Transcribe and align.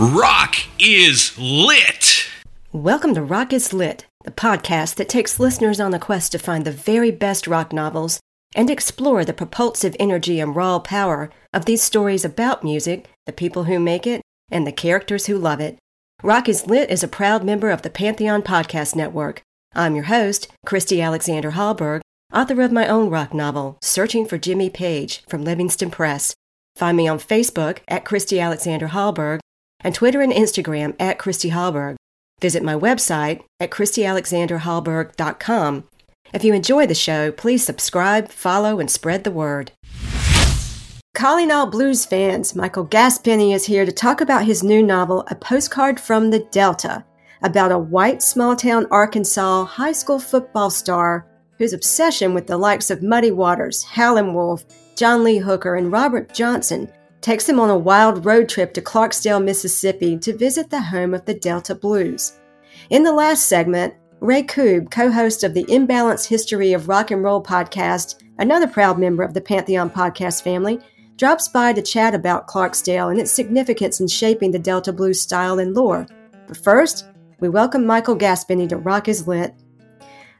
Rock 0.00 0.54
is 0.78 1.36
lit. 1.36 2.28
Welcome 2.70 3.14
to 3.14 3.22
Rock 3.22 3.52
is 3.52 3.72
Lit, 3.72 4.06
the 4.22 4.30
podcast 4.30 4.94
that 4.94 5.08
takes 5.08 5.40
listeners 5.40 5.80
on 5.80 5.92
a 5.92 5.98
quest 5.98 6.30
to 6.30 6.38
find 6.38 6.64
the 6.64 6.70
very 6.70 7.10
best 7.10 7.48
rock 7.48 7.72
novels 7.72 8.20
and 8.54 8.70
explore 8.70 9.24
the 9.24 9.32
propulsive 9.32 9.96
energy 9.98 10.38
and 10.38 10.54
raw 10.54 10.78
power 10.78 11.30
of 11.52 11.64
these 11.64 11.82
stories 11.82 12.24
about 12.24 12.62
music, 12.62 13.10
the 13.26 13.32
people 13.32 13.64
who 13.64 13.80
make 13.80 14.06
it, 14.06 14.22
and 14.52 14.64
the 14.64 14.70
characters 14.70 15.26
who 15.26 15.36
love 15.36 15.58
it. 15.58 15.78
Rock 16.22 16.48
is 16.48 16.68
Lit 16.68 16.90
is 16.90 17.02
a 17.02 17.08
proud 17.08 17.42
member 17.42 17.72
of 17.72 17.82
the 17.82 17.90
Pantheon 17.90 18.42
Podcast 18.42 18.94
Network. 18.94 19.42
I'm 19.74 19.96
your 19.96 20.04
host, 20.04 20.46
Christy 20.64 21.02
Alexander 21.02 21.50
Hallberg, 21.50 22.02
author 22.32 22.62
of 22.62 22.70
my 22.70 22.86
own 22.86 23.10
rock 23.10 23.34
novel, 23.34 23.78
Searching 23.82 24.26
for 24.26 24.38
Jimmy 24.38 24.70
Page, 24.70 25.24
from 25.28 25.42
Livingston 25.42 25.90
Press. 25.90 26.36
Find 26.76 26.96
me 26.96 27.08
on 27.08 27.18
Facebook 27.18 27.78
at 27.88 28.04
Christy 28.04 28.38
Alexander 28.38 28.90
Hallberg 28.90 29.40
and 29.80 29.94
Twitter 29.94 30.20
and 30.20 30.32
Instagram 30.32 30.94
at 30.98 31.18
Christy 31.18 31.50
Hallberg. 31.50 31.96
Visit 32.40 32.62
my 32.62 32.74
website 32.74 33.42
at 33.60 33.70
ChristyAlexanderHallberg.com. 33.70 35.84
If 36.32 36.44
you 36.44 36.54
enjoy 36.54 36.86
the 36.86 36.94
show, 36.94 37.32
please 37.32 37.64
subscribe, 37.64 38.30
follow, 38.30 38.80
and 38.80 38.90
spread 38.90 39.24
the 39.24 39.30
word. 39.30 39.72
Calling 41.14 41.50
all 41.50 41.66
blues 41.66 42.04
fans, 42.04 42.54
Michael 42.54 42.86
Gaspeny 42.86 43.54
is 43.54 43.64
here 43.64 43.84
to 43.84 43.90
talk 43.90 44.20
about 44.20 44.44
his 44.44 44.62
new 44.62 44.82
novel, 44.82 45.26
A 45.30 45.34
Postcard 45.34 45.98
from 45.98 46.30
the 46.30 46.40
Delta, 46.52 47.04
about 47.42 47.72
a 47.72 47.78
white 47.78 48.22
small 48.22 48.54
town 48.54 48.86
Arkansas 48.90 49.64
high 49.64 49.92
school 49.92 50.20
football 50.20 50.70
star 50.70 51.26
whose 51.58 51.72
obsession 51.72 52.34
with 52.34 52.46
the 52.46 52.56
likes 52.56 52.90
of 52.90 53.02
Muddy 53.02 53.32
Waters, 53.32 53.82
Howlin' 53.82 54.32
Wolf, 54.32 54.64
John 54.96 55.24
Lee 55.24 55.38
Hooker, 55.38 55.74
and 55.74 55.90
Robert 55.90 56.32
Johnson 56.32 56.88
takes 57.20 57.48
him 57.48 57.58
on 57.58 57.70
a 57.70 57.78
wild 57.78 58.24
road 58.24 58.48
trip 58.48 58.72
to 58.74 58.82
Clarksdale, 58.82 59.42
Mississippi 59.42 60.16
to 60.18 60.36
visit 60.36 60.70
the 60.70 60.80
home 60.80 61.14
of 61.14 61.24
the 61.24 61.34
Delta 61.34 61.74
Blues. 61.74 62.38
In 62.90 63.02
the 63.02 63.12
last 63.12 63.46
segment, 63.46 63.94
Ray 64.20 64.42
Koob, 64.42 64.90
co 64.90 65.10
host 65.10 65.44
of 65.44 65.54
the 65.54 65.64
Imbalanced 65.64 66.26
History 66.26 66.72
of 66.72 66.88
Rock 66.88 67.10
and 67.10 67.22
Roll 67.22 67.42
podcast, 67.42 68.22
another 68.38 68.66
proud 68.66 68.98
member 68.98 69.22
of 69.22 69.34
the 69.34 69.40
Pantheon 69.40 69.90
podcast 69.90 70.42
family, 70.42 70.80
drops 71.16 71.48
by 71.48 71.72
to 71.72 71.82
chat 71.82 72.14
about 72.14 72.46
Clarksdale 72.46 73.10
and 73.10 73.20
its 73.20 73.32
significance 73.32 74.00
in 74.00 74.08
shaping 74.08 74.50
the 74.50 74.58
Delta 74.58 74.92
Blues 74.92 75.20
style 75.20 75.58
and 75.58 75.74
lore. 75.74 76.06
But 76.46 76.56
first, 76.56 77.06
we 77.40 77.48
welcome 77.48 77.86
Michael 77.86 78.16
Gaspeny 78.16 78.68
to 78.68 78.76
Rock 78.76 79.08
is 79.08 79.28
Lit. 79.28 79.54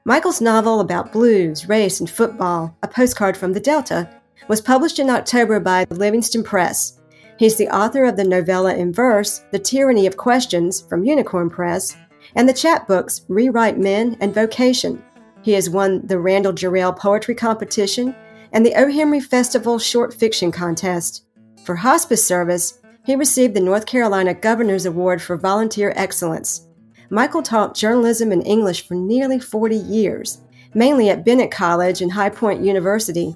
Michael's 0.04 0.40
novel 0.40 0.80
about 0.80 1.12
blues, 1.12 1.68
race, 1.68 2.00
and 2.00 2.08
football, 2.08 2.76
A 2.82 2.88
Postcard 2.88 3.36
from 3.36 3.52
the 3.52 3.60
Delta, 3.60 4.08
was 4.46 4.60
published 4.60 4.98
in 4.98 5.10
October 5.10 5.58
by 5.58 5.84
the 5.86 5.94
Livingston 5.94 6.44
Press. 6.44 7.00
He's 7.38 7.56
the 7.56 7.68
author 7.68 8.04
of 8.04 8.16
the 8.16 8.24
novella 8.24 8.74
in 8.74 8.92
verse, 8.92 9.42
The 9.52 9.58
Tyranny 9.58 10.06
of 10.06 10.16
Questions 10.16 10.80
from 10.80 11.04
Unicorn 11.04 11.50
Press, 11.50 11.96
and 12.34 12.48
the 12.48 12.52
chapbooks 12.52 13.24
Rewrite 13.28 13.78
Men 13.78 14.16
and 14.20 14.34
Vocation. 14.34 15.02
He 15.42 15.52
has 15.52 15.70
won 15.70 16.06
the 16.06 16.18
Randall 16.18 16.52
Jarrell 16.52 16.96
Poetry 16.96 17.34
Competition 17.34 18.14
and 18.52 18.64
the 18.64 18.74
O. 18.74 18.90
Henry 18.90 19.20
Festival 19.20 19.78
Short 19.78 20.12
Fiction 20.12 20.50
Contest. 20.50 21.24
For 21.64 21.76
hospice 21.76 22.26
service, 22.26 22.80
he 23.04 23.14
received 23.14 23.54
the 23.54 23.60
North 23.60 23.86
Carolina 23.86 24.34
Governor's 24.34 24.86
Award 24.86 25.22
for 25.22 25.36
Volunteer 25.36 25.92
Excellence. 25.96 26.66
Michael 27.10 27.42
taught 27.42 27.74
journalism 27.74 28.32
and 28.32 28.46
English 28.46 28.86
for 28.86 28.94
nearly 28.94 29.38
40 29.38 29.76
years, 29.76 30.42
mainly 30.74 31.08
at 31.08 31.24
Bennett 31.24 31.50
College 31.50 32.02
and 32.02 32.12
High 32.12 32.30
Point 32.30 32.62
University. 32.62 33.34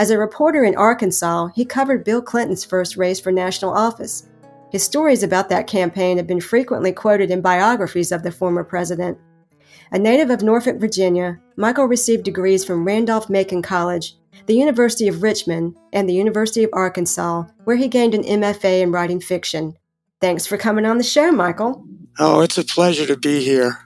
As 0.00 0.08
a 0.08 0.16
reporter 0.16 0.64
in 0.64 0.76
Arkansas, 0.76 1.48
he 1.54 1.66
covered 1.66 2.04
Bill 2.04 2.22
Clinton's 2.22 2.64
first 2.64 2.96
race 2.96 3.20
for 3.20 3.30
national 3.30 3.74
office. 3.74 4.26
His 4.72 4.82
stories 4.82 5.22
about 5.22 5.50
that 5.50 5.66
campaign 5.66 6.16
have 6.16 6.26
been 6.26 6.40
frequently 6.40 6.90
quoted 6.90 7.30
in 7.30 7.42
biographies 7.42 8.10
of 8.10 8.22
the 8.22 8.32
former 8.32 8.64
president. 8.64 9.18
A 9.92 9.98
native 9.98 10.30
of 10.30 10.42
Norfolk, 10.42 10.80
Virginia, 10.80 11.38
Michael 11.56 11.84
received 11.84 12.24
degrees 12.24 12.64
from 12.64 12.86
Randolph 12.86 13.28
Macon 13.28 13.60
College, 13.60 14.16
the 14.46 14.54
University 14.54 15.06
of 15.06 15.22
Richmond, 15.22 15.76
and 15.92 16.08
the 16.08 16.14
University 16.14 16.64
of 16.64 16.70
Arkansas, 16.72 17.44
where 17.64 17.76
he 17.76 17.86
gained 17.86 18.14
an 18.14 18.22
MFA 18.22 18.80
in 18.80 18.92
writing 18.92 19.20
fiction. 19.20 19.76
Thanks 20.18 20.46
for 20.46 20.56
coming 20.56 20.86
on 20.86 20.96
the 20.96 21.04
show, 21.04 21.30
Michael. 21.30 21.84
Oh, 22.18 22.40
it's 22.40 22.56
a 22.56 22.64
pleasure 22.64 23.04
to 23.04 23.18
be 23.18 23.44
here. 23.44 23.76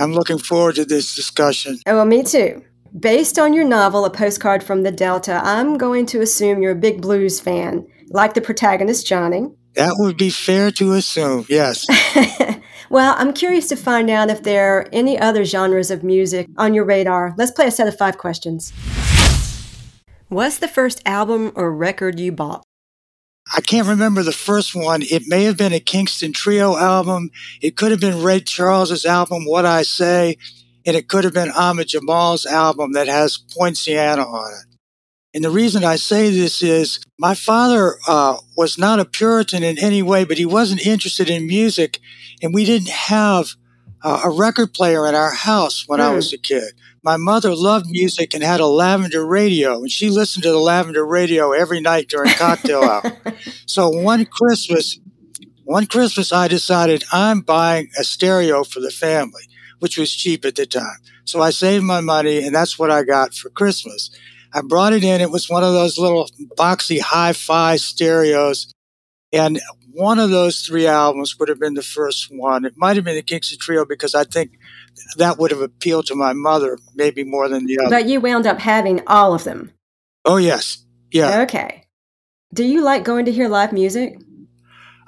I'm 0.00 0.14
looking 0.14 0.38
forward 0.38 0.74
to 0.74 0.84
this 0.84 1.14
discussion. 1.14 1.78
Oh, 1.86 1.94
well, 1.94 2.06
me 2.06 2.24
too. 2.24 2.64
Based 2.98 3.40
on 3.40 3.52
your 3.52 3.64
novel, 3.64 4.04
A 4.04 4.10
Postcard 4.10 4.62
from 4.62 4.84
the 4.84 4.92
Delta, 4.92 5.40
I'm 5.42 5.76
going 5.76 6.06
to 6.06 6.20
assume 6.20 6.62
you're 6.62 6.70
a 6.70 6.76
big 6.76 7.02
blues 7.02 7.40
fan, 7.40 7.84
like 8.10 8.34
the 8.34 8.40
protagonist, 8.40 9.04
Johnny. 9.04 9.48
That 9.74 9.96
would 9.98 10.16
be 10.16 10.30
fair 10.30 10.70
to 10.70 10.92
assume, 10.92 11.44
yes. 11.48 11.84
well, 12.90 13.16
I'm 13.18 13.32
curious 13.32 13.66
to 13.70 13.76
find 13.76 14.08
out 14.10 14.30
if 14.30 14.44
there 14.44 14.78
are 14.78 14.88
any 14.92 15.18
other 15.18 15.44
genres 15.44 15.90
of 15.90 16.04
music 16.04 16.46
on 16.56 16.72
your 16.72 16.84
radar. 16.84 17.34
Let's 17.36 17.50
play 17.50 17.66
a 17.66 17.72
set 17.72 17.88
of 17.88 17.98
five 17.98 18.16
questions. 18.16 18.72
What's 20.28 20.58
the 20.58 20.68
first 20.68 21.02
album 21.04 21.50
or 21.56 21.74
record 21.74 22.20
you 22.20 22.30
bought? 22.30 22.62
I 23.52 23.60
can't 23.60 23.88
remember 23.88 24.22
the 24.22 24.30
first 24.30 24.72
one. 24.72 25.02
It 25.02 25.24
may 25.26 25.42
have 25.44 25.56
been 25.56 25.72
a 25.72 25.80
Kingston 25.80 26.32
Trio 26.32 26.76
album. 26.76 27.30
It 27.60 27.76
could 27.76 27.90
have 27.90 28.00
been 28.00 28.22
Ray 28.22 28.38
Charles's 28.38 29.04
album, 29.04 29.46
What 29.46 29.66
I 29.66 29.82
Say 29.82 30.36
and 30.86 30.96
it 30.96 31.08
could 31.08 31.24
have 31.24 31.34
been 31.34 31.50
Ahmad 31.50 31.88
Jamal's 31.88 32.46
album 32.46 32.92
that 32.92 33.08
has 33.08 33.38
Poinciana 33.38 34.22
on 34.22 34.52
it. 34.52 34.76
And 35.34 35.44
the 35.44 35.50
reason 35.50 35.82
I 35.82 35.96
say 35.96 36.30
this 36.30 36.62
is 36.62 37.00
my 37.18 37.34
father 37.34 37.96
uh, 38.06 38.36
was 38.56 38.78
not 38.78 39.00
a 39.00 39.04
Puritan 39.04 39.64
in 39.64 39.78
any 39.78 40.00
way, 40.00 40.24
but 40.24 40.38
he 40.38 40.46
wasn't 40.46 40.86
interested 40.86 41.28
in 41.28 41.48
music, 41.48 41.98
and 42.40 42.54
we 42.54 42.64
didn't 42.64 42.90
have 42.90 43.48
uh, 44.02 44.20
a 44.24 44.30
record 44.30 44.72
player 44.72 45.08
in 45.08 45.16
our 45.16 45.32
house 45.32 45.88
when 45.88 45.98
mm. 45.98 46.04
I 46.04 46.14
was 46.14 46.32
a 46.32 46.38
kid. 46.38 46.74
My 47.02 47.16
mother 47.16 47.54
loved 47.54 47.86
music 47.88 48.32
and 48.32 48.44
had 48.44 48.60
a 48.60 48.66
lavender 48.66 49.26
radio, 49.26 49.78
and 49.78 49.90
she 49.90 50.08
listened 50.08 50.44
to 50.44 50.52
the 50.52 50.58
lavender 50.58 51.04
radio 51.04 51.50
every 51.52 51.80
night 51.80 52.08
during 52.08 52.32
cocktail 52.34 52.82
hour. 52.82 53.12
So 53.66 53.88
one 53.88 54.24
Christmas, 54.26 55.00
one 55.64 55.86
Christmas, 55.86 56.32
I 56.32 56.46
decided 56.46 57.02
I'm 57.12 57.40
buying 57.40 57.90
a 57.98 58.04
stereo 58.04 58.62
for 58.62 58.78
the 58.78 58.90
family 58.90 59.42
which 59.78 59.98
was 59.98 60.14
cheap 60.14 60.44
at 60.44 60.54
the 60.54 60.66
time. 60.66 60.98
So 61.24 61.40
I 61.40 61.50
saved 61.50 61.84
my 61.84 62.00
money, 62.00 62.44
and 62.44 62.54
that's 62.54 62.78
what 62.78 62.90
I 62.90 63.02
got 63.02 63.34
for 63.34 63.50
Christmas. 63.50 64.10
I 64.52 64.60
brought 64.62 64.92
it 64.92 65.02
in. 65.02 65.20
It 65.20 65.30
was 65.30 65.50
one 65.50 65.64
of 65.64 65.72
those 65.72 65.98
little 65.98 66.28
boxy 66.56 67.00
hi 67.00 67.32
fi 67.32 67.76
stereos. 67.76 68.72
And 69.32 69.60
one 69.92 70.20
of 70.20 70.30
those 70.30 70.60
three 70.60 70.86
albums 70.86 71.38
would 71.38 71.48
have 71.48 71.58
been 71.58 71.74
the 71.74 71.82
first 71.82 72.28
one. 72.30 72.64
It 72.64 72.74
might 72.76 72.94
have 72.94 73.04
been 73.04 73.16
the 73.16 73.22
Kingston 73.22 73.58
Trio 73.58 73.84
because 73.84 74.14
I 74.14 74.22
think 74.22 74.52
that 75.16 75.38
would 75.38 75.50
have 75.50 75.60
appealed 75.60 76.06
to 76.06 76.14
my 76.14 76.32
mother 76.32 76.78
maybe 76.94 77.24
more 77.24 77.48
than 77.48 77.66
the 77.66 77.80
other. 77.80 77.90
But 77.90 78.06
you 78.06 78.20
wound 78.20 78.46
up 78.46 78.60
having 78.60 79.02
all 79.08 79.34
of 79.34 79.42
them. 79.42 79.72
Oh, 80.24 80.36
yes. 80.36 80.84
Yeah. 81.10 81.42
Okay. 81.42 81.84
Do 82.52 82.64
you 82.64 82.82
like 82.82 83.02
going 83.02 83.24
to 83.24 83.32
hear 83.32 83.48
live 83.48 83.72
music? 83.72 84.18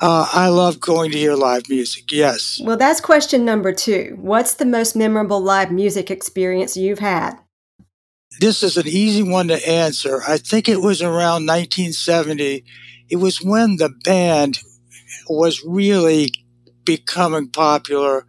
Uh, 0.00 0.28
I 0.32 0.48
love 0.48 0.78
going 0.78 1.10
to 1.12 1.18
hear 1.18 1.34
live 1.34 1.68
music, 1.68 2.12
yes. 2.12 2.60
Well, 2.62 2.76
that's 2.76 3.00
question 3.00 3.44
number 3.44 3.72
two. 3.72 4.16
What's 4.20 4.54
the 4.54 4.66
most 4.66 4.94
memorable 4.94 5.40
live 5.40 5.70
music 5.70 6.10
experience 6.10 6.76
you've 6.76 6.98
had? 6.98 7.38
This 8.40 8.62
is 8.62 8.76
an 8.76 8.86
easy 8.86 9.22
one 9.22 9.48
to 9.48 9.68
answer. 9.68 10.20
I 10.28 10.36
think 10.36 10.68
it 10.68 10.82
was 10.82 11.00
around 11.00 11.46
1970. 11.46 12.64
It 13.08 13.16
was 13.16 13.42
when 13.42 13.76
the 13.76 13.88
band 14.04 14.58
was 15.28 15.64
really 15.64 16.32
becoming 16.84 17.48
popular, 17.48 18.26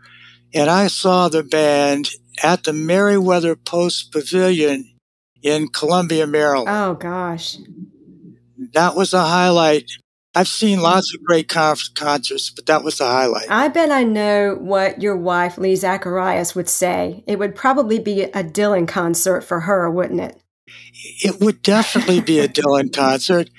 and 0.54 0.70
I 0.70 0.88
saw 0.88 1.28
the 1.28 1.44
band 1.44 2.12
at 2.42 2.64
the 2.64 2.74
Merriweather 2.74 3.56
Post 3.56 4.14
Pavilion 4.14 4.94
in 5.42 5.68
Columbia, 5.68 6.26
Maryland. 6.26 6.70
Oh, 6.70 6.94
gosh. 6.94 7.58
That 8.74 8.96
was 8.96 9.14
a 9.14 9.26
highlight 9.26 9.92
I've 10.38 10.48
seen 10.48 10.82
lots 10.82 11.16
of 11.16 11.24
great 11.24 11.48
concerts, 11.48 12.52
but 12.52 12.68
that 12.68 12.84
was 12.84 13.00
the 13.00 13.06
highlight. 13.06 13.50
I 13.50 13.70
bet 13.70 13.90
I 13.90 14.04
know 14.04 14.56
what 14.60 15.02
your 15.02 15.18
wife, 15.18 15.58
Lee 15.58 15.76
Zacharias, 15.76 16.54
would 16.54 16.70
say. 16.70 17.24
It 17.26 17.40
would 17.40 17.56
probably 17.56 17.98
be 17.98 18.22
a 18.22 18.44
Dylan 18.44 18.88
concert 18.88 19.42
for 19.42 19.62
her, 19.62 19.90
wouldn't 19.90 20.22
it? 20.22 20.40
It 21.24 21.42
would 21.42 21.64
definitely 21.64 22.22
be 22.22 22.38
a 22.38 22.48
Dylan 22.48 22.94
concert, 22.94 23.50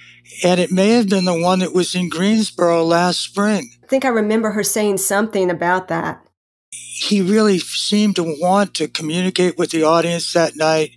and 0.44 0.60
it 0.60 0.70
may 0.70 0.90
have 0.90 1.08
been 1.08 1.24
the 1.24 1.36
one 1.36 1.58
that 1.58 1.74
was 1.74 1.96
in 1.96 2.08
Greensboro 2.10 2.84
last 2.84 3.18
spring. 3.18 3.72
I 3.82 3.86
think 3.88 4.04
I 4.04 4.10
remember 4.10 4.52
her 4.52 4.62
saying 4.62 4.98
something 4.98 5.50
about 5.50 5.88
that. 5.88 6.24
He 6.70 7.20
really 7.20 7.58
seemed 7.58 8.14
to 8.16 8.36
want 8.40 8.74
to 8.74 8.86
communicate 8.86 9.58
with 9.58 9.72
the 9.72 9.82
audience 9.82 10.32
that 10.34 10.54
night, 10.54 10.92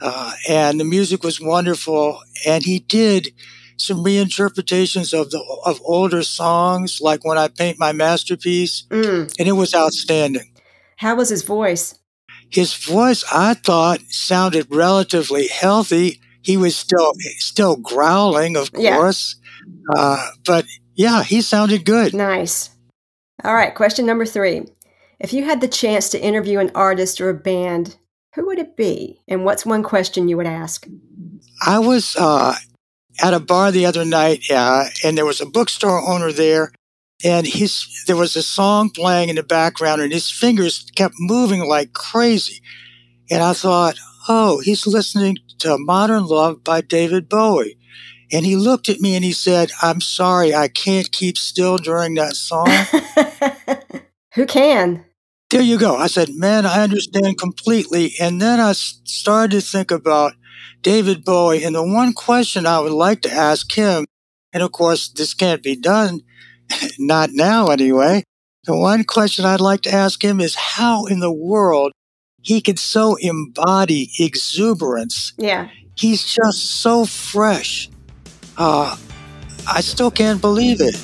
uh, 0.00 0.32
and 0.48 0.80
the 0.80 0.84
music 0.84 1.22
was 1.22 1.40
wonderful, 1.40 2.18
and 2.44 2.64
he 2.64 2.80
did 2.80 3.28
some 3.76 4.04
reinterpretations 4.04 5.18
of 5.18 5.30
the 5.30 5.42
of 5.66 5.80
older 5.84 6.22
songs, 6.22 7.00
like 7.00 7.24
when 7.24 7.38
I 7.38 7.48
paint 7.48 7.78
my 7.78 7.92
masterpiece, 7.92 8.86
mm. 8.90 9.32
and 9.38 9.48
it 9.48 9.52
was 9.52 9.74
outstanding. 9.74 10.52
How 10.96 11.16
was 11.16 11.28
his 11.28 11.42
voice? 11.42 11.98
His 12.50 12.74
voice, 12.74 13.24
I 13.32 13.54
thought, 13.54 14.00
sounded 14.08 14.66
relatively 14.70 15.48
healthy. 15.48 16.20
He 16.42 16.56
was 16.56 16.76
still 16.76 17.12
still 17.38 17.76
growling, 17.76 18.56
of 18.56 18.72
course, 18.72 19.36
yeah. 19.96 20.00
Uh, 20.00 20.30
but 20.44 20.66
yeah, 20.94 21.22
he 21.22 21.40
sounded 21.40 21.84
good. 21.84 22.14
Nice. 22.14 22.70
All 23.42 23.54
right, 23.54 23.74
question 23.74 24.06
number 24.06 24.24
three. 24.24 24.66
If 25.18 25.32
you 25.32 25.44
had 25.44 25.60
the 25.60 25.68
chance 25.68 26.08
to 26.10 26.22
interview 26.22 26.58
an 26.58 26.70
artist 26.74 27.20
or 27.20 27.30
a 27.30 27.34
band, 27.34 27.96
who 28.34 28.46
would 28.46 28.58
it 28.58 28.76
be? 28.76 29.20
And 29.28 29.44
what's 29.44 29.64
one 29.64 29.82
question 29.82 30.28
you 30.28 30.36
would 30.36 30.46
ask? 30.46 30.86
I 31.64 31.78
was 31.78 32.16
uh, 32.16 32.54
at 33.22 33.34
a 33.34 33.40
bar 33.40 33.70
the 33.70 33.86
other 33.86 34.04
night, 34.04 34.42
uh, 34.50 34.84
and 35.04 35.16
there 35.16 35.26
was 35.26 35.40
a 35.40 35.46
bookstore 35.46 36.00
owner 36.08 36.32
there, 36.32 36.72
and 37.22 37.46
his 37.46 37.86
there 38.06 38.16
was 38.16 38.36
a 38.36 38.42
song 38.42 38.90
playing 38.90 39.28
in 39.28 39.36
the 39.36 39.42
background, 39.42 40.00
and 40.00 40.12
his 40.12 40.30
fingers 40.30 40.86
kept 40.96 41.14
moving 41.18 41.66
like 41.66 41.92
crazy, 41.92 42.60
and 43.30 43.42
I 43.42 43.52
thought, 43.52 43.96
oh, 44.28 44.60
he's 44.60 44.86
listening 44.86 45.38
to 45.58 45.78
"Modern 45.78 46.26
Love" 46.26 46.64
by 46.64 46.80
David 46.80 47.28
Bowie. 47.28 47.78
And 48.32 48.44
he 48.44 48.56
looked 48.56 48.88
at 48.88 49.00
me 49.00 49.14
and 49.14 49.24
he 49.24 49.32
said, 49.32 49.70
I'm 49.80 50.00
sorry, 50.00 50.54
I 50.54 50.66
can't 50.66 51.12
keep 51.12 51.38
still 51.38 51.76
during 51.76 52.14
that 52.14 52.34
song. 52.34 52.66
Who 54.34 54.46
can? 54.46 55.04
There 55.50 55.62
you 55.62 55.78
go. 55.78 55.94
I 55.96 56.08
said, 56.08 56.30
man, 56.30 56.66
I 56.66 56.82
understand 56.82 57.38
completely. 57.38 58.14
And 58.20 58.42
then 58.42 58.58
I 58.58 58.72
started 58.72 59.52
to 59.52 59.60
think 59.60 59.92
about 59.92 60.32
David 60.82 61.24
Bowie. 61.24 61.64
And 61.64 61.74
the 61.74 61.86
one 61.86 62.12
question 62.12 62.66
I 62.66 62.80
would 62.80 62.92
like 62.92 63.22
to 63.22 63.32
ask 63.32 63.72
him, 63.72 64.06
and 64.52 64.62
of 64.62 64.72
course, 64.72 65.08
this 65.08 65.34
can't 65.34 65.62
be 65.62 65.76
done, 65.76 66.20
not 66.98 67.30
now 67.32 67.68
anyway. 67.68 68.24
The 68.64 68.76
one 68.76 69.04
question 69.04 69.44
I'd 69.44 69.60
like 69.60 69.82
to 69.82 69.92
ask 69.92 70.24
him 70.24 70.40
is 70.40 70.54
how 70.54 71.04
in 71.06 71.20
the 71.20 71.32
world 71.32 71.92
he 72.40 72.60
could 72.60 72.78
so 72.78 73.16
embody 73.16 74.10
exuberance. 74.18 75.32
Yeah. 75.36 75.68
He's 75.96 76.24
just 76.24 76.80
so 76.80 77.04
fresh. 77.04 77.90
Uh, 78.56 78.96
I 79.66 79.80
still 79.80 80.10
can't 80.10 80.40
believe 80.40 80.80
it. 80.80 80.96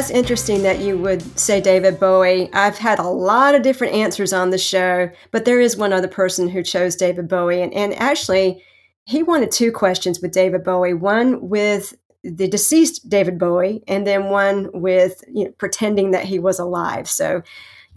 That's 0.00 0.10
interesting 0.10 0.62
that 0.62 0.78
you 0.78 0.96
would 0.96 1.20
say 1.38 1.60
David 1.60 2.00
Bowie. 2.00 2.50
I've 2.54 2.78
had 2.78 2.98
a 2.98 3.06
lot 3.06 3.54
of 3.54 3.60
different 3.60 3.92
answers 3.92 4.32
on 4.32 4.48
the 4.48 4.56
show, 4.56 5.10
but 5.30 5.44
there 5.44 5.60
is 5.60 5.76
one 5.76 5.92
other 5.92 6.08
person 6.08 6.48
who 6.48 6.62
chose 6.62 6.96
David 6.96 7.28
Bowie. 7.28 7.60
And, 7.60 7.74
and 7.74 7.92
actually, 8.00 8.64
he 9.04 9.22
wanted 9.22 9.50
two 9.50 9.70
questions 9.70 10.18
with 10.22 10.32
David 10.32 10.64
Bowie 10.64 10.94
one 10.94 11.50
with 11.50 11.98
the 12.24 12.48
deceased 12.48 13.10
David 13.10 13.38
Bowie, 13.38 13.82
and 13.86 14.06
then 14.06 14.30
one 14.30 14.70
with 14.72 15.22
you 15.30 15.44
know, 15.44 15.50
pretending 15.58 16.12
that 16.12 16.24
he 16.24 16.38
was 16.38 16.58
alive. 16.58 17.06
So 17.06 17.42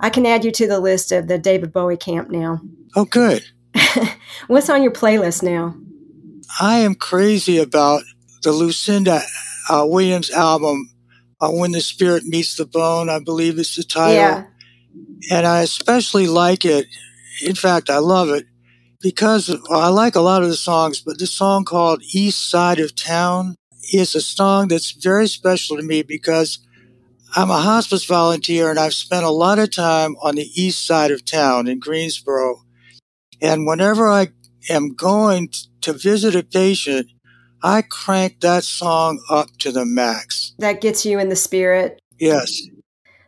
I 0.01 0.09
can 0.09 0.25
add 0.25 0.43
you 0.43 0.51
to 0.51 0.67
the 0.67 0.81
list 0.81 1.13
of 1.13 1.29
the 1.29 1.37
David 1.37 1.71
Bowie 1.71 1.95
camp 1.95 2.29
now. 2.29 2.59
Oh, 2.97 3.05
good. 3.05 3.45
What's 4.47 4.69
on 4.69 4.83
your 4.83 4.91
playlist 4.91 5.41
now? 5.41 5.73
I 6.59 6.79
am 6.79 6.95
crazy 6.95 7.59
about 7.59 8.03
the 8.41 8.51
Lucinda 8.51 9.21
uh, 9.69 9.85
Williams 9.87 10.31
album 10.31 10.89
uh, 11.43 11.51
When 11.51 11.71
the 11.71 11.81
Spirit 11.81 12.23
Meets 12.25 12.55
the 12.55 12.65
Bone, 12.65 13.09
I 13.09 13.19
believe 13.19 13.59
is 13.59 13.75
the 13.75 13.83
title. 13.83 14.15
Yeah. 14.15 14.45
And 15.31 15.45
I 15.45 15.61
especially 15.61 16.27
like 16.27 16.65
it. 16.65 16.87
In 17.43 17.55
fact, 17.55 17.89
I 17.89 17.97
love 17.97 18.29
it 18.29 18.45
because 19.01 19.49
well, 19.69 19.79
I 19.79 19.87
like 19.87 20.15
a 20.15 20.21
lot 20.21 20.43
of 20.43 20.49
the 20.49 20.55
songs, 20.55 21.01
but 21.01 21.17
the 21.17 21.27
song 21.27 21.65
called 21.65 22.03
East 22.13 22.49
Side 22.49 22.79
of 22.79 22.95
Town 22.95 23.55
is 23.91 24.15
a 24.15 24.21
song 24.21 24.67
that's 24.67 24.91
very 24.91 25.27
special 25.27 25.77
to 25.77 25.83
me 25.83 26.03
because 26.03 26.59
I'm 27.35 27.49
a 27.49 27.61
hospice 27.61 28.05
volunteer 28.05 28.69
and 28.69 28.77
I've 28.77 28.93
spent 28.93 29.25
a 29.25 29.31
lot 29.31 29.57
of 29.57 29.71
time 29.71 30.15
on 30.21 30.35
the 30.35 30.47
east 30.55 30.85
side 30.85 31.09
of 31.09 31.25
town 31.25 31.67
in 31.67 31.79
Greensboro. 31.79 32.61
And 33.41 33.65
whenever 33.65 34.07
I 34.07 34.27
am 34.69 34.93
going 34.93 35.49
to 35.81 35.93
visit 35.93 36.35
a 36.35 36.43
patient, 36.43 37.07
I 37.63 37.81
crank 37.81 38.41
that 38.41 38.63
song 38.63 39.19
up 39.29 39.57
to 39.59 39.71
the 39.71 39.85
max. 39.85 40.42
That 40.59 40.81
gets 40.81 41.05
you 41.05 41.19
in 41.19 41.29
the 41.29 41.35
spirit. 41.35 41.99
Yes. 42.19 42.61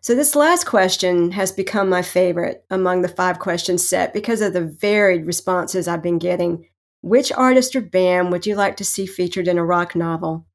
So, 0.01 0.13
this 0.13 0.35
last 0.35 0.65
question 0.65 1.31
has 1.31 1.51
become 1.51 1.89
my 1.89 2.01
favorite 2.01 2.63
among 2.69 3.01
the 3.01 3.07
five 3.07 3.39
questions 3.39 3.87
set 3.87 4.13
because 4.13 4.41
of 4.41 4.53
the 4.53 4.61
varied 4.61 5.25
responses 5.25 5.87
I've 5.87 6.03
been 6.03 6.19
getting. 6.19 6.67
Which 7.01 7.31
artist 7.31 7.75
or 7.75 7.81
band 7.81 8.31
would 8.31 8.45
you 8.45 8.55
like 8.55 8.77
to 8.77 8.83
see 8.83 9.05
featured 9.05 9.47
in 9.47 9.57
a 9.57 9.65
rock 9.65 9.95
novel? 9.95 10.45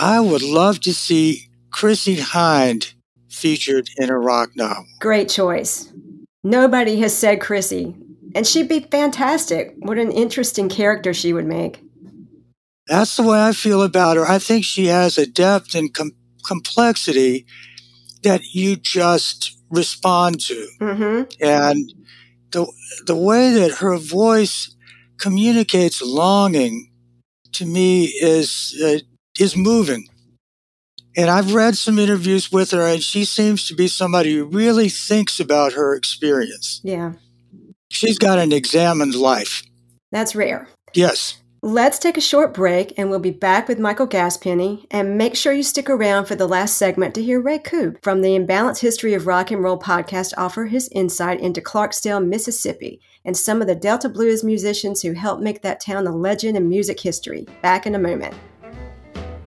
I 0.00 0.20
would 0.20 0.42
love 0.42 0.80
to 0.80 0.94
see 0.94 1.48
Chrissie 1.70 2.16
Hynde 2.16 2.94
featured 3.28 3.88
in 3.96 4.10
a 4.10 4.18
rock 4.18 4.50
novel. 4.56 4.86
Great 5.00 5.28
choice. 5.28 5.92
Nobody 6.42 7.00
has 7.00 7.16
said 7.16 7.40
Chrissie, 7.40 7.96
and 8.34 8.46
she'd 8.46 8.68
be 8.68 8.80
fantastic. 8.80 9.74
What 9.78 9.98
an 9.98 10.12
interesting 10.12 10.68
character 10.68 11.12
she 11.12 11.32
would 11.32 11.46
make. 11.46 11.83
That's 12.86 13.16
the 13.16 13.22
way 13.22 13.42
I 13.42 13.52
feel 13.52 13.82
about 13.82 14.16
her. 14.16 14.26
I 14.26 14.38
think 14.38 14.64
she 14.64 14.86
has 14.86 15.16
a 15.16 15.26
depth 15.26 15.74
and 15.74 15.92
com- 15.92 16.16
complexity 16.46 17.46
that 18.22 18.42
you 18.52 18.76
just 18.76 19.56
respond 19.70 20.40
to. 20.40 20.68
Mm-hmm. 20.80 21.44
And 21.44 21.94
the, 22.50 22.70
the 23.06 23.16
way 23.16 23.52
that 23.52 23.78
her 23.78 23.96
voice 23.96 24.74
communicates 25.18 26.02
longing 26.02 26.90
to 27.52 27.64
me 27.64 28.04
is, 28.04 28.78
uh, 28.84 28.98
is 29.38 29.56
moving. 29.56 30.08
And 31.16 31.30
I've 31.30 31.54
read 31.54 31.76
some 31.76 31.98
interviews 31.98 32.50
with 32.50 32.72
her, 32.72 32.86
and 32.86 33.02
she 33.02 33.24
seems 33.24 33.68
to 33.68 33.74
be 33.74 33.86
somebody 33.86 34.34
who 34.34 34.46
really 34.46 34.88
thinks 34.88 35.38
about 35.38 35.74
her 35.74 35.94
experience. 35.94 36.80
Yeah. 36.82 37.12
She's 37.88 38.18
got 38.18 38.40
an 38.40 38.52
examined 38.52 39.14
life. 39.14 39.62
That's 40.10 40.34
rare. 40.34 40.68
Yes. 40.92 41.40
Let's 41.66 41.98
take 41.98 42.18
a 42.18 42.20
short 42.20 42.52
break 42.52 42.92
and 42.98 43.08
we'll 43.08 43.20
be 43.20 43.30
back 43.30 43.68
with 43.68 43.78
Michael 43.78 44.06
Gaspeny. 44.06 44.84
And 44.90 45.16
make 45.16 45.34
sure 45.34 45.54
you 45.54 45.62
stick 45.62 45.88
around 45.88 46.26
for 46.26 46.34
the 46.34 46.46
last 46.46 46.76
segment 46.76 47.14
to 47.14 47.22
hear 47.22 47.40
Ray 47.40 47.58
Koob 47.58 48.02
from 48.02 48.20
the 48.20 48.36
Imbalanced 48.38 48.80
History 48.80 49.14
of 49.14 49.26
Rock 49.26 49.50
and 49.50 49.62
Roll 49.62 49.78
podcast 49.78 50.34
offer 50.36 50.66
his 50.66 50.90
insight 50.92 51.40
into 51.40 51.62
Clarksdale, 51.62 52.22
Mississippi, 52.22 53.00
and 53.24 53.34
some 53.34 53.62
of 53.62 53.66
the 53.66 53.74
Delta 53.74 54.10
Blues 54.10 54.44
musicians 54.44 55.00
who 55.00 55.14
helped 55.14 55.42
make 55.42 55.62
that 55.62 55.80
town 55.80 56.06
a 56.06 56.14
legend 56.14 56.58
in 56.58 56.68
music 56.68 57.00
history. 57.00 57.46
Back 57.62 57.86
in 57.86 57.94
a 57.94 57.98
moment. 57.98 58.34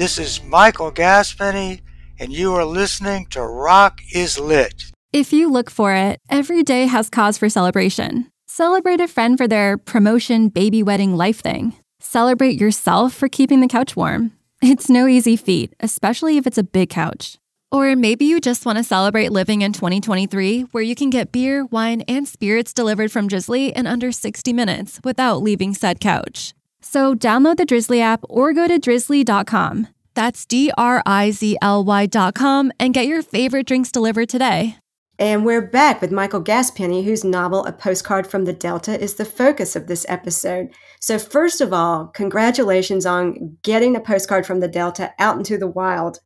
This 0.00 0.16
is 0.16 0.42
Michael 0.42 0.90
Gaspeny, 0.90 1.82
and 2.18 2.32
you 2.32 2.54
are 2.54 2.64
listening 2.64 3.26
to 3.32 3.42
Rock 3.42 4.00
is 4.14 4.38
Lit. 4.38 4.84
If 5.12 5.30
you 5.30 5.52
look 5.52 5.68
for 5.70 5.92
it, 5.92 6.18
every 6.30 6.62
day 6.62 6.86
has 6.86 7.10
cause 7.10 7.36
for 7.36 7.50
celebration. 7.50 8.30
Celebrate 8.46 9.02
a 9.02 9.06
friend 9.06 9.36
for 9.36 9.46
their 9.46 9.76
promotion, 9.76 10.48
baby 10.48 10.82
wedding, 10.82 11.18
life 11.18 11.40
thing. 11.40 11.74
Celebrate 12.00 12.58
yourself 12.58 13.12
for 13.12 13.28
keeping 13.28 13.60
the 13.60 13.68
couch 13.68 13.94
warm. 13.94 14.32
It's 14.62 14.88
no 14.88 15.06
easy 15.06 15.36
feat, 15.36 15.74
especially 15.80 16.38
if 16.38 16.46
it's 16.46 16.56
a 16.56 16.62
big 16.62 16.88
couch. 16.88 17.36
Or 17.70 17.94
maybe 17.94 18.24
you 18.24 18.40
just 18.40 18.64
want 18.64 18.78
to 18.78 18.84
celebrate 18.84 19.32
living 19.32 19.60
in 19.60 19.74
2023, 19.74 20.62
where 20.72 20.82
you 20.82 20.94
can 20.94 21.10
get 21.10 21.30
beer, 21.30 21.66
wine, 21.66 22.00
and 22.08 22.26
spirits 22.26 22.72
delivered 22.72 23.12
from 23.12 23.28
Drizly 23.28 23.70
in 23.70 23.86
under 23.86 24.12
60 24.12 24.50
minutes 24.54 24.98
without 25.04 25.42
leaving 25.42 25.74
said 25.74 26.00
couch. 26.00 26.54
So 26.80 27.14
download 27.14 27.56
the 27.56 27.66
Drizly 27.66 28.00
app 28.00 28.24
or 28.28 28.52
go 28.52 28.66
to 28.66 28.80
drizly.com. 28.80 29.88
That's 30.14 30.44
D 30.44 30.72
R 30.76 31.02
I 31.06 31.30
Z 31.30 31.56
L 31.62 31.84
Y.com 31.84 32.72
and 32.78 32.94
get 32.94 33.06
your 33.06 33.22
favorite 33.22 33.66
drinks 33.66 33.92
delivered 33.92 34.28
today. 34.28 34.76
And 35.18 35.44
we're 35.44 35.60
back 35.60 36.00
with 36.00 36.10
Michael 36.10 36.42
Gaspeny, 36.42 37.04
whose 37.04 37.24
novel 37.24 37.66
A 37.66 37.72
Postcard 37.72 38.26
from 38.26 38.46
the 38.46 38.54
Delta 38.54 38.98
is 38.98 39.16
the 39.16 39.26
focus 39.26 39.76
of 39.76 39.86
this 39.86 40.06
episode. 40.08 40.70
So, 40.98 41.18
first 41.18 41.60
of 41.60 41.74
all, 41.74 42.06
congratulations 42.06 43.04
on 43.04 43.58
getting 43.62 43.94
A 43.94 44.00
Postcard 44.00 44.46
from 44.46 44.60
the 44.60 44.68
Delta 44.68 45.12
out 45.18 45.36
into 45.36 45.58
the 45.58 45.66
wild. 45.66 46.20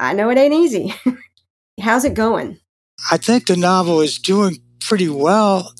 I 0.00 0.14
know 0.14 0.30
it 0.30 0.38
ain't 0.38 0.52
easy. 0.52 0.92
How's 1.80 2.04
it 2.04 2.14
going? 2.14 2.58
I 3.12 3.18
think 3.18 3.46
the 3.46 3.56
novel 3.56 4.00
is 4.00 4.18
doing 4.18 4.56
pretty 4.80 5.08
well. 5.08 5.72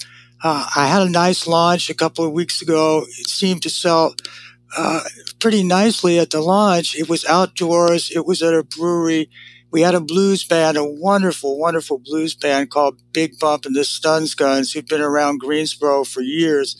Uh, 0.42 0.66
I 0.74 0.86
had 0.86 1.02
a 1.02 1.10
nice 1.10 1.46
launch 1.46 1.90
a 1.90 1.94
couple 1.94 2.24
of 2.24 2.32
weeks 2.32 2.62
ago. 2.62 3.04
It 3.18 3.28
seemed 3.28 3.62
to 3.62 3.70
sell 3.70 4.14
uh, 4.76 5.00
pretty 5.38 5.62
nicely 5.62 6.18
at 6.18 6.30
the 6.30 6.40
launch. 6.40 6.96
It 6.96 7.08
was 7.08 7.24
outdoors. 7.26 8.10
It 8.10 8.24
was 8.26 8.42
at 8.42 8.54
a 8.54 8.62
brewery. 8.62 9.30
We 9.70 9.82
had 9.82 9.94
a 9.94 10.00
blues 10.00 10.42
band, 10.44 10.76
a 10.76 10.84
wonderful, 10.84 11.58
wonderful 11.58 11.98
blues 11.98 12.34
band 12.34 12.70
called 12.70 13.00
Big 13.12 13.38
Bump 13.38 13.66
and 13.66 13.76
the 13.76 13.84
Stuns 13.84 14.34
Guns, 14.34 14.72
who've 14.72 14.86
been 14.86 15.00
around 15.02 15.38
Greensboro 15.40 16.04
for 16.04 16.22
years. 16.22 16.76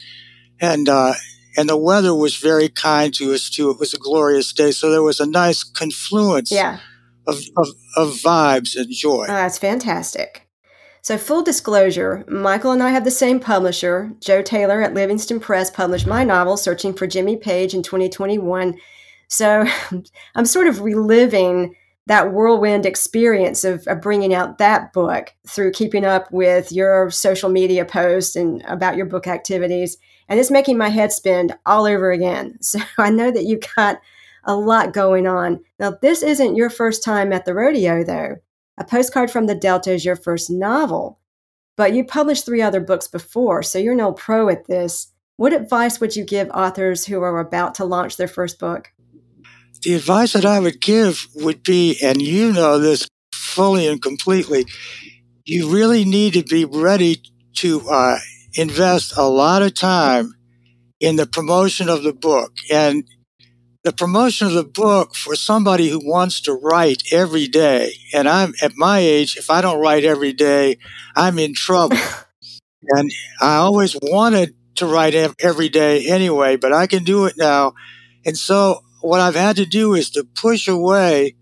And, 0.61 0.89
uh, 0.89 1.13
and 1.57 1.69
the 1.69 1.77
weather 1.77 2.15
was 2.15 2.37
very 2.37 2.69
kind 2.69 3.13
to 3.15 3.33
us 3.33 3.51
too. 3.51 3.71
It 3.71 3.79
was 3.79 3.95
a 3.95 3.99
glorious 3.99 4.53
day. 4.53 4.71
So 4.73 4.91
there 4.91 5.03
was 5.03 5.21
a 5.21 5.27
nice 5.27 5.63
confluence 5.63 6.51
Yeah, 6.51 6.79
of, 7.27 7.37
of, 7.57 7.69
of 7.97 8.09
vibes 8.15 8.77
and 8.77 8.91
joy. 8.91 9.25
oh, 9.25 9.35
that's 9.35 9.59
fantastic. 9.59 10.49
So, 11.03 11.17
full 11.17 11.43
disclosure, 11.43 12.25
Michael 12.29 12.73
and 12.73 12.83
I 12.83 12.91
have 12.91 13.05
the 13.05 13.11
same 13.11 13.41
publisher. 13.41 14.13
Joe 14.21 14.43
Taylor 14.43 14.83
at 14.83 14.93
Livingston 14.93 15.41
Press 15.41 15.71
published 15.71 16.07
my 16.07 16.25
novel, 16.25 16.57
Searching 16.59 16.93
for 16.93 17.07
Jimmy 17.07 17.37
Page, 17.37 17.73
in 17.73 17.83
2021. 17.83 18.77
So, 19.29 19.67
I'm 20.35 20.45
sort 20.45 20.67
of 20.67 20.83
reliving 20.83 21.75
that 22.07 22.33
whirlwind 22.33 22.85
experience 22.85 23.65
of, 23.65 23.87
of 23.87 24.03
bringing 24.03 24.35
out 24.35 24.59
that 24.59 24.93
book 24.93 25.33
through 25.47 25.73
keeping 25.73 26.05
up 26.05 26.31
with 26.33 26.71
your 26.73 27.11
social 27.11 27.49
media 27.49 27.85
posts 27.85 28.37
and 28.37 28.63
about 28.67 28.97
your 28.97 29.07
book 29.07 29.27
activities. 29.27 29.97
And 30.29 30.39
it's 30.39 30.51
making 30.51 30.77
my 30.77 30.89
head 30.91 31.13
spin 31.13 31.55
all 31.65 31.87
over 31.87 32.11
again. 32.11 32.59
So, 32.63 32.79
I 32.99 33.11
know 33.11 33.31
that 33.31 33.45
you've 33.45 33.65
got 33.75 34.01
a 34.45 34.55
lot 34.55 34.93
going 34.93 35.27
on. 35.27 35.61
Now, 35.79 35.97
this 36.03 36.23
isn't 36.23 36.57
your 36.57 36.69
first 36.69 37.03
time 37.03 37.33
at 37.33 37.47
the 37.47 37.55
rodeo, 37.55 38.05
though. 38.05 38.37
A 38.81 38.85
Postcard 38.85 39.31
from 39.31 39.47
the 39.47 39.55
Delta 39.55 39.93
is 39.93 40.05
your 40.05 40.17
first 40.17 40.51
novel, 40.51 41.21
but 41.77 41.95
you 41.95 42.03
published 42.03 42.45
three 42.45 42.63
other 42.63 42.81
books 42.81 43.07
before, 43.07 43.63
so 43.63 43.79
you're 43.79 43.95
no 43.95 44.13
pro 44.13 44.49
at 44.49 44.67
this. 44.67 45.13
What 45.37 45.53
advice 45.53 46.01
would 46.01 46.17
you 46.17 46.25
give 46.25 46.51
authors 46.51 47.07
who 47.07 47.23
are 47.23 47.39
about 47.39 47.77
to 47.77 47.85
launch 47.85 48.17
their 48.17 48.29
first 48.29 48.59
book? 48.59 48.91
the 49.83 49.95
advice 49.95 50.33
that 50.33 50.45
I 50.45 50.61
would 50.61 50.81
give 50.81 51.27
would 51.35 51.63
be, 51.63 51.97
and 52.03 52.21
you 52.21 52.53
know 52.53 52.79
this 52.79 53.09
fully 53.33 53.87
and 53.87 54.01
completely, 54.01 54.67
you 55.45 55.71
really 55.71 56.05
need 56.05 56.35
to 56.35 56.43
be 56.43 56.65
ready 56.65 57.23
to 57.57 57.89
uh, 57.89 58.19
invest 58.55 59.17
a 59.17 59.25
lot 59.25 59.63
of 59.63 59.75
time 59.75 60.35
in 61.01 61.17
the 61.17 61.27
promotion 61.27 61.89
of 61.89 62.03
the 62.03 62.13
book. 62.13 62.53
And 62.71 63.05
the 63.83 63.93
promotion 63.93 64.47
of 64.47 64.53
the 64.53 64.65
book 64.65 65.15
for 65.15 65.35
somebody 65.35 65.89
who 65.89 66.01
wants 66.03 66.41
to 66.43 66.53
write 66.53 67.03
every 67.13 67.49
day, 67.49 67.95
and 68.13 68.29
I'm 68.29 68.55
at 68.63 68.77
my 68.77 68.99
age, 68.99 69.37
if 69.37 69.51
I 69.51 69.61
don't 69.61 69.81
write 69.81 70.05
every 70.05 70.33
day, 70.33 70.79
I'm 71.17 71.39
in 71.39 71.55
trouble. 71.55 71.97
and 72.83 73.11
I 73.41 73.57
always 73.57 73.97
wanted 74.03 74.55
to 74.77 74.87
write 74.87 75.15
every 75.15 75.69
day 75.69 76.07
anyway, 76.09 76.57
but 76.57 76.73
I 76.73 76.87
can 76.87 77.05
do 77.05 77.27
it 77.27 77.35
now. 77.37 77.75
And 78.25 78.37
so 78.37 78.83
what 79.01 79.21
I've 79.21 79.35
had 79.35 79.57
to 79.57 79.67
do 79.67 79.95
is 79.95 80.11
to 80.11 80.25
push 80.25 80.69
away 80.69 81.37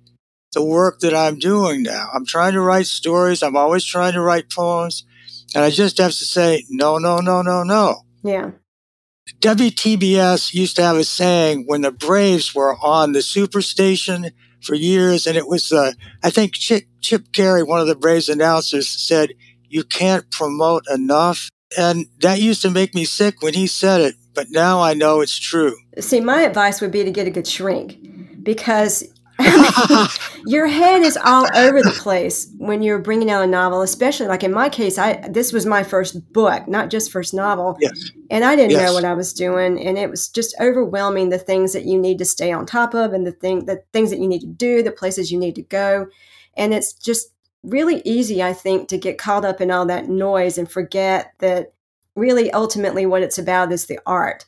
the 0.53 0.65
work 0.65 1.01
that 1.01 1.15
I'm 1.15 1.39
doing 1.39 1.83
now. 1.83 2.09
I'm 2.13 2.25
trying 2.25 2.53
to 2.55 2.61
write 2.61 2.87
stories. 2.87 3.43
I'm 3.43 3.57
always 3.57 3.85
trying 3.85 4.15
to 4.15 4.21
write 4.21 4.51
poems. 4.51 5.05
And 5.55 5.65
I 5.65 5.71
just 5.71 5.99
have 5.99 6.13
to 6.13 6.25
say, 6.25 6.65
no, 6.69 6.99
no, 6.99 7.19
no, 7.19 7.43
no, 7.43 7.63
no. 7.63 8.03
Yeah. 8.23 8.53
WTBS 9.41 10.55
used 10.55 10.77
to 10.77 10.83
have 10.83 10.97
a 10.97 11.05
saying 11.05 11.65
when 11.67 11.83
the 11.83 11.93
Braves 11.93 12.55
were 12.55 12.77
on 12.83 13.13
the 13.13 13.21
superstation 13.21 14.33
for 14.63 14.75
years, 14.75 15.27
and 15.27 15.37
it 15.37 15.47
was, 15.47 15.73
uh, 15.73 15.93
I 16.23 16.31
think 16.31 16.55
Chip, 16.55 16.85
Chip 17.01 17.33
Caray, 17.33 17.63
one 17.63 17.81
of 17.81 17.87
the 17.87 17.95
Braves 17.95 18.29
announcers, 18.29 18.89
said, 18.89 19.35
You 19.69 19.85
can't 19.85 20.31
promote 20.31 20.85
enough. 20.93 21.49
And 21.77 22.07
that 22.21 22.41
used 22.41 22.63
to 22.63 22.71
make 22.71 22.95
me 22.95 23.05
sick 23.05 23.43
when 23.43 23.55
he 23.55 23.67
said 23.67 24.01
it, 24.01 24.15
but 24.35 24.47
now 24.51 24.81
I 24.81 24.95
know 24.95 25.21
it's 25.21 25.39
true. 25.39 25.77
See, 26.01 26.21
my 26.21 26.43
advice 26.43 26.81
would 26.81 26.91
be 26.91 27.05
to 27.05 27.11
get 27.11 27.27
a 27.27 27.31
good 27.31 27.47
shrink 27.47 27.99
because 28.43 29.05
your 30.47 30.67
head 30.67 31.03
is 31.03 31.17
all 31.17 31.49
over 31.55 31.83
the 31.83 31.93
place 31.93 32.53
when 32.59 32.83
you're 32.83 32.99
bringing 32.99 33.31
out 33.31 33.45
a 33.45 33.47
novel, 33.47 33.83
especially 33.83 34.27
like 34.27 34.43
in 34.43 34.53
my 34.53 34.69
case, 34.69 34.99
I 34.99 35.29
this 35.29 35.53
was 35.53 35.67
my 35.67 35.83
first 35.83 36.33
book, 36.33 36.67
not 36.69 36.91
just 36.91 37.13
first 37.13 37.35
novel. 37.35 37.79
Yes. 37.81 38.11
And 38.31 38.45
I 38.45 38.57
didn't 38.57 38.73
Yes. 38.73 38.83
know 38.83 38.93
what 38.93 39.05
I 39.05 39.15
was 39.15 39.33
doing, 39.33 39.81
and 39.81 39.97
it 39.97 40.11
was 40.11 40.29
just 40.29 40.55
overwhelming 40.61 41.29
the 41.31 41.39
things 41.39 41.73
that 41.73 41.85
you 41.87 41.99
need 41.99 42.19
to 42.19 42.25
stay 42.25 42.53
on 42.53 42.67
top 42.67 42.95
of 42.95 43.13
and 43.13 43.27
the 43.27 43.33
thing 43.33 43.65
the 43.67 43.83
things 43.93 44.11
that 44.11 44.19
you 44.19 44.29
need 44.29 44.41
to 44.41 44.47
do, 44.47 44.83
the 44.83 44.91
places 44.93 45.31
you 45.33 45.39
need 45.39 45.55
to 45.55 45.63
go. 45.63 46.07
And 46.57 46.75
it's 46.75 46.93
just 46.93 47.29
really 47.63 48.03
easy, 48.05 48.43
I 48.43 48.53
think, 48.53 48.89
to 48.89 48.99
get 48.99 49.19
caught 49.19 49.45
up 49.45 49.61
in 49.61 49.71
all 49.71 49.87
that 49.87 50.09
noise 50.09 50.59
and 50.59 50.71
forget 50.71 51.33
that 51.39 51.73
really 52.17 52.51
ultimately 52.53 53.07
what 53.07 53.23
it's 53.23 53.39
about 53.39 53.73
is 53.73 53.87
the 53.87 54.01
art. 54.07 54.47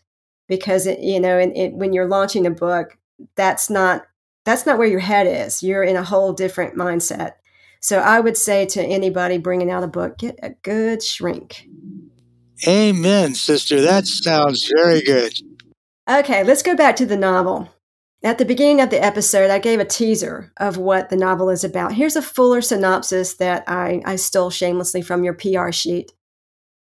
Because 0.48 0.86
it, 0.86 0.98
you 0.98 1.20
know, 1.20 1.38
and 1.38 1.56
it, 1.56 1.72
when 1.74 1.92
you're 1.92 2.08
launching 2.08 2.44
a 2.46 2.50
book, 2.50 2.98
that's 3.36 3.70
not 3.70 4.02
that's 4.44 4.66
not 4.66 4.78
where 4.78 4.88
your 4.88 5.00
head 5.00 5.26
is. 5.26 5.62
You're 5.62 5.82
in 5.82 5.96
a 5.96 6.04
whole 6.04 6.32
different 6.32 6.76
mindset. 6.76 7.32
So 7.80 7.98
I 7.98 8.20
would 8.20 8.36
say 8.36 8.66
to 8.66 8.82
anybody 8.82 9.38
bringing 9.38 9.70
out 9.70 9.84
a 9.84 9.88
book, 9.88 10.18
get 10.18 10.38
a 10.42 10.50
good 10.62 11.02
shrink. 11.02 11.66
Amen, 12.66 13.34
sister. 13.34 13.80
That 13.80 14.06
sounds 14.06 14.70
very 14.74 15.00
good. 15.00 15.32
Okay, 16.08 16.44
let's 16.44 16.62
go 16.62 16.76
back 16.76 16.96
to 16.96 17.06
the 17.06 17.16
novel. 17.16 17.70
At 18.22 18.36
the 18.36 18.44
beginning 18.44 18.82
of 18.82 18.90
the 18.90 19.02
episode, 19.02 19.50
I 19.50 19.58
gave 19.58 19.80
a 19.80 19.84
teaser 19.84 20.52
of 20.58 20.76
what 20.76 21.08
the 21.08 21.16
novel 21.16 21.48
is 21.48 21.64
about. 21.64 21.94
Here's 21.94 22.16
a 22.16 22.22
fuller 22.22 22.60
synopsis 22.60 23.34
that 23.36 23.64
I, 23.66 24.02
I 24.04 24.16
stole 24.16 24.50
shamelessly 24.50 25.00
from 25.00 25.24
your 25.24 25.32
PR 25.32 25.72
sheet. 25.72 26.12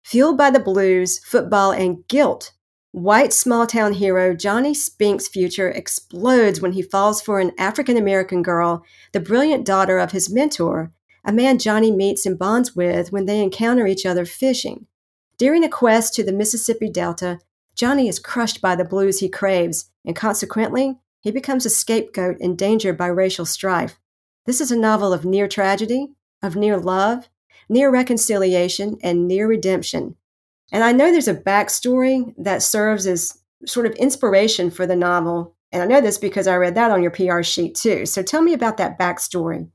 Fueled 0.03 0.39
by 0.39 0.51
the 0.51 0.61
blues, 0.61 1.19
football, 1.19 1.73
and 1.73 2.09
guilt, 2.09 2.53
white 2.93 3.33
small 3.33 3.67
town 3.67 3.93
hero 3.93 4.35
Johnny 4.35 4.75
Spink's 4.75 5.29
future 5.29 5.69
explodes 5.69 6.61
when 6.61 6.73
he 6.73 6.83
falls 6.83 7.23
for 7.23 7.39
an 7.39 7.53
African 7.59 7.97
American 7.97 8.43
girl, 8.43 8.85
the 9.13 9.21
brilliant 9.21 9.65
daughter 9.65 9.99
of 9.99 10.13
his 10.13 10.31
mentor, 10.31 10.93
a 11.25 11.33
man 11.33 11.59
Johnny 11.59 11.93
meets 11.93 12.27
and 12.27 12.39
bonds 12.39 12.75
with 12.75 13.13
when 13.13 13.27
they 13.27 13.41
encounter 13.41 13.87
each 13.87 14.05
other 14.05 14.25
fishing. 14.25 14.87
During 15.39 15.65
a 15.65 15.69
quest 15.69 16.15
to 16.15 16.25
the 16.25 16.33
Mississippi 16.33 16.91
Delta, 16.91 17.39
Johnny 17.75 18.09
is 18.09 18.19
crushed 18.19 18.61
by 18.61 18.75
the 18.75 18.85
blues 18.85 19.21
he 19.21 19.29
craves, 19.29 19.91
and 20.05 20.17
consequently, 20.17 20.99
he 21.21 21.31
becomes 21.31 21.65
a 21.65 21.71
scapegoat 21.71 22.37
endangered 22.41 22.97
by 22.97 23.07
racial 23.07 23.47
strife. 23.47 23.99
This 24.47 24.61
is 24.61 24.71
a 24.71 24.77
novel 24.77 25.13
of 25.13 25.25
near 25.25 25.47
tragedy, 25.47 26.09
of 26.43 26.57
near 26.57 26.79
love, 26.79 27.29
near 27.69 27.91
reconciliation, 27.91 28.99
and 29.03 29.29
near 29.29 29.47
redemption. 29.47 30.17
And 30.73 30.85
I 30.85 30.93
know 30.93 31.11
there's 31.11 31.29
a 31.29 31.35
backstory 31.35 32.33
that 32.39 32.63
serves 32.63 33.07
as 33.07 33.39
sort 33.67 33.87
of 33.87 33.93
inspiration 33.93 34.71
for 34.71 34.87
the 34.87 34.97
novel. 34.97 35.55
And 35.73 35.83
I 35.83 35.87
know 35.87 36.01
this 36.01 36.19
because 36.19 36.47
I 36.47 36.57
read 36.57 36.75
that 36.77 36.91
on 36.91 37.03
your 37.03 37.11
PR 37.11 37.43
sheet 37.43 37.75
too. 37.75 38.07
So 38.07 38.23
tell 38.23 38.43
me 38.43 38.53
about 38.53 38.77
that 38.79 38.99
backstory. 38.99 39.71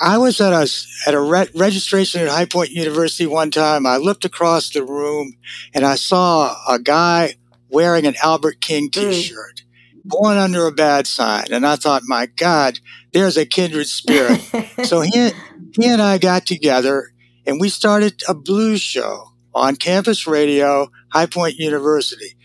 I 0.00 0.18
was 0.18 0.40
at 0.40 0.52
a 0.52 0.68
at 1.08 1.14
a 1.14 1.20
re- 1.20 1.48
registration 1.54 2.22
at 2.22 2.28
High 2.28 2.44
Point 2.44 2.70
University 2.70 3.26
one 3.26 3.50
time. 3.50 3.84
I 3.84 3.96
looked 3.96 4.24
across 4.24 4.70
the 4.70 4.84
room 4.84 5.36
and 5.74 5.84
I 5.84 5.96
saw 5.96 6.56
a 6.68 6.78
guy 6.78 7.34
wearing 7.68 8.06
an 8.06 8.14
Albert 8.22 8.60
King 8.60 8.90
mm. 8.90 9.10
T-shirt, 9.10 9.62
born 10.04 10.36
under 10.36 10.66
a 10.66 10.72
bad 10.72 11.08
sign, 11.08 11.46
and 11.50 11.66
I 11.66 11.76
thought, 11.76 12.02
my 12.06 12.26
God, 12.26 12.78
there's 13.12 13.36
a 13.36 13.44
kindred 13.44 13.88
spirit. 13.88 14.40
so 14.84 15.00
he 15.00 15.30
he 15.74 15.86
and 15.86 16.00
I 16.00 16.18
got 16.18 16.46
together 16.46 17.12
and 17.48 17.58
we 17.58 17.70
started 17.70 18.22
a 18.28 18.34
blues 18.34 18.82
show 18.82 19.32
on 19.54 19.74
campus 19.74 20.26
radio, 20.26 20.90
High 21.12 21.26
Point 21.26 21.56
University. 21.56 22.36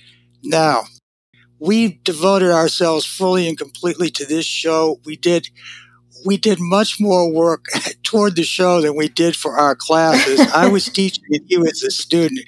Now, 0.42 0.84
we 1.60 2.00
devoted 2.04 2.52
ourselves 2.52 3.06
fully 3.06 3.48
and 3.48 3.58
completely 3.58 4.10
to 4.12 4.26
this 4.26 4.46
show. 4.46 5.02
We 5.06 5.18
did 5.18 5.50
we 6.26 6.38
did 6.38 6.58
much 6.62 7.02
more 7.02 7.30
work 7.30 7.66
toward 8.04 8.38
the 8.38 8.44
show 8.44 8.80
than 8.80 8.96
we 8.96 9.10
did 9.10 9.36
for 9.36 9.60
our 9.60 9.76
classes. 9.76 10.40
I 10.40 10.70
was 10.70 10.86
teaching 10.90 11.26
and 11.32 11.42
he 11.50 11.58
was 11.58 11.84
a 11.84 11.92
student. 11.92 12.40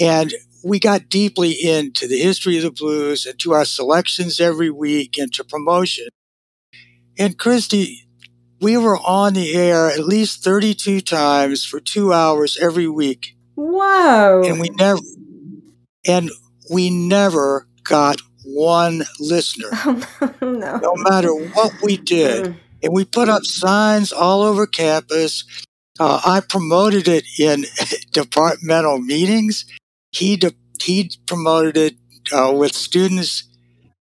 And 0.00 0.34
we 0.64 0.80
got 0.80 1.08
deeply 1.08 1.52
into 1.52 2.08
the 2.08 2.18
history 2.18 2.56
of 2.56 2.64
the 2.64 2.72
blues 2.72 3.26
and 3.26 3.38
to 3.38 3.52
our 3.52 3.64
selections 3.64 4.40
every 4.40 4.70
week 4.70 5.18
and 5.18 5.32
to 5.34 5.44
promotion. 5.44 6.08
And 7.16 7.38
Christy, 7.38 8.05
we 8.60 8.76
were 8.76 8.98
on 8.98 9.34
the 9.34 9.54
air 9.54 9.90
at 9.90 10.00
least 10.06 10.42
32 10.42 11.00
times 11.02 11.64
for 11.64 11.80
two 11.80 12.12
hours 12.12 12.56
every 12.60 12.88
week. 12.88 13.36
Whoa. 13.54 14.42
And 14.44 14.60
we 14.60 14.70
never, 14.70 15.00
and 16.06 16.30
we 16.70 16.90
never 16.90 17.66
got 17.84 18.20
one 18.44 19.04
listener, 19.18 19.68
Oh, 19.72 20.32
no. 20.42 20.76
no 20.78 20.94
matter 20.96 21.32
what 21.34 21.72
we 21.82 21.96
did. 21.96 22.44
Mm. 22.46 22.56
and 22.82 22.92
we 22.94 23.04
put 23.04 23.28
up 23.28 23.44
signs 23.44 24.12
all 24.12 24.42
over 24.42 24.66
campus. 24.66 25.44
Uh, 25.98 26.20
I 26.24 26.40
promoted 26.40 27.08
it 27.08 27.24
in 27.38 27.64
departmental 28.12 28.98
meetings. 28.98 29.64
He 30.12 30.36
de- 30.36 30.54
he 30.80 31.10
promoted 31.26 31.76
it 31.76 31.94
uh, 32.32 32.52
with 32.52 32.74
students. 32.74 33.44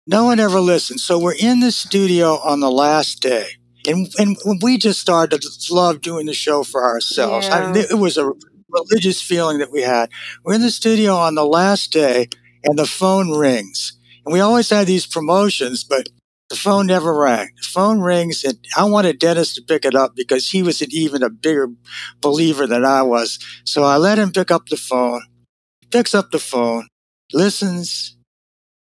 No 0.06 0.24
one 0.24 0.38
ever 0.40 0.60
listened. 0.60 1.00
So 1.00 1.18
we're 1.18 1.34
in 1.38 1.60
the 1.60 1.72
studio 1.72 2.38
on 2.44 2.60
the 2.60 2.70
last 2.70 3.22
day, 3.22 3.46
and 3.86 4.08
and 4.18 4.36
we 4.62 4.78
just 4.78 5.00
started 5.00 5.40
to 5.42 5.74
love 5.74 6.00
doing 6.00 6.26
the 6.26 6.34
show 6.34 6.62
for 6.64 6.84
ourselves. 6.84 7.48
I- 7.48 7.72
Yeah. 7.74 7.84
it 7.90 7.98
was 7.98 8.16
a 8.16 8.32
religious 8.68 9.20
feeling 9.22 9.58
that 9.58 9.70
we 9.72 9.82
had. 9.82 10.10
We're 10.44 10.54
in 10.54 10.60
the 10.62 10.70
studio 10.70 11.16
on 11.16 11.34
the 11.34 11.44
last 11.44 11.92
day, 11.92 12.28
and 12.64 12.78
the 12.78 12.86
phone 12.86 13.30
rings. 13.30 13.92
And 14.24 14.32
we 14.32 14.40
always 14.40 14.70
had 14.70 14.86
these 14.86 15.06
promotions, 15.06 15.84
but 15.84 16.08
the 16.50 16.56
phone 16.56 16.86
never 16.86 17.14
rang. 17.16 17.48
The 17.56 17.68
phone 17.68 18.00
rings, 18.00 18.44
and 18.44 18.58
I 18.76 18.84
wanted 18.84 19.18
Dennis 19.18 19.54
to 19.54 19.62
pick 19.62 19.84
it 19.84 19.94
up 19.94 20.14
because 20.16 20.50
he 20.50 20.62
was 20.62 20.80
an 20.82 20.88
even 20.90 21.22
a 21.22 21.30
bigger 21.30 21.68
believer 22.20 22.66
than 22.66 22.84
I 22.84 23.02
was. 23.02 23.38
So 23.64 23.84
I 23.84 23.96
let 23.96 24.18
him 24.18 24.32
pick 24.32 24.50
up 24.50 24.68
the 24.68 24.76
phone. 24.76 25.22
Picks 25.90 26.14
up 26.14 26.30
the 26.32 26.38
phone, 26.40 26.88
listens, 27.32 28.16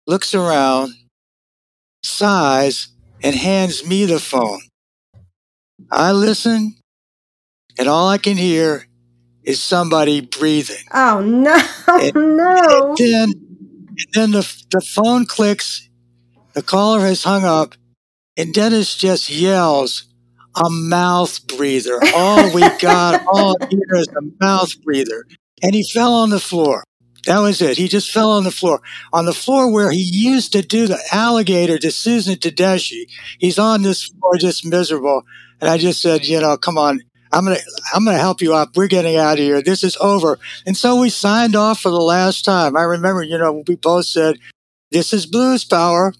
looks 0.07 0.35
around, 0.35 0.93
sighs, 2.03 2.89
and 3.23 3.35
hands 3.35 3.85
me 3.85 4.05
the 4.05 4.19
phone. 4.19 4.61
I 5.89 6.11
listen, 6.11 6.75
and 7.77 7.87
all 7.87 8.07
I 8.07 8.17
can 8.17 8.37
hear 8.37 8.87
is 9.43 9.61
somebody 9.61 10.21
breathing. 10.21 10.85
Oh, 10.93 11.21
no. 11.21 11.57
It- 12.01 12.15
no. 12.15 12.89
And 12.89 12.97
then, 12.97 13.29
and 13.31 14.07
then 14.13 14.31
the, 14.31 14.63
the 14.71 14.81
phone 14.81 15.25
clicks, 15.25 15.89
the 16.53 16.61
caller 16.61 17.01
has 17.01 17.23
hung 17.23 17.43
up, 17.45 17.75
and 18.37 18.53
Dennis 18.53 18.95
just 18.95 19.29
yells, 19.29 20.05
a 20.55 20.69
mouth 20.69 21.45
breather. 21.47 21.99
All 22.15 22.53
we 22.53 22.61
got, 22.79 23.25
all 23.27 23.55
here 23.69 23.79
is 23.95 24.07
a 24.09 24.21
mouth 24.43 24.81
breather. 24.83 25.25
And 25.63 25.73
he 25.75 25.83
fell 25.83 26.13
on 26.13 26.29
the 26.29 26.39
floor. 26.39 26.83
That 27.27 27.39
was 27.39 27.61
it. 27.61 27.77
He 27.77 27.87
just 27.87 28.11
fell 28.11 28.31
on 28.31 28.43
the 28.43 28.51
floor. 28.51 28.81
On 29.13 29.25
the 29.25 29.33
floor 29.33 29.71
where 29.71 29.91
he 29.91 30.01
used 30.01 30.53
to 30.53 30.61
do 30.63 30.87
the 30.87 30.99
alligator 31.11 31.77
to 31.77 31.91
Susan 31.91 32.35
Tedeschi. 32.35 33.03
He's 33.37 33.59
on 33.59 33.83
this 33.83 34.05
floor 34.05 34.37
just 34.37 34.65
miserable. 34.65 35.21
And 35.61 35.69
I 35.69 35.77
just 35.77 36.01
said, 36.01 36.25
you 36.25 36.41
know, 36.41 36.57
come 36.57 36.77
on. 36.77 37.01
I'm 37.31 37.45
gonna, 37.45 37.59
I'm 37.93 38.03
gonna 38.03 38.17
help 38.17 38.41
you 38.41 38.53
up. 38.53 38.75
We're 38.75 38.87
getting 38.87 39.15
out 39.15 39.33
of 39.33 39.39
here. 39.39 39.61
This 39.61 39.83
is 39.83 39.95
over. 40.01 40.37
And 40.65 40.75
so 40.75 40.99
we 40.99 41.09
signed 41.09 41.55
off 41.55 41.79
for 41.79 41.89
the 41.89 42.01
last 42.01 42.43
time. 42.43 42.75
I 42.75 42.81
remember, 42.81 43.23
you 43.23 43.37
know, 43.37 43.63
we 43.65 43.75
both 43.75 44.05
said, 44.05 44.37
this 44.91 45.13
is 45.13 45.25
blues 45.25 45.63
power. 45.63 46.13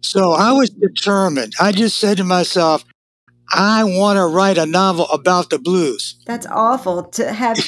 So 0.00 0.32
I 0.32 0.52
was 0.52 0.70
determined. 0.70 1.54
I 1.60 1.70
just 1.70 1.98
said 1.98 2.16
to 2.16 2.24
myself, 2.24 2.84
I 3.52 3.84
want 3.84 4.16
to 4.16 4.26
write 4.26 4.58
a 4.58 4.66
novel 4.66 5.06
about 5.10 5.50
the 5.50 5.58
blues. 5.58 6.16
That's 6.26 6.46
awful 6.46 7.04
to 7.04 7.32
have 7.32 7.58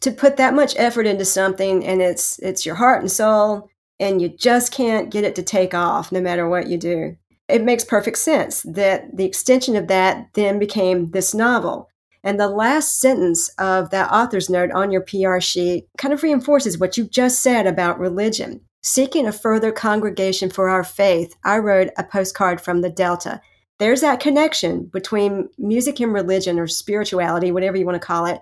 to 0.00 0.12
put 0.12 0.36
that 0.36 0.54
much 0.54 0.74
effort 0.76 1.06
into 1.06 1.24
something 1.24 1.84
and 1.84 2.00
it's 2.00 2.38
it's 2.40 2.64
your 2.64 2.74
heart 2.74 3.00
and 3.00 3.10
soul 3.10 3.70
and 3.98 4.20
you 4.20 4.28
just 4.28 4.72
can't 4.72 5.10
get 5.10 5.24
it 5.24 5.34
to 5.36 5.42
take 5.42 5.74
off 5.74 6.12
no 6.12 6.20
matter 6.20 6.48
what 6.48 6.68
you 6.68 6.76
do. 6.76 7.16
It 7.48 7.62
makes 7.62 7.84
perfect 7.84 8.18
sense 8.18 8.62
that 8.62 9.16
the 9.16 9.24
extension 9.24 9.76
of 9.76 9.88
that 9.88 10.28
then 10.34 10.58
became 10.58 11.10
this 11.10 11.34
novel. 11.34 11.90
And 12.22 12.40
the 12.40 12.48
last 12.48 13.00
sentence 13.00 13.50
of 13.58 13.90
that 13.90 14.10
author's 14.10 14.48
note 14.48 14.70
on 14.70 14.90
your 14.90 15.02
PR 15.02 15.40
sheet 15.40 15.86
kind 15.98 16.14
of 16.14 16.22
reinforces 16.22 16.78
what 16.78 16.96
you 16.96 17.04
just 17.04 17.42
said 17.42 17.66
about 17.66 17.98
religion. 17.98 18.62
Seeking 18.82 19.26
a 19.26 19.32
further 19.32 19.72
congregation 19.72 20.50
for 20.50 20.70
our 20.70 20.84
faith, 20.84 21.34
I 21.44 21.58
wrote 21.58 21.88
a 21.98 22.04
postcard 22.04 22.62
from 22.62 22.80
the 22.80 22.90
Delta. 22.90 23.42
There's 23.78 24.00
that 24.00 24.20
connection 24.20 24.84
between 24.84 25.48
music 25.58 26.00
and 26.00 26.14
religion 26.14 26.58
or 26.58 26.66
spirituality, 26.66 27.50
whatever 27.50 27.76
you 27.76 27.84
want 27.84 28.00
to 28.00 28.06
call 28.06 28.24
it, 28.24 28.40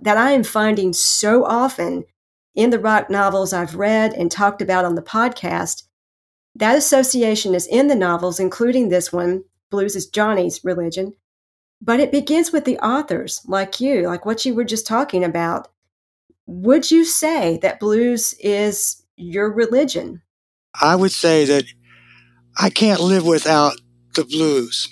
that 0.00 0.16
I 0.16 0.32
am 0.32 0.44
finding 0.44 0.92
so 0.92 1.44
often 1.44 2.04
in 2.54 2.70
the 2.70 2.78
rock 2.78 3.10
novels 3.10 3.52
I've 3.52 3.74
read 3.74 4.12
and 4.12 4.30
talked 4.30 4.62
about 4.62 4.84
on 4.84 4.94
the 4.94 5.02
podcast. 5.02 5.82
That 6.56 6.76
association 6.76 7.54
is 7.54 7.66
in 7.66 7.88
the 7.88 7.94
novels, 7.94 8.40
including 8.40 8.88
this 8.88 9.12
one, 9.12 9.44
Blues 9.70 9.94
is 9.94 10.06
Johnny's 10.06 10.64
religion. 10.64 11.12
But 11.82 12.00
it 12.00 12.10
begins 12.10 12.50
with 12.50 12.64
the 12.64 12.78
authors, 12.78 13.42
like 13.46 13.78
you, 13.78 14.08
like 14.08 14.24
what 14.24 14.46
you 14.46 14.54
were 14.54 14.64
just 14.64 14.86
talking 14.86 15.22
about. 15.22 15.68
Would 16.46 16.90
you 16.90 17.04
say 17.04 17.58
that 17.60 17.78
blues 17.78 18.32
is 18.40 19.02
your 19.16 19.52
religion? 19.52 20.22
I 20.80 20.96
would 20.96 21.12
say 21.12 21.44
that 21.44 21.64
I 22.58 22.70
can't 22.70 23.00
live 23.00 23.26
without 23.26 23.74
the 24.14 24.24
blues. 24.24 24.88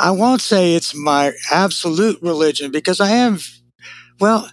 I 0.00 0.10
won't 0.10 0.40
say 0.40 0.74
it's 0.74 0.96
my 0.96 1.32
absolute 1.52 2.20
religion 2.22 2.72
because 2.72 3.00
I 3.00 3.10
am, 3.10 3.38
well, 4.18 4.50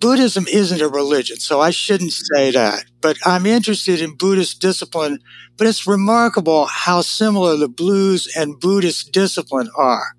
Buddhism 0.00 0.46
isn't 0.48 0.80
a 0.80 0.88
religion, 0.88 1.38
so 1.38 1.60
I 1.60 1.70
shouldn't 1.70 2.12
mm-hmm. 2.12 2.36
say 2.36 2.50
that. 2.52 2.84
But 3.00 3.18
I'm 3.24 3.46
interested 3.46 4.00
in 4.00 4.16
Buddhist 4.16 4.60
discipline, 4.60 5.20
but 5.56 5.66
it's 5.66 5.86
remarkable 5.86 6.66
how 6.66 7.02
similar 7.02 7.56
the 7.56 7.68
blues 7.68 8.28
and 8.34 8.58
Buddhist 8.58 9.12
discipline 9.12 9.68
are. 9.76 10.16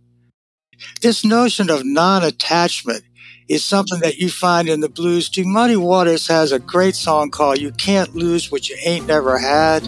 This 1.01 1.25
notion 1.25 1.69
of 1.69 1.85
non 1.85 2.23
attachment 2.23 3.03
is 3.49 3.65
something 3.65 3.99
that 3.99 4.17
you 4.17 4.29
find 4.29 4.69
in 4.69 4.79
the 4.79 4.89
blues 4.89 5.29
too. 5.29 5.45
Muddy 5.45 5.75
Waters 5.75 6.27
has 6.27 6.51
a 6.51 6.59
great 6.59 6.95
song 6.95 7.31
called 7.31 7.59
You 7.59 7.71
Can't 7.71 8.15
Lose 8.15 8.51
What 8.51 8.69
You 8.69 8.77
Ain't 8.85 9.07
Never 9.07 9.37
Had. 9.37 9.87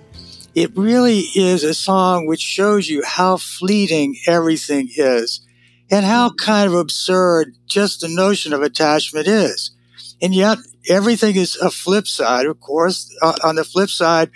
it 0.53 0.75
really 0.75 1.19
is 1.35 1.63
a 1.63 1.73
song 1.73 2.25
which 2.25 2.41
shows 2.41 2.89
you 2.89 3.03
how 3.03 3.37
fleeting 3.37 4.15
everything 4.27 4.89
is 4.95 5.45
and 5.89 6.05
how 6.05 6.31
kind 6.31 6.67
of 6.67 6.73
absurd 6.73 7.55
just 7.67 8.01
the 8.01 8.07
notion 8.07 8.53
of 8.53 8.61
attachment 8.61 9.27
is. 9.27 9.71
And 10.21 10.35
yet 10.35 10.57
everything 10.89 11.35
is 11.35 11.55
a 11.55 11.71
flip 11.71 12.07
side, 12.07 12.45
of 12.45 12.59
course. 12.59 13.15
Uh, 13.21 13.33
on 13.43 13.55
the 13.55 13.63
flip 13.63 13.89
side, 13.89 14.29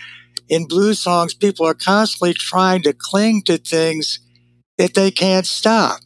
in 0.47 0.67
blues 0.67 0.99
songs, 0.99 1.33
people 1.33 1.65
are 1.65 1.73
constantly 1.73 2.33
trying 2.33 2.81
to 2.83 2.93
cling 2.93 3.43
to 3.43 3.57
things 3.57 4.19
that 4.77 4.93
they 4.93 5.11
can't 5.11 5.45
stop 5.47 5.99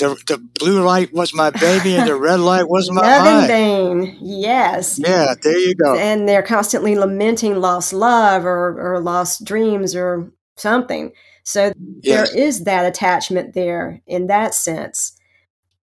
the, 0.00 0.20
the 0.26 0.38
blue 0.38 0.82
light 0.82 1.12
was 1.12 1.34
my 1.34 1.50
baby 1.50 1.94
and 1.94 2.08
the 2.08 2.16
red 2.16 2.40
light 2.40 2.68
was 2.68 2.90
my 2.90 3.02
Love 3.02 3.46
vain. 3.46 4.16
Yes. 4.20 4.98
Yeah, 4.98 5.34
there 5.40 5.58
you 5.58 5.74
go. 5.74 5.94
And 5.94 6.26
they're 6.26 6.42
constantly 6.42 6.96
lamenting 6.96 7.56
lost 7.60 7.92
love 7.92 8.46
or, 8.46 8.94
or 8.94 9.00
lost 9.00 9.44
dreams 9.44 9.94
or 9.94 10.32
something. 10.56 11.12
So 11.44 11.72
yes. 12.02 12.30
there 12.30 12.40
is 12.42 12.64
that 12.64 12.86
attachment 12.86 13.54
there 13.54 14.00
in 14.06 14.26
that 14.28 14.54
sense. 14.54 15.16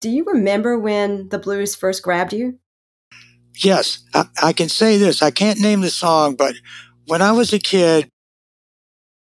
Do 0.00 0.10
you 0.10 0.24
remember 0.24 0.78
when 0.78 1.28
the 1.28 1.38
blues 1.38 1.76
first 1.76 2.02
grabbed 2.02 2.32
you? 2.32 2.58
Yes, 3.54 4.02
I, 4.14 4.24
I 4.42 4.52
can 4.52 4.68
say 4.68 4.96
this. 4.96 5.22
I 5.22 5.30
can't 5.30 5.60
name 5.60 5.80
the 5.80 5.90
song, 5.90 6.34
but 6.34 6.56
when 7.06 7.22
I 7.22 7.32
was 7.32 7.52
a 7.52 7.58
kid, 7.58 8.10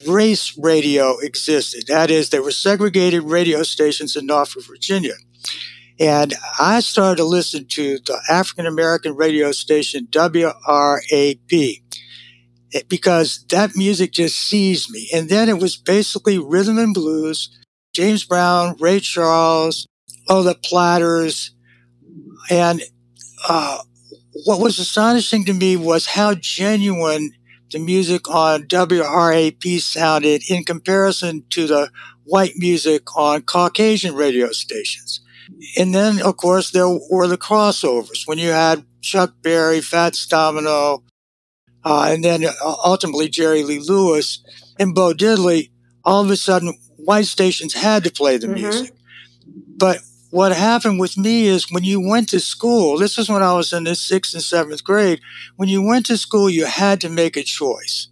race 0.08 0.58
radio 0.58 1.18
existed. 1.20 1.88
That 1.88 2.10
is, 2.12 2.30
there 2.30 2.44
were 2.44 2.52
segregated 2.52 3.24
radio 3.24 3.64
stations 3.64 4.16
in 4.16 4.26
Norfolk, 4.26 4.66
Virginia. 4.68 5.14
And 6.00 6.34
I 6.60 6.80
started 6.80 7.18
to 7.18 7.26
listen 7.26 7.66
to 7.68 8.00
the 8.00 8.20
African 8.30 8.66
American 8.66 9.16
radio 9.16 9.52
station 9.52 10.08
WRAP 10.08 11.82
because 12.88 13.46
that 13.50 13.76
music 13.76 14.12
just 14.12 14.38
seized 14.38 14.90
me. 14.90 15.10
And 15.14 15.30
then 15.30 15.50
it 15.50 15.60
was 15.60 15.78
basically 15.78 16.40
rhythm 16.40 16.78
and 16.78 16.94
blues, 16.94 17.56
James 17.94 18.24
Brown, 18.24 18.76
Ray 18.80 19.00
Charles, 19.00 19.88
oh, 20.28 20.42
the 20.42 20.56
Platters. 20.56 21.52
And 22.50 22.82
uh, 23.48 23.80
what 24.46 24.60
was 24.60 24.80
astonishing 24.80 25.46
to 25.46 25.54
me 25.54 25.76
was 25.76 26.08
how 26.08 26.34
genuine 26.36 27.32
the 27.72 27.80
music 27.80 28.30
on 28.30 28.64
WRAP 28.64 29.80
sounded 29.80 30.44
in 30.50 30.64
comparison 30.64 31.46
to 31.52 31.68
the 31.68 31.90
white 32.26 32.54
music 32.56 33.16
on 33.16 33.42
Caucasian 33.42 34.16
radio 34.16 34.52
stations. 34.52 35.22
And 35.78 35.94
then, 35.94 36.22
of 36.22 36.38
course, 36.38 36.72
there 36.72 36.88
were 36.88 37.28
the 37.28 37.38
crossovers 37.38 38.26
when 38.26 38.38
you 38.38 38.50
had 38.50 38.86
Chuck 39.02 39.34
Berry, 39.42 39.82
Fats 39.82 40.26
Domino, 40.28 41.04
uh, 41.84 42.10
and 42.10 42.24
then 42.24 42.46
uh, 42.46 42.76
ultimately 42.86 43.28
Jerry 43.28 43.64
Lee 43.64 43.80
Lewis 43.80 44.44
and 44.80 44.94
Bo 44.94 45.14
Diddley. 45.14 45.72
All 46.04 46.24
of 46.24 46.30
a 46.32 46.38
sudden, 46.38 46.74
white 46.98 47.26
stations 47.26 47.74
had 47.74 48.04
to 48.04 48.12
play 48.12 48.38
the 48.38 48.48
mm-hmm. 48.48 48.56
music. 48.56 48.94
But 49.78 50.00
what 50.32 50.54
happened 50.54 51.00
with 51.00 51.18
me 51.18 51.46
is 51.46 51.72
when 51.72 51.84
you 51.84 52.02
went 52.02 52.30
to 52.30 52.40
school, 52.40 52.98
this 52.98 53.18
is 53.18 53.30
when 53.30 53.44
I 53.44 53.54
was 53.54 53.74
in 53.74 53.84
the 53.84 53.96
sixth 53.96 54.34
and 54.34 54.42
seventh 54.42 54.84
grade, 54.84 55.20
when 55.58 55.70
you 55.70 55.82
went 55.82 56.06
to 56.08 56.18
school, 56.18 56.50
you 56.50 56.66
had 56.66 57.02
to 57.02 57.10
make 57.10 57.38
a 57.38 57.44
choice. 57.44 58.08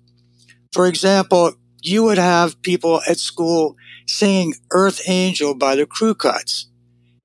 For 0.74 0.86
example, 0.86 1.54
you 1.82 2.04
would 2.04 2.18
have 2.18 2.62
people 2.62 3.02
at 3.08 3.20
school 3.20 3.78
singing 4.06 4.54
Earth 4.72 5.02
Angel 5.08 5.56
by 5.56 5.76
the 5.76 5.86
Crew 5.86 6.14
Cuts. 6.14 6.68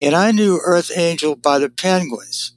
And 0.00 0.14
I 0.14 0.30
knew 0.30 0.60
Earth 0.64 0.92
Angel 0.96 1.34
by 1.34 1.58
the 1.58 1.68
Penguins. 1.68 2.52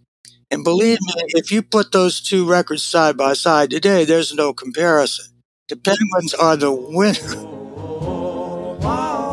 And 0.51 0.63
believe 0.63 0.99
me, 1.01 1.13
if 1.29 1.51
you 1.51 1.61
put 1.61 1.91
those 1.91 2.21
two 2.21 2.47
records 2.47 2.83
side 2.83 3.17
by 3.17 3.33
side 3.33 3.71
today, 3.71 4.05
there's 4.05 4.33
no 4.33 4.53
comparison. 4.53 5.25
The 5.69 5.75
Penguins 5.75 6.33
are 6.33 6.55
the 6.55 6.71
winner. 6.71 7.17
Oh, 7.35 8.77
oh, 8.79 8.79
oh, 8.81 9.26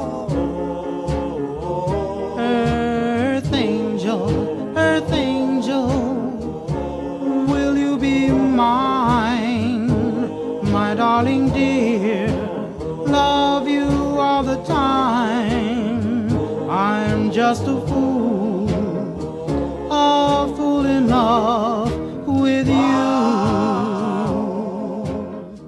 darling 10.97 11.51
dear, 11.51 12.29
love 13.07 13.69
you 13.69 13.85
all 13.85 14.43
the 14.43 14.63
time. 14.65 16.31
I'm 16.71 17.31
just 17.33 17.63
a 17.63 17.81
fool, 17.87 18.69
a 19.91 20.55
fool 20.57 20.87
in 20.87 21.09
love 21.09 21.93
with 22.27 22.69
you. 22.69 22.75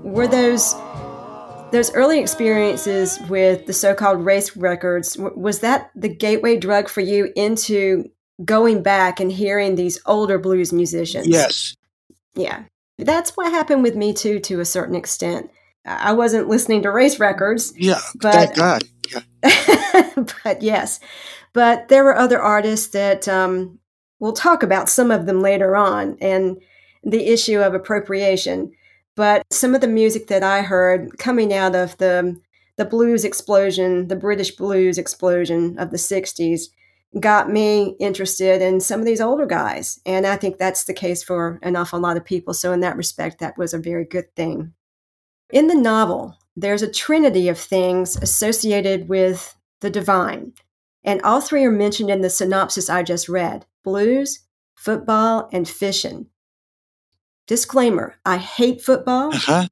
Were 0.03 0.29
those 0.29 0.75
those 1.73 1.93
early 1.93 2.21
experiences 2.21 3.19
with 3.29 3.67
the 3.67 3.73
so-called 3.73 4.25
race 4.25 4.57
records 4.57 5.17
was 5.19 5.59
that 5.61 5.91
the 5.97 6.09
gateway 6.09 6.57
drug 6.57 6.89
for 6.89 7.01
you 7.01 7.33
into 7.35 8.11
going 8.45 8.83
back 8.83 9.19
and 9.21 9.33
hearing 9.33 9.75
these 9.75 10.01
older 10.07 10.39
blues 10.39 10.73
musicians? 10.73 11.27
Yes. 11.27 11.77
Yeah. 12.35 12.65
That's 12.99 13.37
what 13.37 13.53
happened 13.53 13.83
with 13.83 13.97
me 13.97 14.13
too, 14.13 14.39
to 14.41 14.61
a 14.61 14.65
certain 14.65 14.95
extent. 14.95 15.51
I 15.85 16.13
wasn't 16.13 16.49
listening 16.49 16.83
to 16.83 16.91
race 16.91 17.21
records. 17.21 17.73
Yeah, 17.77 18.01
but, 18.17 18.35
thank 18.35 18.57
God. 18.57 18.85
Yeah. 19.13 20.11
but 20.45 20.63
yes, 20.63 20.99
but 21.53 21.89
there 21.89 22.05
were 22.05 22.17
other 22.17 22.41
artists 22.41 22.89
that 22.89 23.29
um, 23.29 23.79
we'll 24.19 24.33
talk 24.33 24.63
about 24.63 24.89
some 24.89 25.11
of 25.11 25.27
them 25.27 25.41
later 25.41 25.77
on, 25.77 26.17
and 26.21 26.61
the 27.05 27.29
issue 27.29 27.61
of 27.61 27.73
appropriation. 27.73 28.73
But 29.15 29.47
some 29.51 29.75
of 29.75 29.81
the 29.81 29.89
music 29.89 30.27
that 30.27 30.43
I 30.43 30.63
heard 30.63 31.19
coming 31.19 31.53
out 31.55 31.75
of 31.75 31.97
the 31.99 32.41
the 32.77 32.85
blues 32.85 33.25
explosion, 33.25 34.09
the 34.09 34.17
British 34.17 34.51
blues 34.51 34.99
explosion 34.99 35.79
of 35.79 35.91
the 35.91 35.97
'60s, 35.97 36.65
got 37.19 37.51
me 37.51 37.97
interested 37.99 38.61
in 38.61 38.81
some 38.81 39.01
of 39.01 39.07
these 39.07 39.21
older 39.21 39.47
guys. 39.47 40.01
And 40.05 40.27
I 40.27 40.37
think 40.37 40.59
that's 40.59 40.85
the 40.85 40.95
case 40.95 41.23
for 41.23 41.59
an 41.63 41.77
awful 41.77 42.01
lot 42.01 42.17
of 42.17 42.25
people. 42.25 42.55
So, 42.55 42.73
in 42.73 42.81
that 42.81 42.97
respect, 42.97 43.39
that 43.39 43.57
was 43.57 43.73
a 43.73 43.79
very 43.79 44.05
good 44.05 44.35
thing. 44.35 44.73
In 45.51 45.69
the 45.69 45.75
novel, 45.75 46.37
there's 46.57 46.83
a 46.83 46.91
trinity 46.91 47.49
of 47.49 47.59
things 47.59 48.17
associated 48.17 49.09
with 49.09 49.57
the 49.81 49.91
divine. 49.91 50.53
And 51.05 51.23
all 51.23 51.41
three 51.41 51.65
are 51.65 51.71
mentioned 51.71 52.11
in 52.11 52.23
the 52.23 52.31
synopsis 52.31 52.91
I 52.91 53.03
just 53.03 53.29
read 53.29 53.67
blues, 53.85 54.41
football, 54.75 55.49
and 55.53 55.69
fishing. 55.69 56.27
Disclaimer 57.47 58.17
I 58.25 58.39
hate 58.39 58.83
football. 58.83 59.35
Uh-huh. 59.35 59.69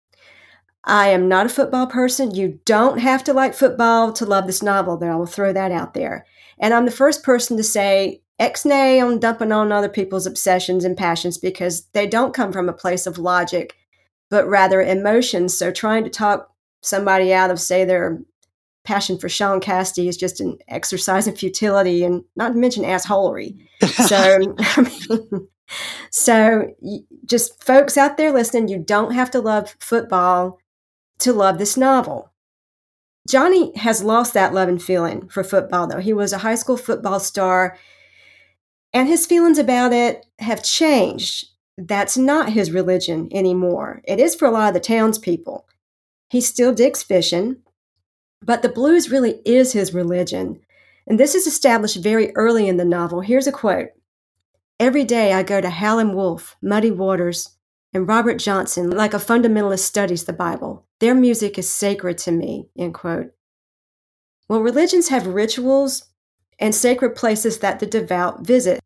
I 0.87 1.09
am 1.09 1.29
not 1.29 1.47
a 1.47 1.51
football 1.51 1.87
person. 1.87 2.35
You 2.35 2.61
don't 2.65 2.99
have 2.99 3.25
to 3.25 3.33
like 3.33 3.55
football 3.55 4.13
to 4.15 4.27
love 4.27 4.47
this 4.47 4.63
novel, 4.63 4.97
There, 4.97 5.13
I 5.13 5.17
will 5.17 5.27
throw 5.27 5.53
that 5.53 5.73
out 5.73 5.95
there. 5.95 6.27
And 6.59 6.75
I'm 6.75 6.85
the 6.85 6.91
first 6.91 7.23
person 7.23 7.57
to 7.57 7.63
say 7.63 8.23
ex-nay 8.39 9.01
on 9.01 9.19
dumping 9.19 9.53
on 9.53 9.73
other 9.73 9.89
people's 9.89 10.27
obsessions 10.27 10.85
and 10.85 10.97
passions 10.97 11.39
because 11.39 11.87
they 11.93 12.07
don't 12.07 12.35
come 12.35 12.53
from 12.53 12.69
a 12.69 12.75
place 12.75 13.07
of 13.07 13.19
logic, 13.19 13.77
but 14.31 14.47
rather 14.49 14.83
emotions. 14.83 15.57
So 15.57 15.71
trying 15.71 16.05
to 16.05 16.11
talk 16.11 16.51
somebody 16.83 17.33
out 17.33 17.51
of, 17.51 17.61
say, 17.61 17.85
their 17.85 18.21
passion 18.85 19.19
for 19.19 19.31
Shaun 19.31 19.61
Cassidy 19.61 20.09
is 20.09 20.17
just 20.17 20.41
an 20.41 20.59
exercise 20.69 21.27
in 21.27 21.35
futility 21.35 22.05
and 22.05 22.23
not 22.37 22.53
to 22.53 22.59
mention 22.59 22.85
assholery. 22.85 23.57
so, 23.87 24.55
I 24.59 24.81
mean, 25.09 25.49
So, 26.11 26.75
just 27.25 27.63
folks 27.65 27.97
out 27.97 28.17
there 28.17 28.33
listening, 28.33 28.69
you 28.69 28.79
don't 28.79 29.13
have 29.13 29.31
to 29.33 29.41
love 29.41 29.75
football 29.81 30.59
to 31.25 31.33
love 31.33 31.59
this 31.59 31.77
novel. 31.77 32.31
Johnny 33.29 33.75
has 33.79 34.05
lost 34.05 34.35
that 34.35 34.53
love 34.53 34.69
and 34.69 34.83
feeling 34.83 35.29
for 35.29 35.43
football, 35.43 35.87
though. 35.87 35.99
He 35.99 36.13
was 36.13 36.33
a 36.33 36.39
high 36.39 36.55
school 36.55 36.77
football 36.77 37.19
star, 37.19 37.79
and 38.93 39.09
his 39.09 39.27
feelings 39.27 39.59
about 39.59 39.93
it 39.93 40.27
have 40.39 40.63
changed. 40.63 41.47
That's 41.79 42.17
not 42.17 42.53
his 42.53 42.71
religion 42.71 43.29
anymore. 43.33 44.03
It 44.05 44.21
is 44.21 44.35
for 44.35 44.47
a 44.47 44.51
lot 44.51 44.69
of 44.69 44.75
the 44.75 44.81
townspeople. 44.81 45.67
He 46.29 46.41
still 46.41 46.75
digs 46.75 47.03
fishing, 47.03 47.57
but 48.43 48.63
the 48.63 48.69
blues 48.69 49.11
really 49.11 49.41
is 49.45 49.73
his 49.73 49.95
religion. 49.95 50.61
And 51.07 51.19
this 51.19 51.35
is 51.35 51.47
established 51.47 51.97
very 51.97 52.35
early 52.37 52.69
in 52.69 52.77
the 52.77 52.85
novel. 52.85 53.23
Here's 53.23 53.47
a 53.47 53.53
quote 53.53 53.89
Every 54.79 55.05
day 55.05 55.33
I 55.33 55.43
go 55.43 55.61
to 55.61 55.71
Howlin' 55.71 56.15
Wolf, 56.15 56.57
Muddy 56.61 56.91
Waters, 56.91 57.54
and 57.95 58.09
Robert 58.09 58.39
Johnson 58.39 58.91
like 58.91 59.15
a 59.15 59.19
fundamentalist 59.19 59.81
studies 59.81 60.25
the 60.25 60.33
Bible. 60.33 60.85
Their 60.99 61.15
music 61.15 61.57
is 61.59 61.73
sacred 61.73 62.19
to 62.19 62.33
me, 62.33 62.69
end 62.77 62.95
quote. 62.95 63.31
Well, 64.49 64.61
religions 64.61 65.09
have 65.09 65.27
rituals 65.27 66.05
and 66.59 66.75
sacred 66.75 67.15
places 67.15 67.61
that 67.61 67.79
the 67.79 67.87
devout 67.87 68.45
visit. 68.45 68.81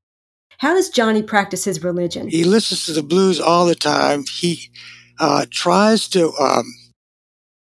How 0.58 0.74
does 0.74 0.90
Johnny 0.90 1.22
practice 1.22 1.64
his 1.64 1.82
religion? 1.82 2.28
He 2.28 2.44
listens 2.44 2.84
to 2.86 2.92
the 2.92 3.02
blues 3.02 3.40
all 3.40 3.66
the 3.66 3.74
time. 3.74 4.24
He 4.30 4.70
uh, 5.18 5.46
tries 5.50 6.08
to 6.08 6.32
um, 6.34 6.64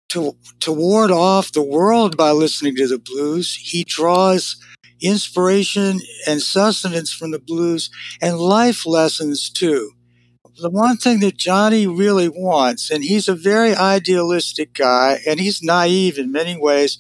to 0.10 0.36
to 0.62 0.72
ward 0.72 1.12
off 1.12 1.52
the 1.52 1.64
world 1.64 2.18
by 2.18 2.32
listening 2.32 2.76
to 2.78 2.88
the 2.88 3.00
blues. 3.00 3.56
He 3.56 3.84
draws 3.84 4.58
inspiration 5.02 6.00
and 6.28 6.42
sustenance 6.42 7.12
from 7.12 7.32
the 7.32 7.40
blues 7.40 7.90
and 8.22 8.38
life 8.38 8.86
lessons 8.86 9.50
too. 9.50 9.92
The 10.58 10.70
one 10.70 10.98
thing 10.98 11.20
that 11.20 11.38
Johnny 11.38 11.86
really 11.86 12.30
wants, 12.30 12.90
and 12.90 13.04
he's 13.04 13.28
a 13.28 13.36
very 13.36 13.76
idealistic 13.76 14.74
guy 14.74 15.20
and 15.28 15.40
he's 15.40 15.62
naive 15.62 16.18
in 16.18 16.32
many 16.32 16.58
ways, 16.58 16.98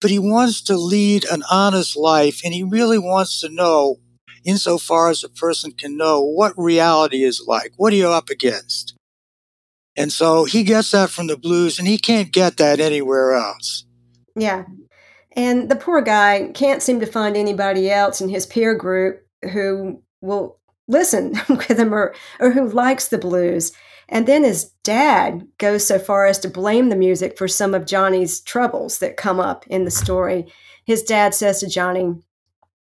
but 0.00 0.10
he 0.10 0.18
wants 0.18 0.62
to 0.62 0.76
lead 0.76 1.26
an 1.30 1.42
honest 1.50 1.96
life 1.96 2.40
and 2.44 2.54
he 2.54 2.62
really 2.62 2.98
wants 2.98 3.40
to 3.40 3.50
know, 3.50 3.96
insofar 4.44 5.10
as 5.10 5.22
a 5.22 5.28
person 5.28 5.72
can 5.72 5.96
know, 5.96 6.22
what 6.22 6.54
reality 6.56 7.22
is 7.22 7.44
like. 7.46 7.72
What 7.76 7.92
are 7.92 7.96
you 7.96 8.08
up 8.08 8.30
against? 8.30 8.94
And 9.96 10.12
so 10.12 10.44
he 10.44 10.62
gets 10.62 10.90
that 10.92 11.10
from 11.10 11.26
the 11.26 11.36
blues 11.36 11.78
and 11.78 11.88
he 11.88 11.98
can't 11.98 12.32
get 12.32 12.56
that 12.58 12.80
anywhere 12.80 13.34
else. 13.34 13.84
Yeah. 14.34 14.64
And 15.32 15.70
the 15.70 15.76
poor 15.76 16.00
guy 16.00 16.50
can't 16.54 16.82
seem 16.82 17.00
to 17.00 17.06
find 17.06 17.36
anybody 17.36 17.90
else 17.90 18.22
in 18.22 18.28
his 18.30 18.46
peer 18.46 18.74
group 18.74 19.26
who 19.52 20.02
will 20.22 20.58
listen 20.88 21.34
with 21.48 21.78
him 21.78 21.94
or, 21.94 22.14
or 22.40 22.50
who 22.50 22.68
likes 22.68 23.08
the 23.08 23.18
blues. 23.18 23.72
And 24.08 24.26
then 24.26 24.44
his 24.44 24.66
dad 24.84 25.46
goes 25.58 25.84
so 25.84 25.98
far 25.98 26.26
as 26.26 26.38
to 26.40 26.48
blame 26.48 26.88
the 26.88 26.96
music 26.96 27.36
for 27.36 27.48
some 27.48 27.74
of 27.74 27.86
Johnny's 27.86 28.40
troubles 28.40 28.98
that 28.98 29.16
come 29.16 29.40
up 29.40 29.66
in 29.66 29.84
the 29.84 29.90
story. 29.90 30.46
His 30.84 31.02
dad 31.02 31.34
says 31.34 31.60
to 31.60 31.68
Johnny, 31.68 32.14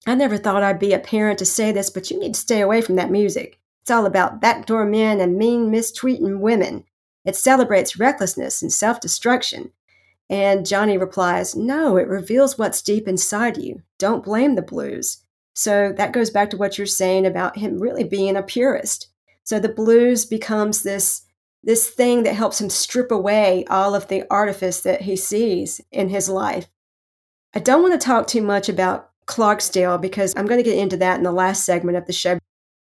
I 0.08 0.16
never 0.16 0.38
thought 0.38 0.64
I'd 0.64 0.80
be 0.80 0.94
a 0.94 1.00
parent 1.00 1.38
to 1.40 1.46
say 1.46 1.72
this, 1.72 1.92
but 1.92 2.10
you 2.10 2.20
need 2.20 2.34
to 2.34 2.40
stay 2.40 2.62
away 2.62 2.82
from 2.82 2.96
that 2.96 3.12
music. 3.12 3.60
It's 3.82 3.92
all 3.92 4.08
about 4.08 4.42
backdoor 4.42 4.86
men 4.86 5.20
and 5.20 5.38
mean, 5.38 5.70
mistreating 5.70 6.42
women. 6.42 6.86
It 7.24 7.36
celebrates 7.36 8.00
recklessness 8.00 8.64
and 8.64 8.74
self 8.74 9.00
destruction. 9.00 9.72
And 10.30 10.66
Johnny 10.66 10.98
replies, 10.98 11.56
No, 11.56 11.98
it 11.98 12.08
reveals 12.08 12.58
what's 12.58 12.82
deep 12.82 13.08
inside 13.08 13.58
you. 13.58 13.84
Don't 14.00 14.24
blame 14.24 14.56
the 14.56 14.62
blues. 14.62 15.20
So 15.54 15.94
that 15.98 16.14
goes 16.14 16.30
back 16.30 16.50
to 16.52 16.58
what 16.58 16.78
you're 16.78 16.88
saying 16.88 17.26
about 17.26 17.58
him 17.58 17.80
really 17.80 18.04
being 18.04 18.36
a 18.36 18.44
purist. 18.44 19.08
So 19.44 19.60
the 19.60 19.70
blues 19.70 20.26
becomes 20.26 20.84
this 20.84 21.24
this 21.64 21.90
thing 21.90 22.24
that 22.24 22.34
helps 22.34 22.60
him 22.60 22.70
strip 22.70 23.12
away 23.12 23.66
all 23.70 23.94
of 23.94 24.08
the 24.08 24.24
artifice 24.32 24.82
that 24.82 25.04
he 25.04 25.16
sees 25.16 25.80
in 25.92 26.10
his 26.10 26.28
life. 26.28 26.68
I 27.54 27.60
don't 27.60 27.84
want 27.84 27.94
to 28.00 28.04
talk 28.04 28.26
too 28.26 28.42
much 28.42 28.68
about 28.68 29.12
Clarksdale 29.28 30.02
because 30.02 30.34
I'm 30.36 30.48
going 30.48 30.58
to 30.58 30.68
get 30.68 30.78
into 30.78 30.98
that 30.98 31.18
in 31.18 31.24
the 31.24 31.32
last 31.32 31.66
segment 31.66 31.98
of 31.98 32.08
the 32.08 32.14
show. 32.14 32.40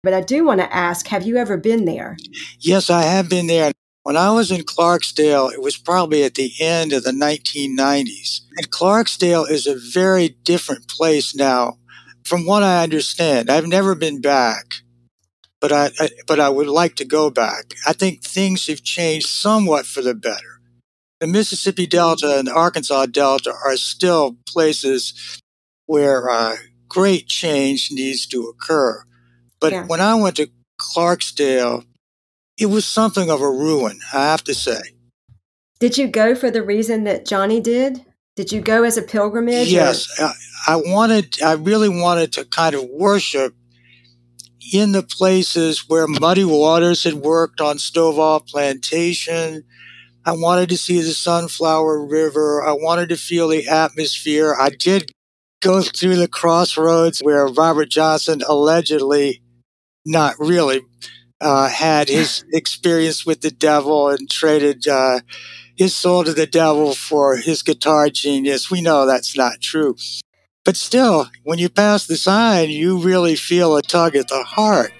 But 0.03 0.13
I 0.13 0.21
do 0.21 0.43
want 0.43 0.59
to 0.59 0.75
ask, 0.75 1.07
have 1.07 1.25
you 1.25 1.37
ever 1.37 1.57
been 1.57 1.85
there? 1.85 2.17
Yes, 2.59 2.89
I 2.89 3.03
have 3.03 3.29
been 3.29 3.47
there. 3.47 3.71
When 4.03 4.17
I 4.17 4.31
was 4.31 4.51
in 4.51 4.61
Clarksdale, 4.61 5.51
it 5.51 5.61
was 5.61 5.77
probably 5.77 6.23
at 6.23 6.35
the 6.35 6.51
end 6.59 6.93
of 6.93 7.03
the 7.03 7.11
1990s. 7.11 8.41
And 8.57 8.69
Clarksdale 8.69 9.49
is 9.49 9.65
a 9.65 9.75
very 9.75 10.29
different 10.29 10.87
place 10.87 11.33
now, 11.33 11.79
from 12.25 12.45
what 12.45 12.63
I 12.63 12.83
understand. 12.83 13.49
I've 13.49 13.67
never 13.67 13.95
been 13.95 14.19
back, 14.19 14.81
but 15.61 15.71
I, 15.71 15.91
I 15.99 16.09
but 16.27 16.39
I 16.39 16.49
would 16.49 16.67
like 16.67 16.95
to 16.95 17.05
go 17.05 17.29
back. 17.29 17.75
I 17.87 17.93
think 17.93 18.23
things 18.23 18.67
have 18.67 18.83
changed 18.83 19.27
somewhat 19.27 19.85
for 19.85 20.01
the 20.01 20.15
better. 20.15 20.59
The 21.19 21.27
Mississippi 21.27 21.87
Delta 21.87 22.37
and 22.37 22.47
the 22.47 22.53
Arkansas 22.53 23.05
Delta 23.07 23.53
are 23.65 23.77
still 23.77 24.37
places 24.47 25.41
where 25.85 26.29
uh, 26.29 26.57
great 26.89 27.27
change 27.27 27.89
needs 27.91 28.25
to 28.27 28.43
occur. 28.43 29.03
But 29.59 29.71
yeah. 29.71 29.85
when 29.85 30.01
I 30.01 30.15
went 30.15 30.35
to 30.37 30.49
Clarksdale, 30.79 31.85
it 32.59 32.67
was 32.67 32.85
something 32.85 33.29
of 33.29 33.41
a 33.41 33.49
ruin, 33.49 33.99
I 34.13 34.25
have 34.25 34.43
to 34.45 34.53
say. 34.53 34.81
Did 35.79 35.97
you 35.97 36.07
go 36.07 36.35
for 36.35 36.51
the 36.51 36.63
reason 36.63 37.03
that 37.05 37.25
Johnny 37.25 37.59
did? 37.59 38.05
Did 38.35 38.51
you 38.51 38.61
go 38.61 38.83
as 38.83 38.97
a 38.97 39.01
pilgrimage? 39.01 39.71
Yes, 39.71 40.07
I, 40.19 40.33
I 40.67 40.77
wanted. 40.77 41.41
I 41.41 41.53
really 41.53 41.89
wanted 41.89 42.33
to 42.33 42.45
kind 42.45 42.75
of 42.75 42.85
worship 42.89 43.55
in 44.73 44.91
the 44.91 45.03
places 45.03 45.87
where 45.87 46.07
Muddy 46.07 46.43
Waters 46.43 47.03
had 47.03 47.15
worked 47.15 47.61
on 47.61 47.77
Stovall 47.77 48.45
Plantation. 48.47 49.63
I 50.25 50.33
wanted 50.33 50.69
to 50.69 50.77
see 50.77 51.01
the 51.01 51.13
Sunflower 51.13 52.05
River. 52.05 52.63
I 52.65 52.73
wanted 52.73 53.09
to 53.09 53.17
feel 53.17 53.47
the 53.47 53.67
atmosphere. 53.67 54.55
I 54.59 54.69
did 54.69 55.11
go 55.61 55.81
through 55.81 56.15
the 56.15 56.27
crossroads 56.27 57.19
where 57.19 57.47
Robert 57.47 57.89
Johnson 57.89 58.41
allegedly, 58.47 59.41
not 60.05 60.35
really, 60.39 60.81
uh, 61.41 61.69
had 61.69 62.09
his 62.09 62.43
experience 62.53 63.25
with 63.25 63.41
the 63.41 63.51
devil 63.51 64.09
and 64.09 64.29
traded 64.29 64.87
uh, 64.87 65.21
his 65.75 65.95
soul 65.95 66.23
to 66.23 66.33
the 66.33 66.47
devil 66.47 66.95
for 66.95 67.37
his 67.37 67.61
guitar 67.63 68.09
genius. 68.09 68.71
We 68.71 68.81
know 68.81 69.05
that's 69.05 69.37
not 69.37 69.61
true. 69.61 69.95
But 70.65 70.75
still, 70.75 71.29
when 71.43 71.59
you 71.59 71.69
pass 71.69 72.07
the 72.07 72.17
sign, 72.17 72.71
you 72.71 72.97
really 72.97 73.35
feel 73.35 73.75
a 73.77 73.81
tug 73.83 74.15
at 74.15 74.27
the 74.27 74.43
heart. 74.43 74.91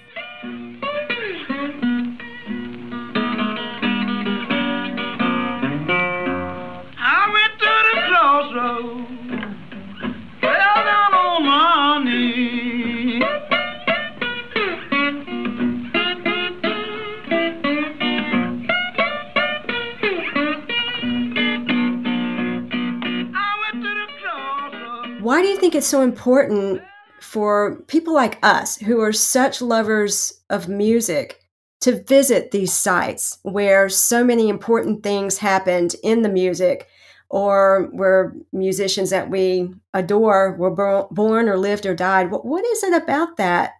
Why 25.26 25.42
do 25.42 25.48
you 25.48 25.58
think 25.58 25.74
it's 25.74 25.88
so 25.88 26.02
important 26.02 26.82
for 27.20 27.82
people 27.88 28.14
like 28.14 28.38
us 28.44 28.76
who 28.76 29.00
are 29.00 29.12
such 29.12 29.60
lovers 29.60 30.32
of 30.50 30.68
music 30.68 31.40
to 31.80 32.00
visit 32.04 32.52
these 32.52 32.72
sites 32.72 33.38
where 33.42 33.88
so 33.88 34.22
many 34.22 34.48
important 34.48 35.02
things 35.02 35.38
happened 35.38 35.96
in 36.04 36.22
the 36.22 36.28
music 36.28 36.86
or 37.28 37.88
where 37.90 38.36
musicians 38.52 39.10
that 39.10 39.28
we 39.28 39.74
adore 39.94 40.52
were 40.52 41.08
born 41.10 41.48
or 41.48 41.58
lived 41.58 41.86
or 41.86 41.96
died? 41.96 42.30
what 42.30 42.64
is 42.64 42.84
it 42.84 42.94
about 42.94 43.36
that 43.36 43.72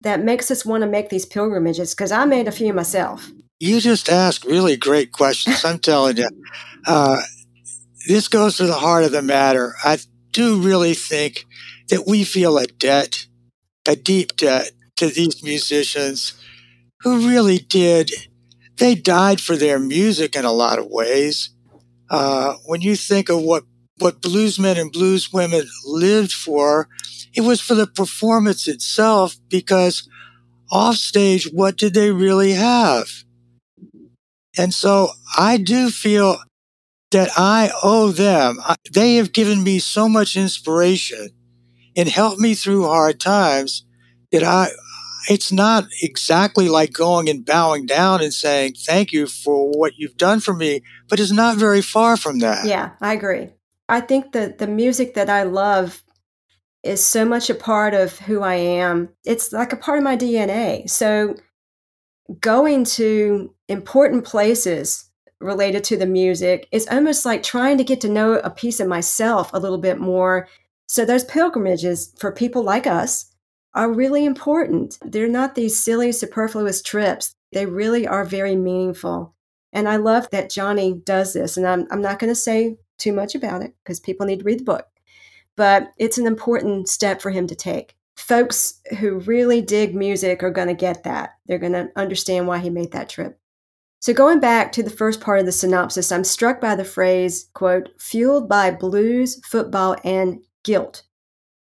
that 0.00 0.24
makes 0.24 0.50
us 0.50 0.64
want 0.64 0.84
to 0.84 0.88
make 0.88 1.10
these 1.10 1.26
pilgrimages? 1.26 1.94
Because 1.94 2.12
I 2.12 2.24
made 2.24 2.48
a 2.48 2.50
few 2.50 2.72
myself. 2.72 3.30
You 3.60 3.78
just 3.78 4.08
ask 4.08 4.42
really 4.46 4.78
great 4.78 5.12
questions. 5.12 5.66
I'm 5.66 5.80
telling 5.80 6.16
you. 6.16 6.30
Uh, 6.86 7.20
this 8.08 8.26
goes 8.28 8.56
to 8.56 8.66
the 8.66 8.72
heart 8.72 9.04
of 9.04 9.12
the 9.12 9.20
matter. 9.20 9.74
I 9.84 9.98
do 10.34 10.60
really 10.60 10.92
think 10.92 11.46
that 11.88 12.06
we 12.06 12.24
feel 12.24 12.58
a 12.58 12.66
debt, 12.66 13.26
a 13.88 13.96
deep 13.96 14.36
debt 14.36 14.72
to 14.96 15.06
these 15.06 15.42
musicians 15.42 16.34
who 17.00 17.26
really 17.26 17.58
did. 17.58 18.10
They 18.76 18.94
died 18.94 19.40
for 19.40 19.56
their 19.56 19.78
music 19.78 20.36
in 20.36 20.44
a 20.44 20.52
lot 20.52 20.78
of 20.78 20.86
ways. 20.88 21.50
Uh, 22.10 22.56
when 22.66 22.80
you 22.80 22.96
think 22.96 23.28
of 23.28 23.40
what, 23.40 23.64
what 23.98 24.20
bluesmen 24.20 24.78
and 24.78 24.92
blueswomen 24.92 25.66
lived 25.86 26.32
for, 26.32 26.88
it 27.32 27.42
was 27.42 27.60
for 27.60 27.74
the 27.74 27.86
performance 27.86 28.66
itself 28.68 29.36
because 29.48 30.08
offstage, 30.70 31.50
what 31.52 31.76
did 31.76 31.94
they 31.94 32.10
really 32.10 32.52
have? 32.52 33.08
And 34.58 34.74
so 34.74 35.10
I 35.36 35.56
do 35.56 35.90
feel 35.90 36.38
that 37.14 37.30
I 37.36 37.70
owe 37.80 38.10
them. 38.10 38.58
They 38.92 39.14
have 39.14 39.32
given 39.32 39.62
me 39.62 39.78
so 39.78 40.08
much 40.08 40.34
inspiration 40.34 41.28
and 41.96 42.08
helped 42.08 42.40
me 42.40 42.54
through 42.54 42.82
hard 42.88 43.20
times 43.20 43.86
that 44.32 44.42
I, 44.42 44.70
it's 45.30 45.52
not 45.52 45.84
exactly 46.02 46.68
like 46.68 46.92
going 46.92 47.28
and 47.28 47.46
bowing 47.46 47.86
down 47.86 48.20
and 48.20 48.34
saying 48.34 48.74
thank 48.84 49.12
you 49.12 49.28
for 49.28 49.70
what 49.70 49.92
you've 49.96 50.16
done 50.16 50.40
for 50.40 50.52
me, 50.54 50.82
but 51.08 51.20
it's 51.20 51.30
not 51.30 51.56
very 51.56 51.82
far 51.82 52.16
from 52.16 52.40
that. 52.40 52.66
Yeah, 52.66 52.90
I 53.00 53.12
agree. 53.12 53.50
I 53.88 54.00
think 54.00 54.32
that 54.32 54.58
the 54.58 54.66
music 54.66 55.14
that 55.14 55.30
I 55.30 55.44
love 55.44 56.02
is 56.82 57.06
so 57.06 57.24
much 57.24 57.48
a 57.48 57.54
part 57.54 57.94
of 57.94 58.18
who 58.18 58.42
I 58.42 58.54
am. 58.54 59.10
It's 59.24 59.52
like 59.52 59.72
a 59.72 59.76
part 59.76 59.98
of 59.98 60.04
my 60.04 60.16
DNA. 60.16 60.90
So 60.90 61.36
going 62.40 62.84
to 62.84 63.54
important 63.68 64.24
places 64.24 65.10
related 65.44 65.84
to 65.84 65.96
the 65.96 66.06
music 66.06 66.66
is 66.72 66.88
almost 66.90 67.24
like 67.24 67.42
trying 67.42 67.78
to 67.78 67.84
get 67.84 68.00
to 68.00 68.08
know 68.08 68.34
a 68.34 68.50
piece 68.50 68.80
of 68.80 68.88
myself 68.88 69.50
a 69.52 69.58
little 69.58 69.78
bit 69.78 70.00
more. 70.00 70.48
So 70.86 71.04
those 71.04 71.24
pilgrimages 71.24 72.12
for 72.18 72.32
people 72.32 72.62
like 72.62 72.86
us 72.86 73.32
are 73.74 73.92
really 73.92 74.24
important. 74.24 74.98
They're 75.02 75.28
not 75.28 75.54
these 75.54 75.82
silly, 75.82 76.12
superfluous 76.12 76.82
trips. 76.82 77.34
They 77.52 77.66
really 77.66 78.06
are 78.06 78.24
very 78.24 78.56
meaningful. 78.56 79.34
And 79.72 79.88
I 79.88 79.96
love 79.96 80.30
that 80.30 80.50
Johnny 80.50 80.94
does 81.04 81.32
this. 81.32 81.56
And 81.56 81.66
I'm, 81.66 81.86
I'm 81.90 82.00
not 82.00 82.18
going 82.18 82.30
to 82.30 82.34
say 82.34 82.76
too 82.98 83.12
much 83.12 83.34
about 83.34 83.62
it 83.62 83.74
because 83.82 84.00
people 84.00 84.26
need 84.26 84.40
to 84.40 84.44
read 84.44 84.60
the 84.60 84.64
book. 84.64 84.86
But 85.56 85.92
it's 85.98 86.18
an 86.18 86.26
important 86.26 86.88
step 86.88 87.20
for 87.20 87.30
him 87.30 87.46
to 87.48 87.54
take. 87.54 87.96
Folks 88.16 88.80
who 88.98 89.18
really 89.20 89.60
dig 89.60 89.94
music 89.94 90.42
are 90.42 90.50
going 90.50 90.68
to 90.68 90.74
get 90.74 91.02
that. 91.04 91.34
They're 91.46 91.58
going 91.58 91.72
to 91.72 91.90
understand 91.96 92.46
why 92.46 92.58
he 92.58 92.70
made 92.70 92.92
that 92.92 93.08
trip. 93.08 93.38
So 94.04 94.12
going 94.12 94.38
back 94.38 94.70
to 94.72 94.82
the 94.82 94.90
first 94.90 95.22
part 95.22 95.40
of 95.40 95.46
the 95.46 95.50
synopsis, 95.50 96.12
I'm 96.12 96.24
struck 96.24 96.60
by 96.60 96.76
the 96.76 96.84
phrase, 96.84 97.48
quote, 97.54 97.88
fueled 97.98 98.50
by 98.50 98.70
blues, 98.70 99.40
football, 99.46 99.96
and 100.04 100.42
guilt. 100.62 101.04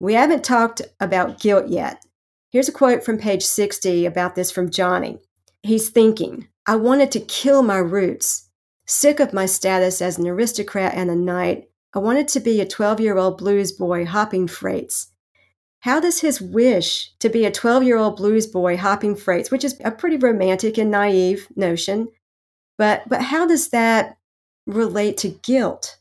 We 0.00 0.14
haven't 0.14 0.42
talked 0.42 0.82
about 0.98 1.38
guilt 1.38 1.68
yet. 1.68 2.04
Here's 2.50 2.68
a 2.68 2.72
quote 2.72 3.04
from 3.04 3.16
page 3.16 3.44
60 3.44 4.06
about 4.06 4.34
this 4.34 4.50
from 4.50 4.70
Johnny. 4.70 5.20
He's 5.62 5.88
thinking, 5.88 6.48
I 6.66 6.74
wanted 6.74 7.12
to 7.12 7.20
kill 7.20 7.62
my 7.62 7.78
roots. 7.78 8.50
Sick 8.88 9.20
of 9.20 9.32
my 9.32 9.46
status 9.46 10.02
as 10.02 10.18
an 10.18 10.26
aristocrat 10.26 10.94
and 10.94 11.08
a 11.10 11.14
knight, 11.14 11.68
I 11.94 12.00
wanted 12.00 12.26
to 12.26 12.40
be 12.40 12.60
a 12.60 12.66
12 12.66 12.98
year 12.98 13.18
old 13.18 13.38
blues 13.38 13.70
boy 13.70 14.04
hopping 14.04 14.48
freights. 14.48 15.12
How 15.86 16.00
does 16.00 16.20
his 16.20 16.40
wish 16.40 17.12
to 17.20 17.28
be 17.28 17.44
a 17.44 17.50
12 17.52 17.84
year 17.84 17.96
old 17.96 18.16
blues 18.16 18.48
boy 18.48 18.76
hopping 18.76 19.14
freights, 19.14 19.52
which 19.52 19.62
is 19.62 19.80
a 19.84 19.92
pretty 19.92 20.16
romantic 20.16 20.78
and 20.78 20.90
naive 20.90 21.46
notion, 21.54 22.08
but, 22.76 23.08
but 23.08 23.22
how 23.22 23.46
does 23.46 23.68
that 23.68 24.18
relate 24.66 25.16
to 25.18 25.28
guilt? 25.28 25.96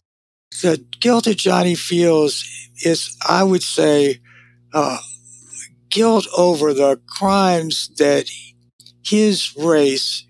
The 0.64 0.84
guilt 1.00 1.26
that 1.26 1.38
Johnny 1.38 1.76
feels 1.76 2.44
is, 2.84 3.16
I 3.30 3.44
would 3.44 3.62
say, 3.62 4.22
uh, 4.74 4.98
guilt 5.92 6.26
over 6.36 6.74
the 6.74 7.00
crimes 7.06 7.92
that 8.00 8.28
his 9.04 9.56
race, 9.56 10.26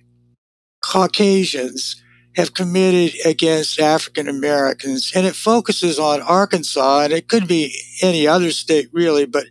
Caucasians, 0.81 2.03
have 2.35 2.53
committed 2.53 3.17
against 3.25 3.79
African 3.79 4.27
Americans. 4.27 5.11
And 5.15 5.25
it 5.25 5.35
focuses 5.35 5.97
on 5.97 6.21
Arkansas, 6.21 7.01
and 7.01 7.13
it 7.13 7.27
could 7.27 7.47
be 7.47 7.73
any 8.01 8.27
other 8.27 8.51
state 8.51 8.89
really, 8.91 9.25
but 9.25 9.45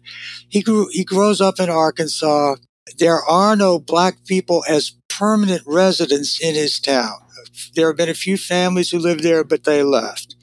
he 0.49 0.63
grew, 0.63 0.89
he 0.91 1.05
grows 1.05 1.41
up 1.41 1.59
in 1.59 1.71
Arkansas. 1.71 2.57
There 2.99 3.23
are 3.23 3.57
no 3.57 3.79
black 3.79 4.25
people 4.27 4.65
as 4.69 4.93
permanent 5.09 5.63
residents 5.67 6.41
in 6.41 6.55
his 6.55 6.79
town. 6.79 7.19
There 7.75 7.89
have 7.89 7.97
been 7.97 8.09
a 8.09 8.15
few 8.15 8.37
families 8.37 8.91
who 8.91 8.99
lived 8.99 9.23
there, 9.23 9.45
but 9.45 9.65
they 9.65 9.83
left. 9.83 10.37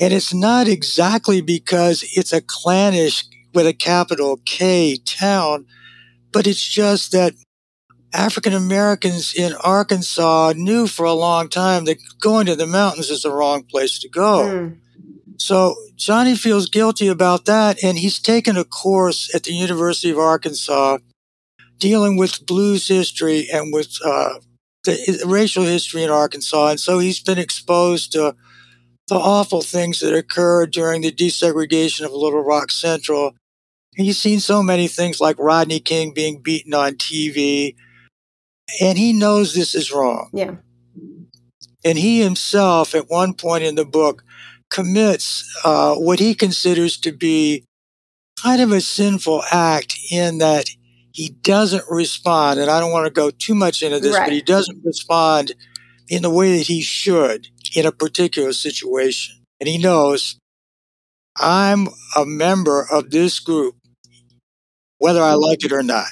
And 0.00 0.12
it's 0.12 0.34
not 0.34 0.68
exactly 0.68 1.40
because 1.40 2.04
it's 2.14 2.32
a 2.32 2.40
clannish 2.40 3.24
with 3.54 3.66
a 3.66 3.72
capital 3.72 4.40
K 4.44 4.96
town, 4.96 5.66
but 6.32 6.46
it's 6.46 6.64
just 6.64 7.12
that 7.12 7.34
African 8.12 8.52
Americans 8.52 9.34
in 9.34 9.54
Arkansas 9.54 10.52
knew 10.56 10.86
for 10.86 11.06
a 11.06 11.12
long 11.12 11.48
time 11.48 11.84
that 11.86 11.98
going 12.20 12.46
to 12.46 12.56
the 12.56 12.66
mountains 12.66 13.10
is 13.10 13.22
the 13.22 13.30
wrong 13.30 13.62
place 13.62 13.98
to 14.00 14.08
go. 14.08 14.44
Mm. 14.44 14.78
So 15.38 15.74
Johnny 15.96 16.36
feels 16.36 16.68
guilty 16.68 17.08
about 17.08 17.46
that, 17.46 17.82
and 17.82 17.98
he's 17.98 18.20
taken 18.20 18.56
a 18.56 18.64
course 18.64 19.34
at 19.34 19.44
the 19.44 19.52
University 19.52 20.10
of 20.10 20.18
Arkansas 20.18 20.98
dealing 21.78 22.16
with 22.16 22.46
blues 22.46 22.86
history 22.86 23.48
and 23.52 23.72
with 23.72 23.96
uh, 24.04 24.34
the 24.84 25.24
racial 25.26 25.64
history 25.64 26.04
in 26.04 26.10
Arkansas. 26.10 26.68
And 26.68 26.80
so 26.80 27.00
he's 27.00 27.20
been 27.20 27.38
exposed 27.38 28.12
to 28.12 28.36
the 29.08 29.16
awful 29.16 29.62
things 29.62 30.00
that 30.00 30.14
occurred 30.14 30.70
during 30.70 31.02
the 31.02 31.10
desegregation 31.10 32.04
of 32.04 32.12
Little 32.12 32.44
Rock 32.44 32.70
Central. 32.70 33.34
He's 33.94 34.18
seen 34.18 34.38
so 34.38 34.62
many 34.62 34.86
things 34.86 35.20
like 35.20 35.38
Rodney 35.38 35.80
King 35.80 36.14
being 36.14 36.40
beaten 36.40 36.72
on 36.72 36.92
TV, 36.92 37.74
and 38.80 38.98
he 38.98 39.12
knows 39.12 39.54
this 39.54 39.74
is 39.74 39.92
wrong. 39.92 40.30
Yeah. 40.32 40.56
And 41.84 41.98
he 41.98 42.22
himself, 42.22 42.94
at 42.94 43.10
one 43.10 43.34
point 43.34 43.64
in 43.64 43.74
the 43.74 43.84
book, 43.84 44.22
commits 44.70 45.44
uh, 45.64 45.94
what 45.96 46.20
he 46.20 46.34
considers 46.34 46.96
to 46.98 47.12
be 47.12 47.64
kind 48.42 48.62
of 48.62 48.72
a 48.72 48.80
sinful 48.80 49.42
act 49.50 49.98
in 50.10 50.38
that 50.38 50.66
he 51.12 51.28
doesn't 51.28 51.84
respond, 51.90 52.58
and 52.58 52.70
I 52.70 52.80
don't 52.80 52.92
want 52.92 53.06
to 53.06 53.12
go 53.12 53.30
too 53.30 53.54
much 53.54 53.82
into 53.82 54.00
this, 54.00 54.16
right. 54.16 54.24
but 54.24 54.32
he 54.32 54.40
doesn't 54.40 54.82
respond 54.84 55.52
in 56.08 56.22
the 56.22 56.30
way 56.30 56.56
that 56.58 56.66
he 56.66 56.80
should 56.80 57.48
in 57.74 57.86
a 57.86 57.92
particular 57.92 58.52
situation. 58.52 59.36
And 59.60 59.68
he 59.68 59.78
knows 59.78 60.38
I'm 61.36 61.88
a 62.16 62.24
member 62.24 62.86
of 62.90 63.10
this 63.10 63.38
group, 63.40 63.76
whether 64.98 65.22
I 65.22 65.34
like 65.34 65.64
it 65.64 65.72
or 65.72 65.82
not. 65.82 66.08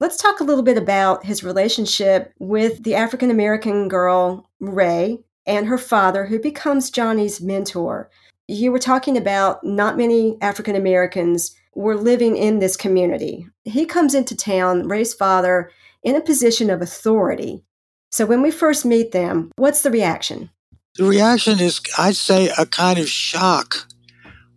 Let's 0.00 0.16
talk 0.16 0.38
a 0.38 0.44
little 0.44 0.62
bit 0.62 0.78
about 0.78 1.24
his 1.24 1.42
relationship 1.42 2.32
with 2.38 2.84
the 2.84 2.94
African 2.94 3.32
American 3.32 3.88
girl, 3.88 4.48
Ray, 4.60 5.18
and 5.44 5.66
her 5.66 5.78
father, 5.78 6.26
who 6.26 6.38
becomes 6.38 6.88
Johnny's 6.88 7.40
mentor. 7.40 8.08
You 8.46 8.70
were 8.70 8.78
talking 8.78 9.16
about 9.16 9.64
not 9.64 9.96
many 9.96 10.38
African 10.40 10.76
Americans 10.76 11.52
were 11.74 11.96
living 11.96 12.36
in 12.36 12.60
this 12.60 12.76
community. 12.76 13.48
He 13.64 13.86
comes 13.86 14.14
into 14.14 14.36
town, 14.36 14.86
Ray's 14.86 15.14
father, 15.14 15.72
in 16.04 16.14
a 16.14 16.20
position 16.20 16.70
of 16.70 16.80
authority. 16.80 17.64
So 18.12 18.24
when 18.24 18.40
we 18.40 18.52
first 18.52 18.84
meet 18.84 19.10
them, 19.10 19.50
what's 19.56 19.82
the 19.82 19.90
reaction? 19.90 20.50
The 20.94 21.04
reaction 21.06 21.58
is, 21.58 21.80
I'd 21.98 22.14
say, 22.14 22.50
a 22.56 22.66
kind 22.66 23.00
of 23.00 23.08
shock 23.08 23.88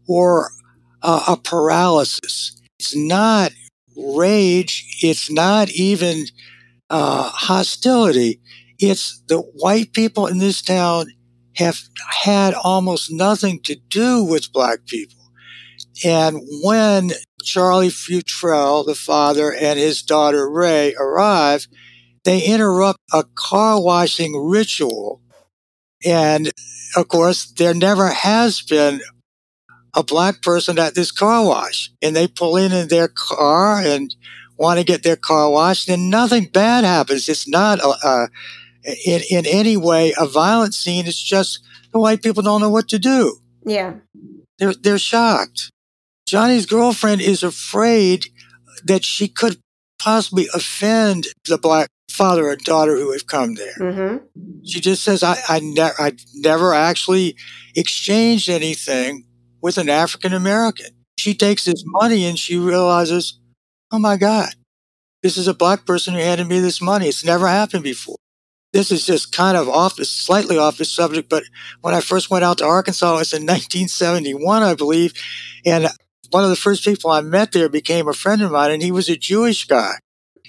or 0.07 0.51
uh, 1.01 1.23
a 1.29 1.37
paralysis. 1.37 2.61
It's 2.79 2.95
not 2.95 3.51
rage. 3.97 4.97
It's 5.01 5.31
not 5.31 5.69
even 5.69 6.25
uh, 6.89 7.29
hostility. 7.29 8.41
It's 8.79 9.21
the 9.27 9.39
white 9.39 9.93
people 9.93 10.27
in 10.27 10.39
this 10.39 10.61
town 10.61 11.07
have 11.55 11.79
had 12.23 12.53
almost 12.53 13.11
nothing 13.11 13.59
to 13.63 13.75
do 13.89 14.23
with 14.23 14.51
black 14.53 14.85
people. 14.85 15.17
And 16.03 16.39
when 16.63 17.11
Charlie 17.43 17.89
Futrell, 17.89 18.85
the 18.85 18.95
father, 18.95 19.53
and 19.53 19.77
his 19.77 20.01
daughter 20.01 20.49
Ray 20.49 20.95
arrive, 20.95 21.67
they 22.23 22.43
interrupt 22.43 22.99
a 23.13 23.25
car 23.35 23.81
washing 23.81 24.35
ritual. 24.35 25.21
And 26.05 26.51
of 26.95 27.07
course, 27.07 27.51
there 27.51 27.73
never 27.73 28.09
has 28.09 28.61
been 28.61 29.01
a 29.93 30.03
black 30.03 30.41
person 30.41 30.79
at 30.79 30.95
this 30.95 31.11
car 31.11 31.45
wash. 31.45 31.91
And 32.01 32.15
they 32.15 32.27
pull 32.27 32.57
in 32.57 32.71
in 32.71 32.87
their 32.87 33.07
car 33.07 33.81
and 33.81 34.13
want 34.57 34.79
to 34.79 34.85
get 34.85 35.03
their 35.03 35.15
car 35.15 35.49
washed, 35.49 35.89
and 35.89 36.09
nothing 36.09 36.45
bad 36.45 36.83
happens. 36.83 37.27
It's 37.27 37.47
not 37.47 37.79
a, 37.79 37.89
a 38.07 38.27
in, 39.05 39.21
in 39.29 39.45
any 39.45 39.75
way 39.75 40.13
a 40.17 40.27
violent 40.27 40.73
scene. 40.73 41.07
It's 41.07 41.21
just 41.21 41.59
the 41.91 41.99
white 41.99 42.21
people 42.21 42.43
don't 42.43 42.61
know 42.61 42.69
what 42.69 42.87
to 42.89 42.99
do. 42.99 43.39
Yeah. 43.65 43.95
They're, 44.59 44.73
they're 44.73 44.99
shocked. 44.99 45.71
Johnny's 46.27 46.65
girlfriend 46.65 47.21
is 47.21 47.43
afraid 47.43 48.27
that 48.85 49.03
she 49.03 49.27
could 49.27 49.57
possibly 49.99 50.47
offend 50.53 51.27
the 51.47 51.57
black 51.57 51.89
father 52.09 52.49
and 52.49 52.59
daughter 52.61 52.95
who 52.97 53.11
have 53.11 53.27
come 53.27 53.55
there. 53.55 53.75
Mm-hmm. 53.79 54.17
She 54.63 54.79
just 54.79 55.03
says, 55.03 55.23
I, 55.23 55.37
I, 55.47 55.59
ne- 55.59 55.97
I 55.97 56.13
never 56.35 56.73
actually 56.73 57.35
exchanged 57.75 58.49
anything 58.49 59.25
with 59.61 59.77
an 59.77 59.89
African 59.89 60.33
American. 60.33 60.87
She 61.17 61.33
takes 61.33 61.65
this 61.65 61.83
money 61.85 62.25
and 62.25 62.37
she 62.37 62.57
realizes, 62.57 63.39
oh 63.91 63.99
my 63.99 64.17
God, 64.17 64.49
this 65.21 65.37
is 65.37 65.47
a 65.47 65.53
black 65.53 65.85
person 65.85 66.13
who 66.13 66.19
handed 66.19 66.47
me 66.47 66.59
this 66.59 66.81
money. 66.81 67.07
It's 67.07 67.23
never 67.23 67.47
happened 67.47 67.83
before. 67.83 68.17
This 68.73 68.91
is 68.91 69.05
just 69.05 69.33
kind 69.33 69.57
of 69.57 69.67
off 69.67 69.97
the, 69.97 70.05
slightly 70.05 70.57
off 70.57 70.77
the 70.77 70.85
subject, 70.85 71.29
but 71.29 71.43
when 71.81 71.93
I 71.93 71.99
first 71.99 72.29
went 72.29 72.45
out 72.45 72.57
to 72.59 72.65
Arkansas, 72.65 73.15
it 73.15 73.19
was 73.19 73.33
in 73.33 73.41
1971, 73.45 74.63
I 74.63 74.73
believe. 74.75 75.13
And 75.65 75.89
one 76.31 76.43
of 76.43 76.49
the 76.49 76.55
first 76.55 76.83
people 76.83 77.11
I 77.11 77.21
met 77.21 77.51
there 77.51 77.69
became 77.69 78.07
a 78.07 78.13
friend 78.13 78.41
of 78.41 78.51
mine, 78.51 78.71
and 78.71 78.81
he 78.81 78.91
was 78.91 79.09
a 79.09 79.17
Jewish 79.17 79.65
guy. 79.65 79.95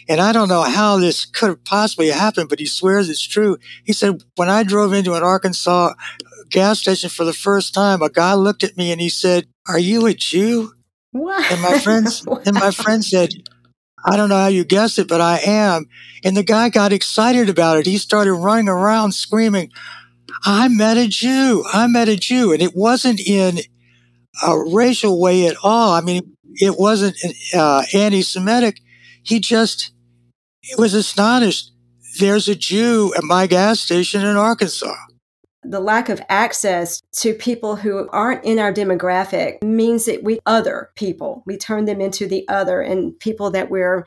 And 0.08 0.20
I 0.20 0.32
don't 0.32 0.48
know 0.48 0.62
how 0.62 0.98
this 0.98 1.24
could 1.24 1.48
have 1.48 1.64
possibly 1.64 2.08
happened, 2.08 2.48
but 2.48 2.58
he 2.58 2.66
swears 2.66 3.08
it's 3.08 3.26
true. 3.26 3.56
He 3.84 3.92
said, 3.92 4.22
when 4.36 4.48
I 4.48 4.62
drove 4.62 4.92
into 4.92 5.14
an 5.14 5.22
Arkansas 5.22 5.94
gas 6.50 6.80
station 6.80 7.10
for 7.10 7.24
the 7.24 7.32
first 7.32 7.74
time, 7.74 8.02
a 8.02 8.10
guy 8.10 8.34
looked 8.34 8.64
at 8.64 8.76
me 8.76 8.92
and 8.92 9.00
he 9.00 9.08
said, 9.08 9.46
Are 9.68 9.78
you 9.78 10.06
a 10.06 10.14
Jew? 10.14 10.72
What? 11.12 11.50
And 11.50 11.60
my 11.62 11.78
friends 11.78 12.24
wow. 12.26 12.40
and 12.46 12.54
my 12.54 12.70
friend 12.70 13.04
said, 13.04 13.30
I 14.04 14.16
don't 14.16 14.28
know 14.28 14.36
how 14.36 14.48
you 14.48 14.64
guessed 14.64 14.98
it, 14.98 15.08
but 15.08 15.20
I 15.20 15.38
am. 15.38 15.86
And 16.24 16.36
the 16.36 16.42
guy 16.42 16.68
got 16.68 16.92
excited 16.92 17.48
about 17.48 17.78
it. 17.78 17.86
He 17.86 17.98
started 17.98 18.34
running 18.34 18.68
around 18.68 19.12
screaming, 19.12 19.70
I 20.44 20.68
met 20.68 20.96
a 20.96 21.06
Jew. 21.06 21.64
I 21.72 21.86
met 21.86 22.08
a 22.08 22.16
Jew. 22.16 22.52
And 22.52 22.62
it 22.62 22.74
wasn't 22.74 23.20
in 23.20 23.58
a 24.46 24.58
racial 24.58 25.20
way 25.20 25.46
at 25.46 25.56
all. 25.62 25.92
I 25.92 26.00
mean, 26.00 26.36
it 26.54 26.78
wasn't 26.78 27.16
uh, 27.54 27.84
anti 27.94 28.22
Semitic. 28.22 28.80
He 29.22 29.40
just 29.40 29.92
he 30.60 30.74
was 30.76 30.94
astonished. 30.94 31.72
There's 32.18 32.48
a 32.48 32.54
Jew 32.54 33.12
at 33.16 33.24
my 33.24 33.46
gas 33.46 33.80
station 33.80 34.24
in 34.24 34.36
Arkansas. 34.36 34.94
The 35.64 35.80
lack 35.80 36.08
of 36.08 36.20
access 36.28 37.00
to 37.16 37.34
people 37.34 37.76
who 37.76 38.08
aren't 38.10 38.44
in 38.44 38.58
our 38.58 38.72
demographic 38.72 39.62
means 39.62 40.06
that 40.06 40.24
we 40.24 40.40
other 40.44 40.90
people. 40.96 41.42
We 41.46 41.56
turn 41.56 41.84
them 41.84 42.00
into 42.00 42.26
the 42.26 42.46
other 42.48 42.80
and 42.80 43.18
people 43.18 43.50
that 43.52 43.70
we're 43.70 44.04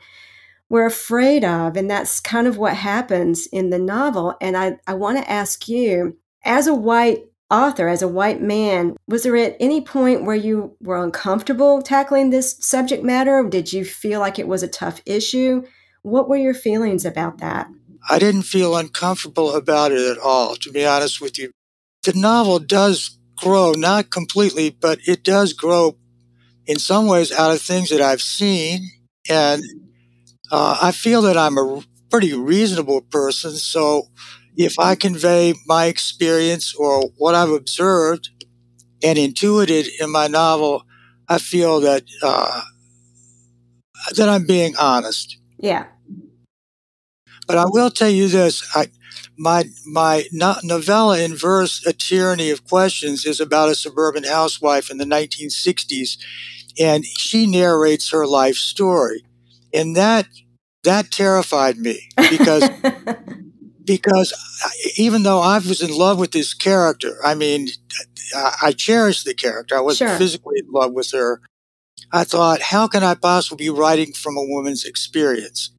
we're 0.68 0.86
afraid 0.86 1.44
of. 1.44 1.76
And 1.76 1.90
that's 1.90 2.20
kind 2.20 2.46
of 2.46 2.58
what 2.58 2.74
happens 2.74 3.46
in 3.46 3.70
the 3.70 3.78
novel. 3.78 4.34
And 4.40 4.56
I, 4.56 4.78
I 4.86 4.94
want 4.94 5.18
to 5.18 5.30
ask 5.30 5.68
you, 5.68 6.18
as 6.44 6.66
a 6.66 6.74
white 6.74 7.24
author, 7.50 7.88
as 7.88 8.02
a 8.02 8.08
white 8.08 8.42
man, 8.42 8.96
was 9.06 9.22
there 9.22 9.36
at 9.36 9.56
any 9.60 9.80
point 9.80 10.24
where 10.24 10.36
you 10.36 10.76
were 10.80 11.02
uncomfortable 11.02 11.82
tackling 11.82 12.30
this 12.30 12.56
subject 12.60 13.04
matter? 13.04 13.42
Did 13.48 13.72
you 13.72 13.84
feel 13.84 14.20
like 14.20 14.38
it 14.38 14.48
was 14.48 14.62
a 14.62 14.68
tough 14.68 15.00
issue? 15.06 15.64
What 16.02 16.28
were 16.28 16.36
your 16.36 16.54
feelings 16.54 17.04
about 17.04 17.38
that? 17.38 17.68
I 18.08 18.18
didn't 18.18 18.42
feel 18.42 18.76
uncomfortable 18.76 19.54
about 19.54 19.92
it 19.92 20.00
at 20.00 20.18
all, 20.18 20.56
to 20.56 20.70
be 20.70 20.86
honest 20.86 21.20
with 21.20 21.38
you. 21.38 21.50
The 22.04 22.12
novel 22.14 22.58
does 22.58 23.18
grow, 23.36 23.72
not 23.72 24.10
completely, 24.10 24.70
but 24.70 25.00
it 25.06 25.24
does 25.24 25.52
grow 25.52 25.96
in 26.66 26.78
some 26.78 27.06
ways 27.06 27.32
out 27.32 27.50
of 27.50 27.60
things 27.60 27.90
that 27.90 28.00
I've 28.00 28.22
seen. 28.22 28.88
And 29.28 29.62
uh, 30.50 30.78
I 30.80 30.92
feel 30.92 31.22
that 31.22 31.36
I'm 31.36 31.58
a 31.58 31.82
pretty 32.10 32.32
reasonable 32.32 33.00
person. 33.00 33.52
So 33.52 34.08
if 34.56 34.78
I 34.78 34.94
convey 34.94 35.54
my 35.66 35.86
experience 35.86 36.74
or 36.74 37.10
what 37.18 37.34
I've 37.34 37.50
observed 37.50 38.30
and 39.02 39.18
intuited 39.18 39.88
in 40.00 40.10
my 40.10 40.26
novel, 40.26 40.84
I 41.28 41.38
feel 41.38 41.80
that 41.80 42.04
uh, 42.22 42.62
that 44.16 44.28
I'm 44.28 44.46
being 44.46 44.76
honest. 44.76 45.38
Yeah. 45.58 45.86
But 47.46 47.58
I 47.58 47.64
will 47.66 47.90
tell 47.90 48.08
you 48.08 48.28
this: 48.28 48.64
I, 48.74 48.86
my 49.36 49.64
my 49.86 50.24
no- 50.32 50.58
novella 50.62 51.20
in 51.20 51.36
verse, 51.36 51.84
"A 51.86 51.92
Tyranny 51.92 52.50
of 52.50 52.64
Questions," 52.64 53.24
is 53.24 53.40
about 53.40 53.68
a 53.68 53.74
suburban 53.74 54.24
housewife 54.24 54.90
in 54.90 54.98
the 54.98 55.04
1960s, 55.04 56.16
and 56.78 57.04
she 57.04 57.46
narrates 57.46 58.10
her 58.10 58.26
life 58.26 58.56
story, 58.56 59.24
and 59.72 59.94
that 59.96 60.26
that 60.84 61.10
terrified 61.10 61.78
me 61.78 62.08
because 62.30 62.68
because 63.86 64.32
even 64.96 65.22
though 65.22 65.40
I 65.40 65.56
was 65.58 65.80
in 65.80 65.90
love 65.90 66.18
with 66.18 66.32
this 66.32 66.54
character, 66.54 67.16
I 67.24 67.34
mean, 67.34 67.68
I 68.34 68.72
cherished 68.72 69.24
the 69.24 69.34
character. 69.34 69.76
I 69.76 69.80
wasn't 69.80 70.10
Sure. 70.10 70.18
physically 70.18 70.58
in 70.58 70.70
love 70.70 70.92
with 70.92 71.12
her. 71.12 71.40
I 72.12 72.24
thought, 72.24 72.60
how 72.60 72.88
can 72.88 73.02
I 73.02 73.14
possibly 73.14 73.66
be 73.66 73.70
writing 73.70 74.12
from 74.12 74.36
a 74.36 74.44
woman's 74.44 74.84
experience? 74.84 75.70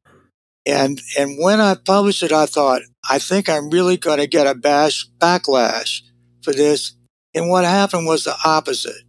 And 0.66 1.00
and 1.18 1.38
when 1.38 1.60
I 1.60 1.74
published 1.74 2.22
it, 2.22 2.32
I 2.32 2.46
thought, 2.46 2.82
I 3.08 3.18
think 3.18 3.48
I'm 3.48 3.70
really 3.70 3.96
going 3.96 4.18
to 4.18 4.26
get 4.26 4.46
a 4.46 4.54
bash 4.54 5.08
backlash 5.18 6.02
for 6.42 6.52
this. 6.52 6.94
And 7.34 7.48
what 7.48 7.64
happened 7.64 8.06
was 8.06 8.24
the 8.24 8.36
opposite. 8.44 9.02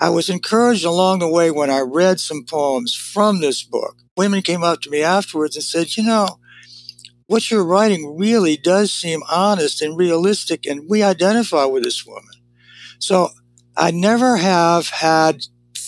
I 0.00 0.10
was 0.10 0.28
encouraged 0.28 0.84
along 0.84 1.18
the 1.20 1.28
way 1.28 1.50
when 1.50 1.70
I 1.70 1.80
read 1.80 2.20
some 2.20 2.44
poems 2.44 2.94
from 2.94 3.40
this 3.40 3.62
book. 3.62 3.96
Women 4.16 4.42
came 4.42 4.62
up 4.62 4.80
to 4.82 4.90
me 4.90 5.02
afterwards 5.02 5.56
and 5.56 5.64
said, 5.64 5.96
you 5.96 6.02
know, 6.04 6.38
what 7.26 7.50
you're 7.50 7.64
writing 7.64 8.16
really 8.18 8.56
does 8.56 8.92
seem 8.92 9.20
honest 9.30 9.82
and 9.82 9.96
realistic, 9.96 10.66
and 10.66 10.88
we 10.88 11.02
identify 11.02 11.64
with 11.64 11.82
this 11.82 12.06
woman. 12.06 12.22
So 12.98 13.30
I 13.76 13.90
never 13.90 14.36
have 14.36 14.88
had 14.88 15.42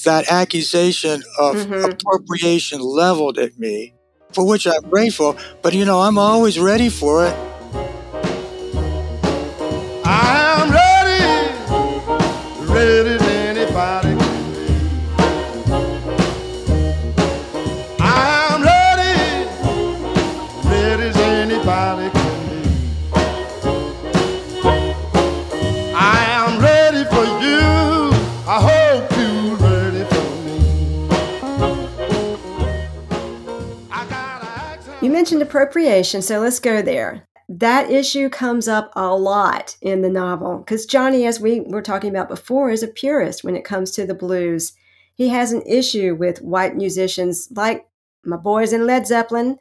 that 0.04 0.30
accusation 0.30 1.22
of 1.38 1.56
Mhm. 1.56 1.84
appropriation 1.84 2.80
leveled 2.80 3.38
at 3.38 3.58
me, 3.58 3.94
for 4.32 4.44
which 4.44 4.66
I'm 4.66 4.82
grateful, 4.90 5.36
but 5.62 5.74
you 5.74 5.84
know, 5.84 6.00
I'm 6.00 6.18
always 6.18 6.58
ready 6.58 6.88
for 6.88 7.26
it. 7.26 7.34
I'm 10.04 10.70
ready, 10.72 11.24
ready 12.66 13.17
mentioned 35.18 35.42
appropriation, 35.42 36.22
so 36.22 36.38
let's 36.38 36.60
go 36.60 36.80
there. 36.80 37.26
That 37.48 37.90
issue 37.90 38.28
comes 38.28 38.68
up 38.68 38.92
a 38.94 39.16
lot 39.16 39.76
in 39.82 40.00
the 40.00 40.08
novel 40.08 40.58
because 40.58 40.86
Johnny, 40.86 41.26
as 41.26 41.40
we 41.40 41.62
were 41.62 41.82
talking 41.82 42.10
about 42.10 42.28
before, 42.28 42.70
is 42.70 42.84
a 42.84 42.88
purist 42.88 43.42
when 43.42 43.56
it 43.56 43.64
comes 43.64 43.90
to 43.90 44.06
the 44.06 44.14
blues. 44.14 44.74
He 45.16 45.30
has 45.30 45.50
an 45.50 45.62
issue 45.62 46.14
with 46.14 46.40
white 46.40 46.76
musicians 46.76 47.48
like 47.50 47.88
my 48.24 48.36
boys 48.36 48.72
in 48.72 48.86
Led 48.86 49.08
Zeppelin 49.08 49.58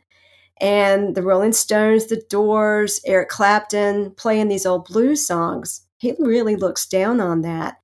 and 0.62 1.16
the 1.16 1.24
Rolling 1.24 1.54
Stones, 1.54 2.06
the 2.06 2.22
Doors, 2.30 3.02
Eric 3.04 3.30
Clapton 3.30 4.12
playing 4.12 4.50
these 4.50 4.68
old 4.68 4.86
blues 4.86 5.26
songs. 5.26 5.88
He 5.98 6.14
really 6.20 6.56
looks 6.56 6.86
down 6.86 7.20
on 7.20 7.42
that. 7.42 7.78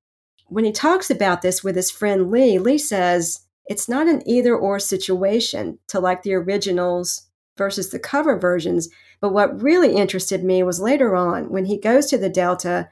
When 0.45 0.63
he 0.63 0.71
talks 0.71 1.09
about 1.09 1.41
this 1.41 1.63
with 1.63 1.75
his 1.75 1.89
friend 1.89 2.29
Lee, 2.29 2.59
Lee 2.59 2.77
says 2.77 3.47
it's 3.65 3.89
not 3.89 4.07
an 4.07 4.21
either 4.27 4.55
or 4.55 4.77
situation 4.77 5.79
to 5.87 5.99
like 5.99 6.21
the 6.21 6.35
originals 6.35 7.31
versus 7.57 7.89
the 7.89 7.99
cover 7.99 8.37
versions. 8.37 8.89
But 9.21 9.33
what 9.33 9.61
really 9.61 9.95
interested 9.95 10.43
me 10.43 10.63
was 10.63 10.79
later 10.79 11.15
on 11.15 11.49
when 11.49 11.65
he 11.65 11.79
goes 11.79 12.07
to 12.07 12.17
the 12.17 12.29
Delta 12.29 12.89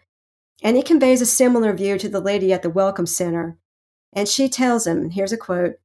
and 0.64 0.78
he 0.78 0.84
conveys 0.84 1.22
a 1.22 1.26
similar 1.26 1.74
view 1.74 1.98
to 1.98 2.10
the 2.10 2.20
lady 2.20 2.54
at 2.54 2.62
the 2.62 2.70
Welcome 2.70 3.08
Center. 3.08 3.58
And 4.14 4.28
she 4.28 4.48
tells 4.48 4.86
him, 4.86 5.10
here's 5.10 5.32
a 5.32 5.38
quote 5.38 5.76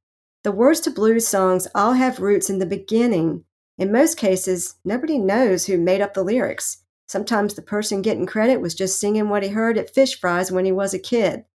The 0.43 0.51
words 0.51 0.79
to 0.81 0.91
blues 0.91 1.27
songs 1.27 1.67
all 1.73 1.93
have 1.93 2.19
roots 2.19 2.49
in 2.49 2.59
the 2.59 2.65
beginning. 2.65 3.43
In 3.77 3.91
most 3.91 4.17
cases, 4.17 4.75
nobody 4.83 5.17
knows 5.17 5.65
who 5.65 5.77
made 5.77 6.01
up 6.01 6.13
the 6.13 6.23
lyrics. 6.23 6.83
Sometimes 7.07 7.53
the 7.53 7.61
person 7.61 8.01
getting 8.01 8.25
credit 8.25 8.59
was 8.59 8.75
just 8.75 8.99
singing 8.99 9.29
what 9.29 9.43
he 9.43 9.49
heard 9.49 9.77
at 9.77 9.93
fish 9.93 10.19
fries 10.19 10.51
when 10.51 10.65
he 10.65 10.71
was 10.71 10.93
a 10.93 10.99
kid. 10.99 11.45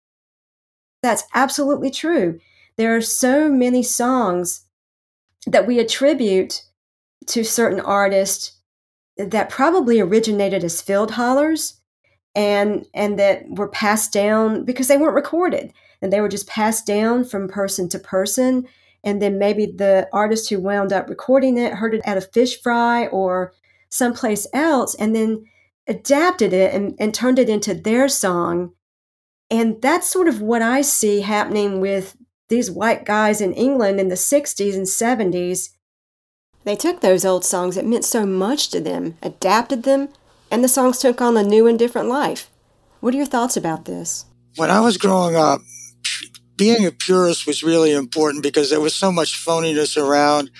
That's 1.03 1.23
absolutely 1.33 1.91
true. 1.91 2.39
There 2.75 2.95
are 2.95 3.01
so 3.01 3.49
many 3.49 3.83
songs 3.83 4.65
that 5.45 5.67
we 5.67 5.79
attribute 5.79 6.63
to 7.27 7.43
certain 7.43 7.79
artists 7.79 8.59
that 9.17 9.49
probably 9.49 9.99
originated 9.99 10.63
as 10.63 10.81
field 10.81 11.11
hollers 11.11 11.79
and 12.35 12.85
and 12.93 13.19
that 13.19 13.43
were 13.47 13.67
passed 13.67 14.11
down 14.11 14.65
because 14.65 14.87
they 14.87 14.97
weren't 14.97 15.15
recorded. 15.15 15.71
And 16.01 16.11
they 16.11 16.19
were 16.19 16.29
just 16.29 16.47
passed 16.47 16.85
down 16.85 17.23
from 17.23 17.47
person 17.47 17.87
to 17.89 17.99
person. 17.99 18.67
And 19.03 19.21
then 19.21 19.37
maybe 19.37 19.65
the 19.65 20.07
artist 20.11 20.49
who 20.49 20.59
wound 20.59 20.91
up 20.91 21.09
recording 21.09 21.57
it 21.57 21.73
heard 21.73 21.93
it 21.93 22.01
at 22.05 22.17
a 22.17 22.21
fish 22.21 22.61
fry 22.61 23.07
or 23.07 23.53
someplace 23.89 24.47
else 24.53 24.95
and 24.95 25.15
then 25.15 25.45
adapted 25.87 26.53
it 26.53 26.73
and, 26.73 26.95
and 26.99 27.13
turned 27.13 27.37
it 27.37 27.49
into 27.49 27.73
their 27.73 28.07
song. 28.07 28.73
And 29.51 29.81
that's 29.81 30.09
sort 30.09 30.27
of 30.27 30.41
what 30.41 30.61
i 30.61 30.81
see 30.81 31.21
happening 31.21 31.79
with 31.79 32.17
these 32.49 32.71
white 32.71 33.05
guys 33.05 33.41
in 33.41 33.53
england 33.53 33.99
in 33.99 34.07
the 34.07 34.15
60s 34.15 34.75
and 34.75 34.85
70s 34.85 35.69
they 36.63 36.75
took 36.75 37.01
those 37.01 37.25
old 37.25 37.43
songs 37.43 37.75
that 37.75 37.85
meant 37.85 38.05
so 38.05 38.25
much 38.25 38.69
to 38.69 38.79
them, 38.79 39.17
adapted 39.21 39.83
them, 39.83 40.09
and 40.49 40.63
the 40.63 40.67
songs 40.67 40.99
took 40.99 41.21
on 41.21 41.35
a 41.35 41.43
new 41.43 41.67
and 41.67 41.77
different 41.77 42.07
life. 42.07 42.49
What 42.99 43.13
are 43.13 43.17
your 43.17 43.25
thoughts 43.25 43.57
about 43.57 43.85
this? 43.85 44.25
When 44.55 44.69
I 44.71 44.79
was 44.79 44.97
growing 44.97 45.35
up, 45.35 45.61
being 46.55 46.85
a 46.85 46.91
purist 46.91 47.47
was 47.47 47.63
really 47.63 47.91
important 47.91 48.43
because 48.43 48.69
there 48.69 48.79
was 48.79 48.93
so 48.93 49.11
much 49.11 49.33
phoniness 49.33 49.97
around. 49.97 50.51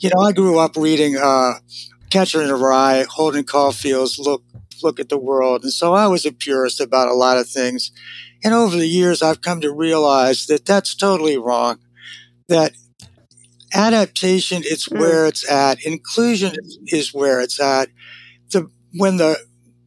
You 0.00 0.10
know, 0.14 0.22
I 0.22 0.32
grew 0.32 0.58
up 0.58 0.76
reading 0.76 1.16
uh, 1.16 1.54
Catcher 2.10 2.42
in 2.42 2.48
the 2.48 2.56
Rye, 2.56 3.04
Holden 3.08 3.44
Caulfield's 3.44 4.18
Look 4.18 4.42
Look 4.82 4.98
at 4.98 5.10
the 5.10 5.18
World, 5.18 5.62
and 5.62 5.72
so 5.72 5.94
I 5.94 6.08
was 6.08 6.26
a 6.26 6.32
purist 6.32 6.80
about 6.80 7.06
a 7.06 7.14
lot 7.14 7.38
of 7.38 7.48
things. 7.48 7.92
And 8.42 8.52
over 8.52 8.76
the 8.76 8.88
years, 8.88 9.22
I've 9.22 9.40
come 9.42 9.60
to 9.60 9.72
realize 9.72 10.46
that 10.46 10.66
that's 10.66 10.96
totally 10.96 11.38
wrong. 11.38 11.78
That 12.48 12.72
adaptation 13.74 14.62
is 14.64 14.86
Mm. 14.86 14.98
where 15.00 15.26
it's 15.26 15.48
at. 15.50 15.84
Inclusion 15.84 16.54
is, 16.62 16.78
is 16.86 17.14
where 17.14 17.40
it's 17.40 17.60
at. 17.60 17.88
The 18.52 18.68
when 18.96 19.16
the 19.18 19.38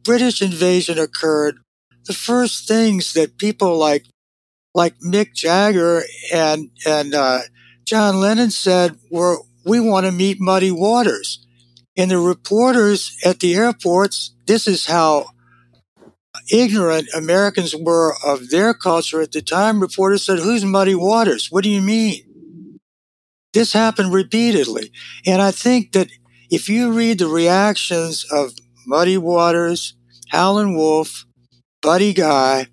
British 0.04 0.42
invasion 0.42 0.98
occurred, 0.98 1.58
the 2.06 2.14
first 2.14 2.68
things 2.68 3.14
that 3.14 3.38
people 3.38 3.76
like 3.78 4.06
like 4.74 4.98
Mick 5.00 5.34
Jagger 5.34 6.02
and 6.32 6.70
and 6.86 7.14
uh, 7.14 7.40
John 7.86 8.20
Lennon 8.20 8.50
said 8.50 8.96
were 9.10 9.38
we 9.64 9.80
want 9.80 10.06
to 10.06 10.12
meet 10.12 10.40
Muddy 10.40 10.70
Waters. 10.70 11.44
And 11.96 12.10
the 12.10 12.18
reporters 12.18 13.16
at 13.24 13.40
the 13.40 13.54
airports, 13.54 14.34
this 14.46 14.68
is 14.68 14.86
how 14.86 15.26
ignorant 16.52 17.08
Americans 17.14 17.74
were 17.74 18.14
of 18.24 18.50
their 18.50 18.74
culture 18.74 19.20
at 19.20 19.32
the 19.32 19.42
time. 19.42 19.80
Reporters 19.80 20.24
said, 20.24 20.38
Who's 20.38 20.64
Muddy 20.64 20.94
Waters? 20.94 21.50
What 21.50 21.64
do 21.64 21.70
you 21.70 21.80
mean? 21.80 22.22
This 23.56 23.72
happened 23.72 24.12
repeatedly. 24.12 24.92
And 25.24 25.40
I 25.40 25.50
think 25.50 25.92
that 25.92 26.08
if 26.50 26.68
you 26.68 26.92
read 26.92 27.20
the 27.20 27.26
reactions 27.26 28.26
of 28.30 28.52
Muddy 28.86 29.16
Waters, 29.16 29.94
Howlin' 30.28 30.76
Wolf, 30.76 31.24
Buddy 31.80 32.12
Guy, 32.12 32.66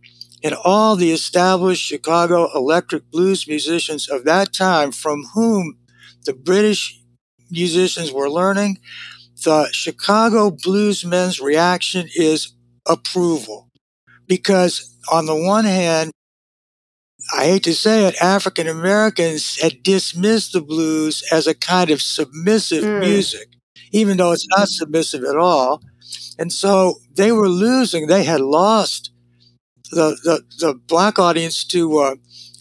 and 0.43 0.53
all 0.65 0.97
the 0.97 1.13
established 1.13 1.81
Chicago 1.81 2.49
electric 2.53 3.09
blues 3.11 3.47
musicians 3.47 4.09
of 4.09 4.25
that 4.25 4.51
time 4.51 4.91
from 4.91 5.23
whom 5.33 5.77
the 6.25 6.33
British 6.33 7.01
musicians 7.49 8.11
were 8.11 8.29
learning, 8.29 8.77
the 9.45 9.69
Chicago 9.71 10.51
bluesmen's 10.51 11.39
reaction 11.39 12.09
is 12.13 12.55
approval. 12.85 13.69
Because 14.27 14.97
on 15.09 15.27
the 15.27 15.35
one 15.35 15.63
hand, 15.63 16.11
I 17.35 17.45
hate 17.45 17.63
to 17.63 17.73
say 17.73 18.05
it, 18.05 18.15
African 18.21 18.67
Americans 18.67 19.59
had 19.61 19.83
dismissed 19.83 20.53
the 20.53 20.61
blues 20.61 21.23
as 21.31 21.47
a 21.47 21.55
kind 21.55 21.89
of 21.89 22.01
submissive 22.01 22.83
mm. 22.83 22.99
music, 22.99 23.49
even 23.91 24.17
though 24.17 24.31
it's 24.31 24.47
not 24.49 24.67
submissive 24.67 25.23
at 25.23 25.37
all. 25.37 25.81
And 26.37 26.51
so 26.51 26.95
they 27.15 27.31
were 27.31 27.49
losing, 27.49 28.07
they 28.07 28.23
had 28.23 28.41
lost 28.41 29.11
the, 29.91 30.17
the, 30.23 30.43
the 30.59 30.73
black 30.73 31.19
audience 31.19 31.63
to, 31.65 31.99
uh, 31.99 32.15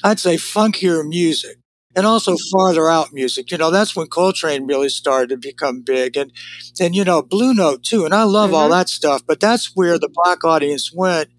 I'd 0.05 0.21
say, 0.21 0.37
funkier 0.37 1.07
music 1.07 1.57
and 1.95 2.07
also 2.07 2.37
farther 2.51 2.89
out 2.89 3.13
music. 3.13 3.51
You 3.51 3.59
know, 3.59 3.71
that's 3.71 3.95
when 3.95 4.07
Coltrane 4.07 4.67
really 4.67 4.89
started 4.89 5.31
to 5.31 5.37
become 5.37 5.83
big, 5.83 6.17
and 6.17 6.33
and 6.81 6.95
you 6.95 7.05
know, 7.05 7.23
Blue 7.23 7.55
Note 7.55 7.83
too. 7.83 8.05
And 8.05 8.15
I 8.15 8.25
love 8.25 8.51
mm-hmm. 8.51 8.57
all 8.57 8.69
that 8.71 8.89
stuff, 8.89 9.23
but 9.27 9.41
that's 9.41 9.75
where 9.75 9.99
the 9.99 10.09
black 10.09 10.45
audience 10.45 10.93
went, 10.93 11.31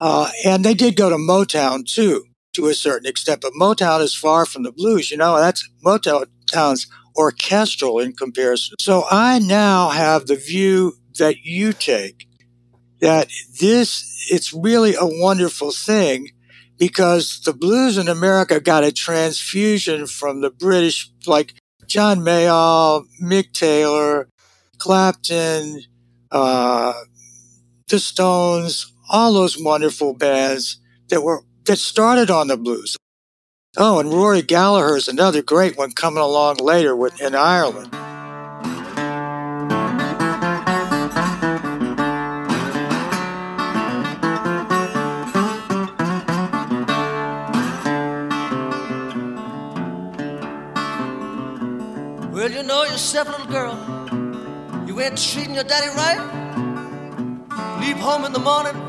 uh, 0.00 0.30
and 0.44 0.64
they 0.64 0.74
did 0.74 0.96
go 0.96 1.10
to 1.10 1.16
Motown 1.16 1.84
too, 1.84 2.24
to 2.56 2.66
a 2.66 2.74
certain 2.74 3.08
extent. 3.08 3.40
But 3.40 3.52
Motown 3.52 4.00
is 4.02 4.14
far 4.14 4.44
from 4.46 4.62
the 4.62 4.72
blues. 4.72 5.10
You 5.10 5.16
know, 5.16 5.38
that's 5.38 5.68
Motown's 5.84 6.86
orchestral 7.16 7.98
in 7.98 8.12
comparison. 8.12 8.76
So 8.80 9.04
I 9.10 9.38
now 9.38 9.90
have 9.90 10.26
the 10.26 10.36
view 10.36 10.94
that 11.18 11.36
you 11.44 11.72
take 11.72 12.26
that 13.00 13.28
this 13.60 14.28
it's 14.30 14.52
really 14.52 14.94
a 14.94 15.06
wonderful 15.06 15.70
thing 15.70 16.30
because 16.78 17.40
the 17.44 17.52
blues 17.52 17.96
in 17.96 18.08
America 18.08 18.60
got 18.60 18.84
a 18.84 18.92
transfusion 18.92 20.06
from 20.06 20.40
the 20.40 20.50
British, 20.50 21.10
like 21.26 21.54
John 21.86 22.20
Mayall, 22.20 23.04
Mick 23.22 23.52
Taylor, 23.52 24.28
Clapton, 24.78 25.82
uh, 26.30 26.92
the 27.88 27.98
Stones, 27.98 28.92
all 29.08 29.32
those 29.32 29.62
wonderful 29.62 30.14
bands 30.14 30.80
that 31.08 31.22
were 31.22 31.44
that 31.66 31.78
started 31.78 32.30
on 32.30 32.48
the 32.48 32.56
blues. 32.56 32.96
Oh, 33.76 33.98
and 33.98 34.10
Rory 34.10 34.42
Gallagher 34.42 34.96
is 34.96 35.08
another 35.08 35.42
great 35.42 35.76
one 35.76 35.92
coming 35.92 36.22
along 36.22 36.56
later 36.58 36.96
with 36.96 37.20
in 37.20 37.34
Ireland. 37.34 37.92
Well, 52.32 52.50
you 52.50 52.62
know 52.62 52.84
yourself, 52.84 53.28
little 53.28 53.46
girl. 53.46 54.86
You 54.86 55.00
ain't 55.00 55.18
treating 55.18 55.54
your 55.54 55.64
daddy 55.64 55.88
right. 55.88 56.20
Leave 57.80 57.96
home 57.96 58.24
in 58.24 58.32
the 58.32 58.38
morning. 58.38 58.85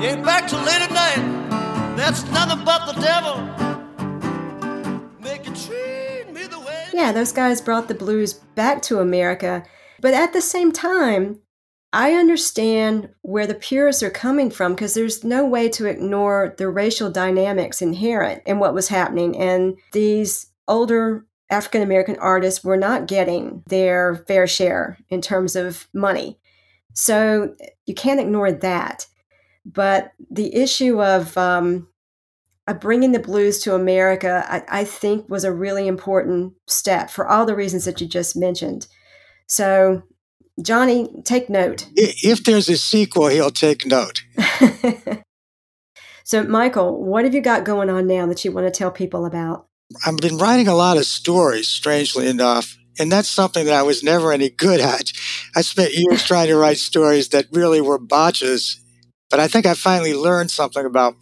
You 0.00 0.10
ain't 0.10 0.24
back 0.24 0.48
till 0.48 0.60
late 0.60 0.82
at 0.82 0.90
night. 0.90 1.96
That's 1.96 2.24
nothing 2.30 2.64
but 2.64 2.92
the 2.92 3.00
devil. 3.00 3.36
Make 5.20 5.44
treat 5.44 6.32
me 6.32 6.46
the 6.46 6.58
way. 6.58 6.86
Yeah, 6.92 7.12
those 7.12 7.32
guys 7.32 7.60
brought 7.60 7.88
the 7.88 7.94
blues 7.94 8.34
back 8.34 8.82
to 8.82 8.98
America. 8.98 9.64
But 10.00 10.12
at 10.12 10.32
the 10.32 10.42
same 10.42 10.72
time, 10.72 11.40
I 11.92 12.14
understand 12.14 13.08
where 13.22 13.46
the 13.46 13.54
purists 13.54 14.02
are 14.02 14.10
coming 14.10 14.50
from 14.50 14.74
because 14.74 14.94
there's 14.94 15.22
no 15.22 15.46
way 15.46 15.68
to 15.70 15.86
ignore 15.86 16.54
the 16.58 16.68
racial 16.68 17.08
dynamics 17.08 17.80
inherent 17.80 18.42
in 18.46 18.58
what 18.58 18.74
was 18.74 18.88
happening. 18.88 19.38
And 19.38 19.78
these 19.92 20.48
older 20.66 21.24
African 21.50 21.82
American 21.82 22.16
artists 22.16 22.64
were 22.64 22.76
not 22.76 23.06
getting 23.06 23.62
their 23.68 24.16
fair 24.26 24.48
share 24.48 24.98
in 25.08 25.20
terms 25.20 25.54
of 25.54 25.86
money. 25.94 26.40
So 26.94 27.54
you 27.86 27.94
can't 27.94 28.20
ignore 28.20 28.50
that. 28.50 29.06
But 29.64 30.12
the 30.30 30.54
issue 30.54 31.02
of, 31.02 31.36
um, 31.38 31.88
bringing 32.72 33.12
the 33.12 33.18
blues 33.18 33.58
to 33.60 33.74
America, 33.74 34.44
I, 34.48 34.80
I 34.80 34.84
think, 34.84 35.28
was 35.28 35.44
a 35.44 35.52
really 35.52 35.86
important 35.86 36.54
step 36.66 37.10
for 37.10 37.28
all 37.28 37.44
the 37.44 37.54
reasons 37.54 37.84
that 37.84 38.00
you 38.00 38.06
just 38.06 38.36
mentioned. 38.36 38.86
So, 39.46 40.02
Johnny, 40.62 41.08
take 41.24 41.50
note. 41.50 41.88
If 41.94 42.44
there's 42.44 42.68
a 42.68 42.78
sequel, 42.78 43.28
he'll 43.28 43.50
take 43.50 43.84
note. 43.84 44.22
so, 46.24 46.44
Michael, 46.44 47.04
what 47.04 47.24
have 47.24 47.34
you 47.34 47.42
got 47.42 47.64
going 47.64 47.90
on 47.90 48.06
now 48.06 48.26
that 48.26 48.44
you 48.44 48.52
want 48.52 48.66
to 48.66 48.70
tell 48.70 48.90
people 48.90 49.26
about? 49.26 49.66
I've 50.06 50.16
been 50.16 50.38
writing 50.38 50.68
a 50.68 50.74
lot 50.74 50.96
of 50.96 51.04
stories, 51.04 51.68
strangely 51.68 52.28
enough, 52.28 52.78
and 52.98 53.12
that's 53.12 53.28
something 53.28 53.66
that 53.66 53.74
I 53.74 53.82
was 53.82 54.02
never 54.02 54.32
any 54.32 54.48
good 54.48 54.80
at. 54.80 55.12
I 55.54 55.60
spent 55.60 55.94
years 55.94 56.24
trying 56.26 56.48
to 56.48 56.56
write 56.56 56.78
stories 56.78 57.28
that 57.30 57.46
really 57.52 57.82
were 57.82 57.98
botches, 57.98 58.80
but 59.34 59.40
I 59.40 59.48
think 59.48 59.66
I 59.66 59.74
finally 59.74 60.14
learned 60.14 60.52
something 60.52 60.86
about 60.86 61.16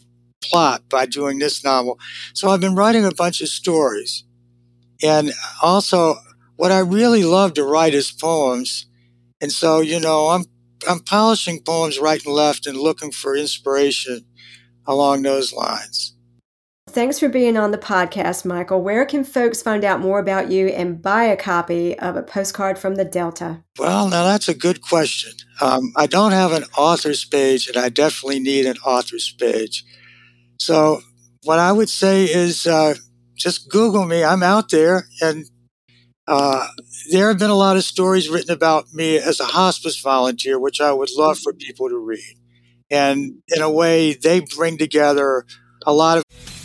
plot 0.45 0.87
by 0.91 1.07
doing 1.07 1.39
this 1.39 1.65
novel. 1.65 1.99
So 2.35 2.51
I've 2.51 2.61
been 2.61 2.75
writing 2.75 3.07
a 3.07 3.15
bunch 3.15 3.41
of 3.41 3.49
stories. 3.49 4.25
And 5.03 5.33
also, 5.63 6.17
what 6.57 6.71
I 6.71 6.81
really 6.81 7.25
love 7.25 7.55
to 7.55 7.65
write 7.65 7.95
is 7.95 8.13
poems. 8.13 8.85
And 9.41 9.51
so, 9.51 9.81
you 9.81 9.99
know, 9.99 10.29
I'm 10.29 10.45
I'm 10.87 11.01
polishing 11.01 11.63
poems 11.63 11.99
right 11.99 12.23
and 12.23 12.35
left 12.35 12.67
and 12.67 12.77
looking 12.77 13.13
for 13.13 13.35
inspiration 13.35 14.27
along 14.87 15.23
those 15.23 15.55
lines. 15.55 16.15
Thanks 16.93 17.19
for 17.19 17.31
being 17.31 17.57
on 17.57 17.71
the 17.71 17.79
podcast, 17.79 18.45
Michael. 18.45 18.83
Where 18.83 19.07
can 19.07 19.25
folks 19.25 19.63
find 19.63 19.83
out 19.83 20.01
more 20.01 20.19
about 20.19 20.51
you 20.51 20.67
and 20.67 21.01
buy 21.01 21.25
a 21.25 21.39
copy 21.39 21.99
of 21.99 22.17
a 22.17 22.23
postcard 22.23 22.79
from 22.79 22.97
the 22.97 23.05
Delta? 23.05 23.65
Well, 23.79 24.11
now 24.11 24.25
that's 24.25 24.47
a 24.47 24.55
good 24.55 24.83
question. 24.83 25.33
Um, 25.63 25.95
I 25.97 26.07
don't 26.07 26.33
have 26.33 26.53
an 26.53 26.65
author's 26.77 27.25
page, 27.25 27.67
and 27.67 27.79
I 27.79 27.89
definitely 27.89 28.41
need 28.41 28.67
an 28.67 28.77
author's 28.85 29.33
page. 29.33 29.87
So, 30.59 31.01
what 31.45 31.59
I 31.59 31.73
would 31.73 31.89
say 31.89 32.25
is 32.25 32.67
uh, 32.67 32.97
just 33.37 33.71
Google 33.71 34.05
me. 34.05 34.23
I'm 34.23 34.43
out 34.43 34.69
there, 34.69 35.07
and 35.23 35.47
uh, 36.29 36.67
there 37.11 37.29
have 37.29 37.39
been 37.39 37.49
a 37.49 37.55
lot 37.55 37.79
of 37.79 37.85
stories 37.85 38.29
written 38.29 38.51
about 38.51 38.93
me 38.93 39.17
as 39.17 39.41
a 39.41 39.47
hospice 39.47 39.99
volunteer, 39.99 40.59
which 40.59 40.83
I 40.83 40.93
would 40.93 41.11
love 41.17 41.39
for 41.39 41.55
people 41.55 41.89
to 41.89 41.97
read. 41.97 42.37
And 42.91 43.37
in 43.49 43.63
a 43.63 43.71
way, 43.71 44.13
they 44.13 44.41
bring 44.41 44.77
together 44.77 45.47
a 45.87 45.95
lot 45.95 46.19
of 46.19 46.25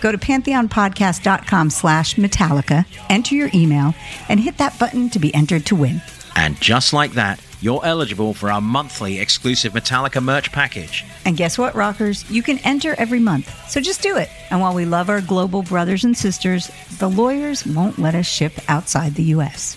Go 0.00 0.12
to 0.12 0.18
pantheonpodcast.com 0.18 1.70
slash 1.70 2.16
Metallica, 2.16 2.86
enter 3.08 3.34
your 3.34 3.50
email, 3.54 3.94
and 4.28 4.40
hit 4.40 4.58
that 4.58 4.78
button 4.78 5.10
to 5.10 5.18
be 5.18 5.34
entered 5.34 5.66
to 5.66 5.76
win. 5.76 6.02
And 6.34 6.60
just 6.60 6.92
like 6.92 7.12
that, 7.12 7.40
you're 7.60 7.84
eligible 7.84 8.34
for 8.34 8.50
our 8.50 8.60
monthly 8.60 9.18
exclusive 9.18 9.72
Metallica 9.72 10.22
merch 10.22 10.52
package. 10.52 11.04
And 11.24 11.36
guess 11.36 11.56
what, 11.56 11.74
rockers? 11.74 12.28
You 12.30 12.42
can 12.42 12.58
enter 12.58 12.94
every 12.98 13.18
month. 13.18 13.52
So 13.68 13.80
just 13.80 14.02
do 14.02 14.16
it. 14.16 14.28
And 14.50 14.60
while 14.60 14.74
we 14.74 14.84
love 14.84 15.08
our 15.08 15.22
global 15.22 15.62
brothers 15.62 16.04
and 16.04 16.16
sisters, 16.16 16.70
the 16.98 17.08
lawyers 17.08 17.66
won't 17.66 17.98
let 17.98 18.14
us 18.14 18.26
ship 18.26 18.52
outside 18.68 19.14
the 19.14 19.22
U.S. 19.24 19.76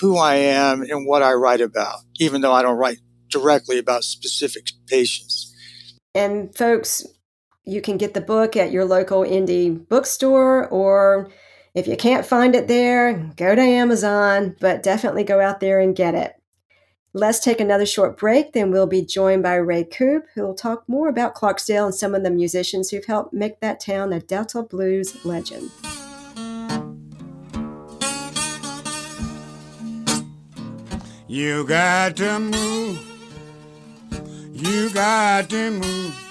Who 0.00 0.16
I 0.16 0.36
am 0.36 0.82
and 0.82 1.06
what 1.06 1.22
I 1.22 1.34
write 1.34 1.60
about, 1.60 2.00
even 2.18 2.40
though 2.40 2.52
I 2.52 2.62
don't 2.62 2.78
write 2.78 2.98
directly 3.28 3.78
about 3.78 4.02
specific 4.02 4.70
patients. 4.86 5.54
And 6.14 6.56
folks, 6.56 7.06
you 7.64 7.80
can 7.80 7.96
get 7.96 8.14
the 8.14 8.20
book 8.20 8.56
at 8.56 8.72
your 8.72 8.84
local 8.84 9.22
indie 9.22 9.88
bookstore 9.88 10.68
or 10.68 11.30
If 11.72 11.86
you 11.86 11.96
can't 11.96 12.26
find 12.26 12.56
it 12.56 12.66
there, 12.66 13.30
go 13.36 13.54
to 13.54 13.60
Amazon, 13.60 14.56
but 14.60 14.82
definitely 14.82 15.22
go 15.22 15.40
out 15.40 15.60
there 15.60 15.78
and 15.78 15.94
get 15.94 16.16
it. 16.16 16.34
Let's 17.12 17.38
take 17.38 17.60
another 17.60 17.86
short 17.86 18.18
break, 18.18 18.52
then 18.52 18.70
we'll 18.70 18.86
be 18.86 19.04
joined 19.04 19.42
by 19.44 19.54
Ray 19.54 19.84
Koob, 19.84 20.22
who 20.34 20.42
will 20.42 20.54
talk 20.54 20.88
more 20.88 21.08
about 21.08 21.34
Clarksdale 21.34 21.86
and 21.86 21.94
some 21.94 22.14
of 22.14 22.22
the 22.22 22.30
musicians 22.30 22.90
who've 22.90 23.04
helped 23.04 23.32
make 23.32 23.60
that 23.60 23.80
town 23.80 24.12
a 24.12 24.20
Delta 24.20 24.62
blues 24.62 25.24
legend. 25.24 25.70
You 31.28 31.64
got 31.64 32.16
to 32.16 32.40
move. 32.40 33.00
You 34.52 34.90
got 34.90 35.48
to 35.50 35.70
move. 35.70 36.29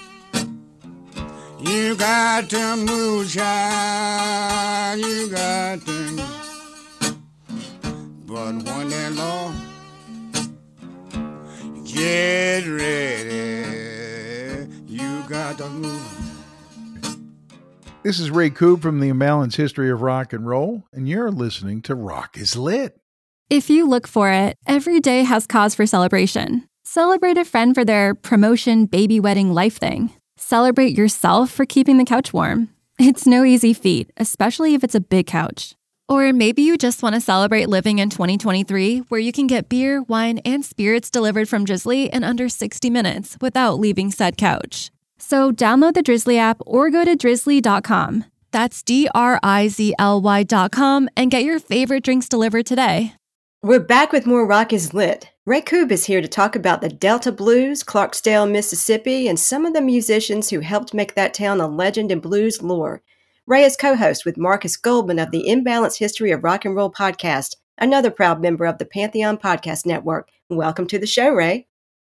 You 1.62 1.94
got 1.96 2.50
to 2.52 2.76
move, 2.78 3.30
child. 3.30 5.00
You 5.02 5.30
got 5.30 5.82
to 5.86 5.92
move. 5.92 7.18
But 8.26 8.64
when 8.64 8.90
they're 8.90 9.10
long, 9.10 9.56
get 11.84 12.66
ready. 12.66 13.60
You 14.88 15.24
got 15.28 15.58
to 15.58 15.68
move. 15.68 16.02
This 18.04 18.22
is 18.22 18.32
Ray 18.32 18.50
Koob 18.52 18.82
from 18.82 19.02
the 19.02 19.10
Imbalanced 19.10 19.58
History 19.58 19.92
of 19.92 20.02
Rock 20.02 20.32
and 20.32 20.48
Roll, 20.48 20.86
and 20.94 21.10
you're 21.10 21.30
listening 21.30 21.82
to 21.82 21.94
Rock 21.94 22.38
is 22.38 22.56
Lit. 22.56 22.98
If 23.50 23.70
you 23.70 23.86
look 23.86 24.08
for 24.08 24.32
it, 24.32 24.56
every 24.66 25.02
day 25.02 25.24
has 25.24 25.46
cause 25.46 25.76
for 25.76 25.86
celebration. 25.86 26.70
Celebrate 26.86 27.38
a 27.38 27.44
friend 27.44 27.76
for 27.76 27.84
their 27.84 28.16
promotion, 28.16 28.86
baby 28.86 29.20
wedding, 29.20 29.54
life 29.54 29.78
thing. 29.78 30.14
Celebrate 30.42 30.98
yourself 30.98 31.52
for 31.52 31.66
keeping 31.66 31.98
the 31.98 32.06
couch 32.06 32.32
warm. 32.32 32.70
It's 32.98 33.28
no 33.28 33.44
easy 33.44 33.74
feat, 33.74 34.10
especially 34.16 34.74
if 34.74 34.86
it's 34.86 34.96
a 34.96 35.02
big 35.02 35.28
couch. 35.28 35.76
Or 36.08 36.32
maybe 36.32 36.62
you 36.62 36.78
just 36.78 37.04
want 37.04 37.14
to 37.16 37.22
celebrate 37.22 37.68
living 37.68 38.00
in 38.00 38.10
2023, 38.10 39.00
where 39.10 39.20
you 39.20 39.34
can 39.34 39.48
get 39.48 39.68
beer, 39.68 40.02
wine, 40.02 40.38
and 40.40 40.64
spirits 40.64 41.10
delivered 41.10 41.50
from 41.50 41.66
Drizly 41.66 42.10
in 42.10 42.24
under 42.24 42.48
60 42.48 42.90
minutes 42.90 43.36
without 43.42 43.80
leaving 43.80 44.12
said 44.12 44.38
couch. 44.38 44.92
So 45.18 45.52
download 45.52 45.94
the 45.94 46.04
Drizly 46.04 46.38
app 46.38 46.62
or 46.66 46.90
go 46.90 47.04
to 47.04 47.18
drizly.com. 47.18 48.24
That's 48.52 48.82
D 48.82 49.10
R 49.14 49.42
I 49.44 49.68
Z 49.68 49.94
L 50.00 50.22
Y.com 50.22 51.10
and 51.18 51.32
get 51.32 51.44
your 51.44 51.60
favorite 51.60 52.04
drinks 52.06 52.30
delivered 52.30 52.66
today. 52.66 53.14
We're 53.62 53.82
back 53.82 54.14
with 54.14 54.26
more 54.26 54.48
Rock 54.48 54.72
is 54.72 54.94
Lit. 54.94 55.32
Ray 55.50 55.62
Koob 55.62 55.92
is 55.92 56.06
here 56.06 56.22
to 56.22 56.28
talk 56.28 56.56
about 56.56 56.82
the 56.82 56.90
Delta 56.90 57.32
Blues, 57.32 57.84
Clarksdale, 57.84 58.52
Mississippi, 58.52 59.28
and 59.28 59.40
some 59.40 59.66
of 59.66 59.74
the 59.74 59.82
musicians 59.82 60.52
who 60.52 60.60
helped 60.60 60.94
make 60.94 61.16
that 61.16 61.34
town 61.34 61.60
a 61.60 61.68
legend 61.68 62.12
in 62.12 62.20
blues 62.20 62.62
lore. 62.62 63.02
Ray 63.48 63.64
is 63.64 63.76
co 63.76 63.96
host 63.96 64.26
with 64.26 64.38
Marcus 64.38 64.78
Goldman 64.78 65.18
of 65.18 65.32
the 65.32 65.46
Imbalanced 65.48 65.98
History 65.98 66.30
of 66.30 66.44
Rock 66.44 66.66
and 66.66 66.76
Roll 66.76 66.92
podcast, 66.92 67.56
another 67.80 68.12
proud 68.12 68.40
member 68.40 68.66
of 68.66 68.78
the 68.78 68.86
Pantheon 68.86 69.40
Podcast 69.40 69.88
Network. 69.88 70.30
Welcome 70.52 70.86
to 70.86 71.00
the 71.00 71.08
show, 71.08 71.32
Ray. 71.32 71.66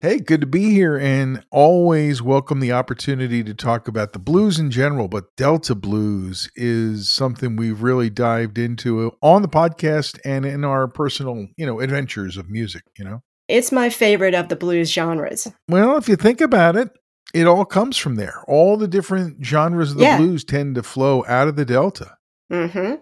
Hey, 0.03 0.19
good 0.19 0.41
to 0.41 0.47
be 0.47 0.71
here 0.71 0.97
and 0.97 1.45
always 1.49 2.21
welcome 2.21 2.59
the 2.59 2.73
opportunity 2.73 3.41
to 3.41 3.53
talk 3.53 3.87
about 3.87 4.11
the 4.11 4.19
blues 4.19 4.59
in 4.59 4.69
general, 4.69 5.07
but 5.07 5.33
Delta 5.37 5.75
blues 5.75 6.51
is 6.57 7.07
something 7.07 7.55
we've 7.55 7.81
really 7.81 8.09
dived 8.09 8.57
into 8.57 9.13
on 9.21 9.43
the 9.43 9.47
podcast 9.47 10.19
and 10.25 10.45
in 10.45 10.65
our 10.65 10.89
personal, 10.89 11.47
you 11.55 11.65
know, 11.65 11.79
adventures 11.79 12.35
of 12.35 12.49
music, 12.49 12.83
you 12.99 13.05
know. 13.05 13.21
It's 13.47 13.71
my 13.71 13.89
favorite 13.89 14.35
of 14.35 14.49
the 14.49 14.57
blues 14.57 14.91
genres. 14.91 15.47
Well, 15.69 15.95
if 15.95 16.09
you 16.09 16.17
think 16.17 16.41
about 16.41 16.75
it, 16.75 16.89
it 17.33 17.47
all 17.47 17.63
comes 17.63 17.95
from 17.95 18.15
there. 18.15 18.43
All 18.45 18.75
the 18.75 18.89
different 18.89 19.45
genres 19.45 19.91
of 19.91 19.99
the 19.99 20.03
Yeah. 20.03 20.17
blues 20.17 20.43
tend 20.43 20.75
to 20.75 20.83
flow 20.83 21.23
out 21.29 21.47
of 21.47 21.55
the 21.55 21.63
Delta. 21.63 22.17
Mm-hmm. 22.51 22.95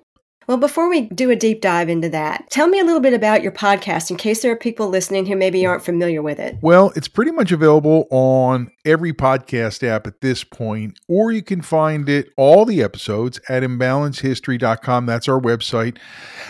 Well, 0.51 0.59
before 0.59 0.89
we 0.89 1.03
do 1.03 1.31
a 1.31 1.35
deep 1.37 1.61
dive 1.61 1.87
into 1.87 2.09
that, 2.09 2.49
tell 2.49 2.67
me 2.67 2.77
a 2.77 2.83
little 2.83 2.99
bit 2.99 3.13
about 3.13 3.41
your 3.41 3.53
podcast 3.53 4.11
in 4.11 4.17
case 4.17 4.41
there 4.41 4.51
are 4.51 4.57
people 4.57 4.89
listening 4.89 5.25
who 5.25 5.37
maybe 5.37 5.65
aren't 5.65 5.85
familiar 5.85 6.21
with 6.21 6.39
it. 6.41 6.57
Well, 6.61 6.91
it's 6.93 7.07
pretty 7.07 7.31
much 7.31 7.53
available 7.53 8.05
on 8.11 8.69
every 8.83 9.13
podcast 9.13 9.81
app 9.81 10.07
at 10.07 10.19
this 10.19 10.43
point, 10.43 10.99
or 11.07 11.31
you 11.31 11.41
can 11.41 11.61
find 11.61 12.09
it, 12.09 12.33
all 12.35 12.65
the 12.65 12.83
episodes, 12.83 13.39
at 13.47 13.63
imbalancedhistory.com. 13.63 15.05
That's 15.05 15.29
our 15.29 15.39
website. 15.39 15.97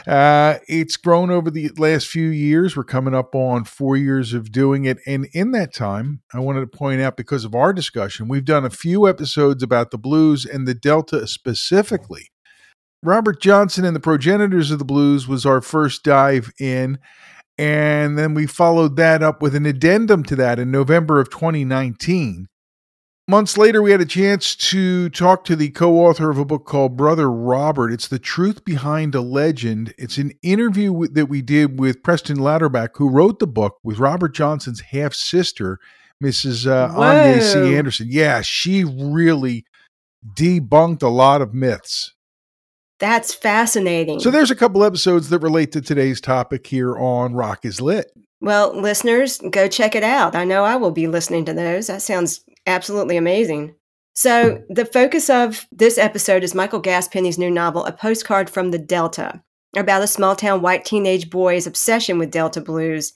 Uh, 0.07 0.57
it's 0.67 0.97
grown 0.97 1.29
over 1.29 1.51
the 1.51 1.69
last 1.77 2.07
few 2.07 2.29
years. 2.29 2.75
We're 2.75 2.83
coming 2.85 3.13
up 3.13 3.35
on 3.35 3.65
four 3.65 3.97
years 3.97 4.33
of 4.33 4.51
doing 4.51 4.85
it. 4.85 4.97
And 5.05 5.27
in 5.31 5.51
that 5.51 5.75
time, 5.75 6.21
I 6.33 6.39
wanted 6.39 6.61
to 6.61 6.75
point 6.75 7.01
out 7.01 7.17
because 7.17 7.45
of 7.45 7.53
our 7.53 7.71
discussion, 7.71 8.27
we've 8.27 8.45
done 8.45 8.65
a 8.65 8.71
few 8.71 9.07
episodes 9.07 9.61
about 9.61 9.91
the 9.91 9.99
blues 9.99 10.43
and 10.43 10.67
the 10.67 10.73
Delta 10.73 11.27
specifically. 11.27 12.31
Robert 13.03 13.41
Johnson 13.41 13.83
and 13.83 13.95
the 13.95 13.99
Progenitors 13.99 14.69
of 14.69 14.79
the 14.79 14.85
Blues 14.85 15.27
was 15.27 15.45
our 15.45 15.61
first 15.61 16.03
dive 16.03 16.51
in. 16.59 16.99
And 17.57 18.17
then 18.17 18.33
we 18.33 18.47
followed 18.47 18.95
that 18.95 19.21
up 19.23 19.41
with 19.41 19.55
an 19.55 19.65
addendum 19.65 20.23
to 20.25 20.35
that 20.37 20.59
in 20.59 20.71
November 20.71 21.19
of 21.19 21.29
2019. 21.29 22.47
Months 23.27 23.57
later, 23.57 23.81
we 23.81 23.91
had 23.91 24.01
a 24.01 24.05
chance 24.05 24.55
to 24.55 25.09
talk 25.09 25.43
to 25.45 25.55
the 25.55 25.69
co 25.69 25.99
author 26.05 26.29
of 26.29 26.37
a 26.37 26.45
book 26.45 26.65
called 26.65 26.97
Brother 26.97 27.31
Robert. 27.31 27.91
It's 27.91 28.07
the 28.07 28.19
truth 28.19 28.65
behind 28.65 29.15
a 29.15 29.21
legend. 29.21 29.93
It's 29.97 30.17
an 30.17 30.33
interview 30.41 31.07
that 31.07 31.27
we 31.27 31.41
did 31.41 31.79
with 31.79 32.03
Preston 32.03 32.37
Lauterbach, 32.37 32.89
who 32.95 33.09
wrote 33.09 33.39
the 33.39 33.47
book 33.47 33.77
with 33.83 33.99
Robert 33.99 34.33
Johnson's 34.33 34.81
half 34.81 35.13
sister, 35.13 35.79
Mrs. 36.21 36.67
Uh, 36.67 36.93
Annye 36.93 37.41
C. 37.41 37.75
Anderson. 37.75 38.07
Yeah, 38.09 38.41
she 38.41 38.83
really 38.83 39.65
debunked 40.35 41.03
a 41.03 41.07
lot 41.07 41.41
of 41.41 41.53
myths. 41.53 42.13
That's 43.01 43.33
fascinating. 43.33 44.19
So 44.19 44.29
there's 44.29 44.51
a 44.51 44.55
couple 44.55 44.83
episodes 44.83 45.29
that 45.29 45.39
relate 45.39 45.71
to 45.71 45.81
today's 45.81 46.21
topic 46.21 46.67
here 46.67 46.95
on 46.95 47.33
Rock 47.33 47.65
is 47.65 47.81
Lit. 47.81 48.11
well, 48.41 48.79
listeners, 48.79 49.39
go 49.49 49.67
check 49.67 49.95
it 49.95 50.03
out. 50.03 50.35
I 50.35 50.45
know 50.45 50.63
I 50.63 50.75
will 50.75 50.91
be 50.91 51.07
listening 51.07 51.43
to 51.45 51.53
those. 51.53 51.87
That 51.87 52.03
sounds 52.03 52.41
absolutely 52.67 53.17
amazing. 53.17 53.73
So, 54.13 54.61
the 54.69 54.85
focus 54.85 55.29
of 55.31 55.65
this 55.71 55.97
episode 55.97 56.43
is 56.43 56.53
Michael 56.53 56.79
Gaspeny's 56.79 57.39
new 57.39 57.49
novel, 57.49 57.85
A 57.85 57.91
Postcard 57.91 58.49
from 58.49 58.69
the 58.69 58.77
Delta, 58.77 59.41
about 59.75 60.03
a 60.03 60.07
small 60.07 60.35
town 60.35 60.61
white 60.61 60.85
teenage 60.85 61.29
boy's 61.29 61.65
obsession 61.65 62.19
with 62.19 62.29
Delta 62.29 62.61
blues. 62.61 63.13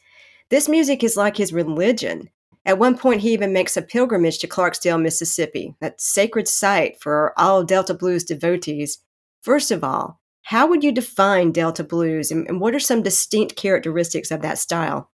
This 0.50 0.68
music 0.68 1.04
is 1.04 1.18
like 1.18 1.38
his 1.38 1.54
religion. 1.54 2.30
At 2.66 2.80
one 2.80 2.98
point, 2.98 3.22
he 3.22 3.34
even 3.34 3.54
makes 3.54 3.78
a 3.78 3.84
pilgrimage 3.84 4.40
to 4.40 4.48
Clarksdale, 4.48 5.00
Mississippi, 5.00 5.76
that 5.80 6.02
sacred 6.02 6.48
site 6.48 7.00
for 7.00 7.34
all 7.38 7.64
Delta 7.64 7.94
blues 7.94 8.24
devotees. 8.24 9.00
First 9.46 9.70
of 9.70 9.84
all, 9.84 10.20
how 10.42 10.66
would 10.66 10.84
you 10.84 10.92
define 10.92 11.52
Delta 11.52 11.84
blues, 11.84 12.32
and, 12.32 12.48
and 12.48 12.60
what 12.60 12.74
are 12.74 12.80
some 12.80 13.04
distinct 13.04 13.56
characteristics 13.56 14.32
of 14.32 14.42
that 14.42 14.58
style? 14.58 15.12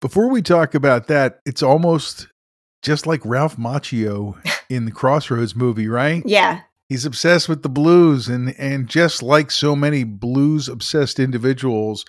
Before 0.00 0.30
we 0.30 0.42
talk 0.42 0.76
about 0.76 1.08
that, 1.08 1.40
it's 1.44 1.60
almost 1.60 2.28
just 2.82 3.04
like 3.04 3.20
Ralph 3.24 3.56
Macchio 3.56 4.36
in 4.70 4.84
the 4.84 4.92
Crossroads 4.92 5.56
movie, 5.56 5.88
right? 5.88 6.22
Yeah, 6.24 6.60
He's 6.88 7.04
obsessed 7.04 7.48
with 7.48 7.64
the 7.64 7.68
blues, 7.68 8.28
and 8.28 8.54
and 8.58 8.86
just 8.86 9.20
like 9.20 9.50
so 9.50 9.74
many 9.74 10.04
blues 10.04 10.68
obsessed 10.68 11.18
individuals, 11.18 12.04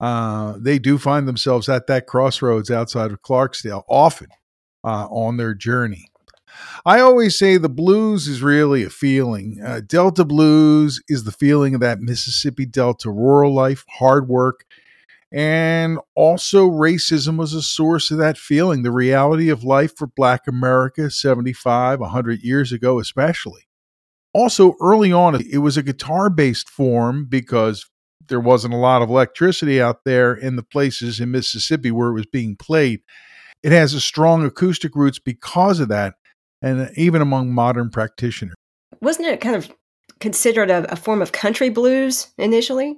uh, 0.00 0.54
they 0.58 0.78
do 0.78 0.96
find 0.96 1.28
themselves 1.28 1.68
at 1.68 1.86
that 1.88 2.06
crossroads 2.06 2.70
outside 2.70 3.12
of 3.12 3.20
Clarksdale 3.20 3.82
often 3.90 4.28
uh, 4.84 5.06
on 5.10 5.36
their 5.36 5.52
journey. 5.52 6.06
I 6.84 7.00
always 7.00 7.38
say 7.38 7.56
the 7.56 7.68
blues 7.68 8.28
is 8.28 8.42
really 8.42 8.84
a 8.84 8.90
feeling. 8.90 9.60
Uh, 9.64 9.80
Delta 9.86 10.24
blues 10.24 11.02
is 11.08 11.24
the 11.24 11.32
feeling 11.32 11.74
of 11.74 11.80
that 11.80 12.00
Mississippi 12.00 12.66
Delta 12.66 13.10
rural 13.10 13.54
life, 13.54 13.84
hard 13.88 14.28
work, 14.28 14.64
and 15.32 15.98
also 16.14 16.68
racism 16.68 17.38
was 17.38 17.54
a 17.54 17.62
source 17.62 18.10
of 18.10 18.18
that 18.18 18.36
feeling. 18.36 18.82
The 18.82 18.90
reality 18.90 19.48
of 19.48 19.64
life 19.64 19.96
for 19.96 20.06
Black 20.06 20.46
America 20.46 21.10
75, 21.10 22.00
100 22.00 22.42
years 22.42 22.72
ago, 22.72 22.98
especially. 22.98 23.62
Also, 24.34 24.74
early 24.80 25.12
on, 25.12 25.34
it 25.34 25.58
was 25.58 25.76
a 25.76 25.82
guitar 25.82 26.30
based 26.30 26.68
form 26.68 27.26
because 27.28 27.88
there 28.28 28.40
wasn't 28.40 28.74
a 28.74 28.78
lot 28.78 29.02
of 29.02 29.08
electricity 29.08 29.80
out 29.80 30.04
there 30.04 30.34
in 30.34 30.56
the 30.56 30.62
places 30.62 31.20
in 31.20 31.30
Mississippi 31.30 31.90
where 31.90 32.08
it 32.08 32.14
was 32.14 32.26
being 32.26 32.56
played. 32.56 33.00
It 33.62 33.72
has 33.72 33.94
a 33.94 34.00
strong 34.00 34.44
acoustic 34.44 34.94
roots 34.94 35.18
because 35.18 35.80
of 35.80 35.88
that, 35.88 36.14
and 36.62 36.80
uh, 36.82 36.86
even 36.96 37.20
among 37.20 37.52
modern 37.52 37.90
practitioners. 37.90 38.54
wasn't 39.00 39.28
it 39.28 39.40
kind 39.40 39.56
of 39.56 39.70
considered 40.20 40.70
a, 40.70 40.90
a 40.92 40.96
form 40.96 41.20
of 41.20 41.32
country 41.32 41.68
blues 41.68 42.28
initially? 42.38 42.96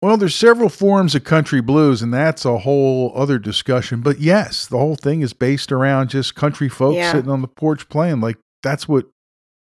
Well, 0.00 0.16
there's 0.18 0.34
several 0.34 0.68
forms 0.68 1.14
of 1.14 1.24
country 1.24 1.60
blues, 1.62 2.02
and 2.02 2.12
that's 2.12 2.44
a 2.44 2.58
whole 2.58 3.12
other 3.16 3.38
discussion. 3.38 4.02
But 4.02 4.20
yes, 4.20 4.66
the 4.66 4.76
whole 4.78 4.96
thing 4.96 5.22
is 5.22 5.32
based 5.32 5.72
around 5.72 6.10
just 6.10 6.34
country 6.34 6.68
folks 6.68 6.96
Yeah. 6.96 7.12
sitting 7.12 7.30
on 7.30 7.40
the 7.42 7.48
porch 7.48 7.88
playing. 7.88 8.20
Like 8.20 8.36
that's 8.62 8.86
what 8.86 9.06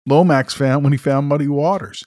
Lomax 0.05 0.53
found 0.53 0.83
when 0.83 0.91
he 0.93 0.97
found 0.97 1.27
Muddy 1.27 1.47
Waters. 1.47 2.03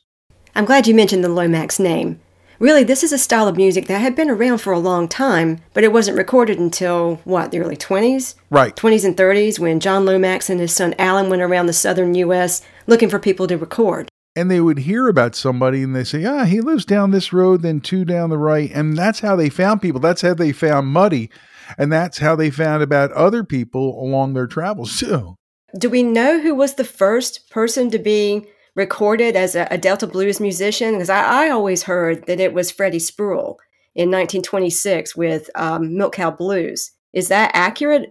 I'm 0.54 0.64
glad 0.66 0.86
you 0.86 0.94
mentioned 0.94 1.24
the 1.24 1.28
Lomax 1.30 1.78
name. 1.80 2.20
Really, 2.60 2.82
this 2.82 3.04
is 3.04 3.12
a 3.12 3.18
style 3.18 3.46
of 3.46 3.56
music 3.56 3.86
that 3.86 4.00
had 4.00 4.16
been 4.16 4.28
around 4.28 4.58
for 4.58 4.72
a 4.72 4.80
long 4.80 5.06
time, 5.06 5.60
but 5.74 5.84
it 5.84 5.92
wasn't 5.92 6.16
recorded 6.18 6.58
until, 6.58 7.20
what, 7.22 7.52
the 7.52 7.60
early 7.60 7.76
20s? 7.76 8.34
Right. 8.50 8.74
20s 8.74 9.04
and 9.04 9.16
30s 9.16 9.60
when 9.60 9.78
John 9.78 10.04
Lomax 10.04 10.50
and 10.50 10.58
his 10.58 10.74
son 10.74 10.92
Alan 10.98 11.30
went 11.30 11.40
around 11.42 11.66
the 11.66 11.72
southern 11.72 12.16
U.S. 12.16 12.60
looking 12.88 13.08
for 13.08 13.20
people 13.20 13.46
to 13.46 13.56
record. 13.56 14.08
and 14.34 14.50
they 14.50 14.60
would 14.60 14.78
hear 14.78 15.08
about 15.08 15.34
somebody 15.36 15.82
and 15.82 15.94
they 15.94 16.04
say, 16.04 16.24
ah, 16.24 16.44
he 16.44 16.60
lives 16.60 16.84
down 16.84 17.10
this 17.12 17.32
road, 17.32 17.62
then 17.62 17.80
two 17.80 18.04
down 18.04 18.30
the 18.30 18.38
right. 18.38 18.70
And 18.72 18.96
that's 18.96 19.20
how 19.20 19.36
they 19.36 19.48
found 19.50 19.80
people. 19.82 20.00
That's 20.00 20.22
how 20.22 20.34
they 20.34 20.52
found 20.52 20.88
Muddy. 20.88 21.30
And 21.76 21.92
that's 21.92 22.18
how 22.18 22.34
they 22.36 22.50
found 22.50 22.82
about 22.82 23.12
other 23.12 23.44
people 23.44 24.00
along 24.02 24.34
their 24.34 24.46
travels, 24.46 24.98
too. 24.98 25.36
Do 25.76 25.90
we 25.90 26.02
know 26.02 26.40
who 26.40 26.54
was 26.54 26.74
the 26.74 26.84
first 26.84 27.50
person 27.50 27.90
to 27.90 27.98
be 27.98 28.46
recorded 28.74 29.36
as 29.36 29.54
a, 29.54 29.66
a 29.70 29.78
Delta 29.78 30.06
blues 30.06 30.40
musician? 30.40 30.94
Because 30.94 31.10
I, 31.10 31.46
I, 31.46 31.50
always 31.50 31.84
heard 31.84 32.26
that 32.26 32.40
it 32.40 32.52
was 32.52 32.70
Freddie 32.70 32.98
Spruell 32.98 33.56
in 33.94 34.10
1926 34.10 35.16
with 35.16 35.50
um, 35.54 35.96
Milk 35.96 36.14
Cow 36.14 36.30
Blues. 36.30 36.92
Is 37.12 37.28
that 37.28 37.50
accurate? 37.54 38.10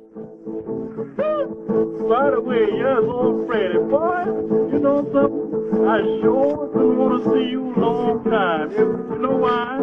By 2.08 2.32
the 2.32 2.42
way, 2.42 2.68
yes, 2.72 3.00
old 3.04 3.48
Freddie, 3.48 3.80
boy, 3.80 4.24
you 4.72 4.80
know 4.80 5.10
something? 5.14 5.57
I 5.86 6.02
sure 6.22 6.68
been 6.74 6.98
want 6.98 7.24
to 7.24 7.30
see 7.30 7.50
you 7.52 7.74
a 7.74 7.80
long 7.80 8.24
time. 8.26 8.72
You, 8.72 9.18
know 9.22 9.38
why? 9.38 9.78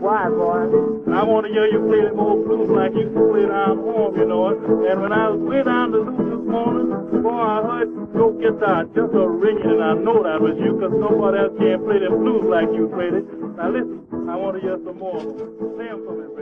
Why, 0.00 0.28
boy? 0.28 1.12
I 1.12 1.22
want 1.24 1.46
to 1.46 1.52
hear 1.52 1.66
you 1.66 1.84
play 1.86 2.00
them 2.00 2.18
old 2.18 2.46
blues 2.46 2.70
like 2.70 2.92
you 2.96 3.12
play 3.12 3.44
down 3.46 3.78
home, 3.84 4.16
you 4.16 4.24
know 4.26 4.48
it. 4.48 4.58
And 4.64 5.02
when 5.02 5.12
I 5.12 5.28
was 5.28 5.40
way 5.40 5.62
down 5.62 5.92
to 5.92 5.98
Luke 6.00 6.16
this 6.16 6.44
morning, 6.48 7.22
boy, 7.22 7.30
I 7.30 7.60
heard 7.62 7.90
your 8.16 8.32
guitar 8.40 8.84
just 8.96 9.12
a 9.12 9.28
ringing, 9.28 9.76
and 9.76 9.84
I 9.84 9.94
know 9.94 10.22
that 10.24 10.40
was 10.40 10.56
you, 10.56 10.72
because 10.80 10.96
nobody 10.96 11.38
else 11.38 11.52
can 11.58 11.84
play 11.84 11.98
them 12.00 12.16
blues 12.24 12.48
like 12.48 12.72
you 12.72 12.88
played 12.88 13.12
it. 13.12 13.28
Now 13.60 13.68
listen, 13.70 14.08
I 14.28 14.36
want 14.36 14.56
to 14.56 14.60
hear 14.64 14.80
some 14.84 14.98
more. 14.98 15.20
Play 15.20 15.88
them 15.92 16.00
for 16.08 16.16
me. 16.16 16.39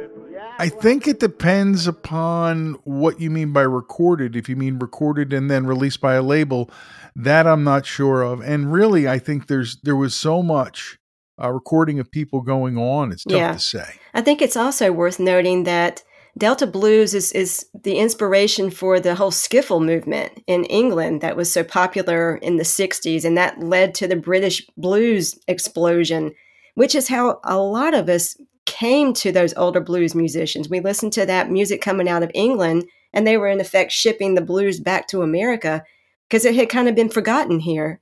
I 0.58 0.68
think 0.68 1.06
it 1.06 1.20
depends 1.20 1.86
upon 1.86 2.74
what 2.84 3.20
you 3.20 3.30
mean 3.30 3.52
by 3.52 3.62
recorded. 3.62 4.34
If 4.34 4.48
you 4.48 4.56
mean 4.56 4.78
recorded 4.78 5.32
and 5.32 5.50
then 5.50 5.66
released 5.66 6.00
by 6.00 6.14
a 6.14 6.22
label, 6.22 6.70
that 7.14 7.46
I'm 7.46 7.64
not 7.64 7.86
sure 7.86 8.22
of. 8.22 8.40
And 8.40 8.72
really, 8.72 9.08
I 9.08 9.18
think 9.18 9.46
there's 9.46 9.80
there 9.82 9.96
was 9.96 10.14
so 10.14 10.42
much 10.42 10.98
uh, 11.40 11.50
recording 11.50 12.00
of 12.00 12.10
people 12.10 12.40
going 12.40 12.76
on. 12.76 13.12
It's 13.12 13.24
tough 13.24 13.38
Yeah. 13.38 13.52
to 13.52 13.58
say. 13.58 13.84
I 14.14 14.20
think 14.20 14.42
it's 14.42 14.56
also 14.56 14.90
worth 14.90 15.20
noting 15.20 15.64
that 15.64 16.02
Delta 16.36 16.66
blues 16.66 17.14
is, 17.14 17.32
is 17.32 17.66
the 17.82 17.98
inspiration 17.98 18.70
for 18.70 19.00
the 19.00 19.14
whole 19.14 19.30
skiffle 19.30 19.84
movement 19.84 20.42
in 20.46 20.64
England 20.64 21.20
that 21.20 21.36
was 21.36 21.50
so 21.50 21.64
popular 21.64 22.36
in 22.36 22.56
the 22.56 22.64
60s, 22.64 23.24
and 23.24 23.36
that 23.36 23.60
led 23.60 23.94
to 23.96 24.06
the 24.06 24.16
British 24.16 24.64
blues 24.76 25.38
explosion, 25.48 26.32
which 26.74 26.94
is 26.94 27.08
how 27.08 27.40
a 27.44 27.58
lot 27.58 27.94
of 27.94 28.08
us 28.08 28.36
came 28.68 29.12
to 29.14 29.32
those 29.32 29.54
older 29.54 29.80
blues 29.80 30.14
musicians. 30.14 30.68
We 30.68 30.80
listened 30.80 31.12
to 31.14 31.26
that 31.26 31.50
music 31.50 31.80
coming 31.80 32.08
out 32.08 32.22
of 32.22 32.30
England, 32.34 32.84
and 33.12 33.26
they 33.26 33.36
were 33.36 33.48
in 33.48 33.60
effect 33.60 33.90
shipping 33.90 34.34
the 34.34 34.42
blues 34.42 34.78
back 34.78 35.08
to 35.08 35.22
America 35.22 35.82
because 36.28 36.44
it 36.44 36.54
had 36.54 36.68
kind 36.68 36.88
of 36.88 36.94
been 36.94 37.08
forgotten 37.08 37.58
here. 37.58 38.00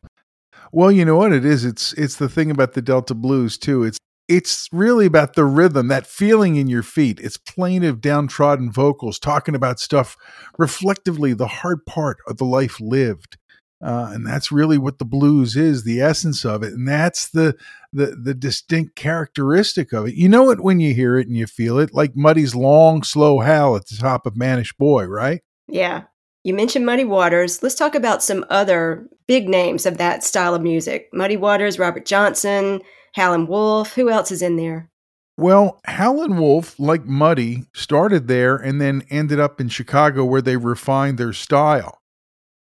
Well, 0.73 0.91
you 0.91 1.05
know 1.05 1.17
what 1.17 1.33
it 1.33 1.45
is. 1.45 1.65
It's 1.65 1.93
it's 1.93 2.17
the 2.17 2.29
thing 2.29 2.51
about 2.51 2.73
the 2.73 2.83
Delta 2.83 3.15
blues 3.15 3.57
too. 3.57 3.85
It's 3.85 3.99
it's 4.29 4.69
really 4.73 5.07
about 5.07 5.35
the 5.35 5.45
rhythm, 5.45 5.87
that 5.89 6.07
feeling 6.07 6.57
in 6.57 6.67
your 6.67 6.83
feet. 6.83 7.21
It's 7.21 7.37
plaintive, 7.37 8.01
downtrodden 8.01 8.73
vocals 8.73 9.21
talking 9.21 9.55
about 9.55 9.79
stuff 9.79 10.17
reflectively, 10.59 11.33
the 11.33 11.47
hard 11.47 11.87
part 11.87 12.19
of 12.27 12.39
the 12.39 12.45
life 12.45 12.81
lived. 12.81 13.39
Uh, 13.83 14.11
and 14.13 14.27
that's 14.27 14.51
really 14.51 14.79
what 14.79 14.99
the 14.99 15.05
blues 15.05 15.55
is, 15.55 15.85
the 15.85 16.01
essence 16.01 16.45
of 16.45 16.63
it, 16.63 16.73
and 16.73 16.89
that's 16.89 17.29
the 17.29 17.55
the 17.93 18.17
the 18.17 18.33
distinct 18.33 18.97
characteristic 18.97 19.93
of 19.93 20.07
it. 20.07 20.15
You 20.15 20.31
know 20.31 20.51
it 20.51 20.61
when 20.61 20.81
you 20.81 20.95
hear 20.95 21.19
it 21.19 21.27
and 21.27 21.37
you 21.37 21.47
feel 21.47 21.79
it, 21.79 21.93
like 21.93 22.17
Muddy's 22.17 22.55
long, 22.55 23.03
slow 23.03 23.41
howl 23.41 23.77
at 23.77 23.87
the 23.87 23.97
top 23.97 24.25
of 24.25 24.37
Mannish 24.37 24.73
Boy, 24.73 25.05
right? 25.05 25.43
Yeah. 25.69 26.05
You 26.43 26.55
mentioned 26.55 26.87
Muddy 26.87 27.05
Waters. 27.05 27.63
Let's 27.63 27.75
talk 27.75 27.95
about 27.95 28.23
some 28.23 28.45
other 28.49 29.09
big 29.27 29.49
names 29.49 29.85
of 29.85 29.99
that 29.99 30.23
style 30.23 30.55
of 30.55 30.63
music. 30.63 31.09
Muddy 31.13 31.37
Waters, 31.37 31.79
Robert 31.79 32.07
Johnson, 32.07 32.81
Howlin' 33.15 33.49
Wolf. 33.49 33.95
Who 33.95 34.09
else 34.09 34.31
is 34.31 34.43
in 34.43 34.57
there? 34.57 34.89
Well, 35.37 35.81
Howlin' 35.85 36.39
Wolf, 36.39 36.79
like 36.79 37.05
Muddy, 37.05 37.65
started 37.75 38.29
there 38.29 38.57
and 38.57 38.81
then 38.81 39.03
ended 39.11 39.41
up 39.41 39.61
in 39.61 39.69
Chicago 39.69 40.25
where 40.25 40.41
they 40.41 40.57
refined 40.57 41.19
their 41.19 41.33
style. 41.33 41.99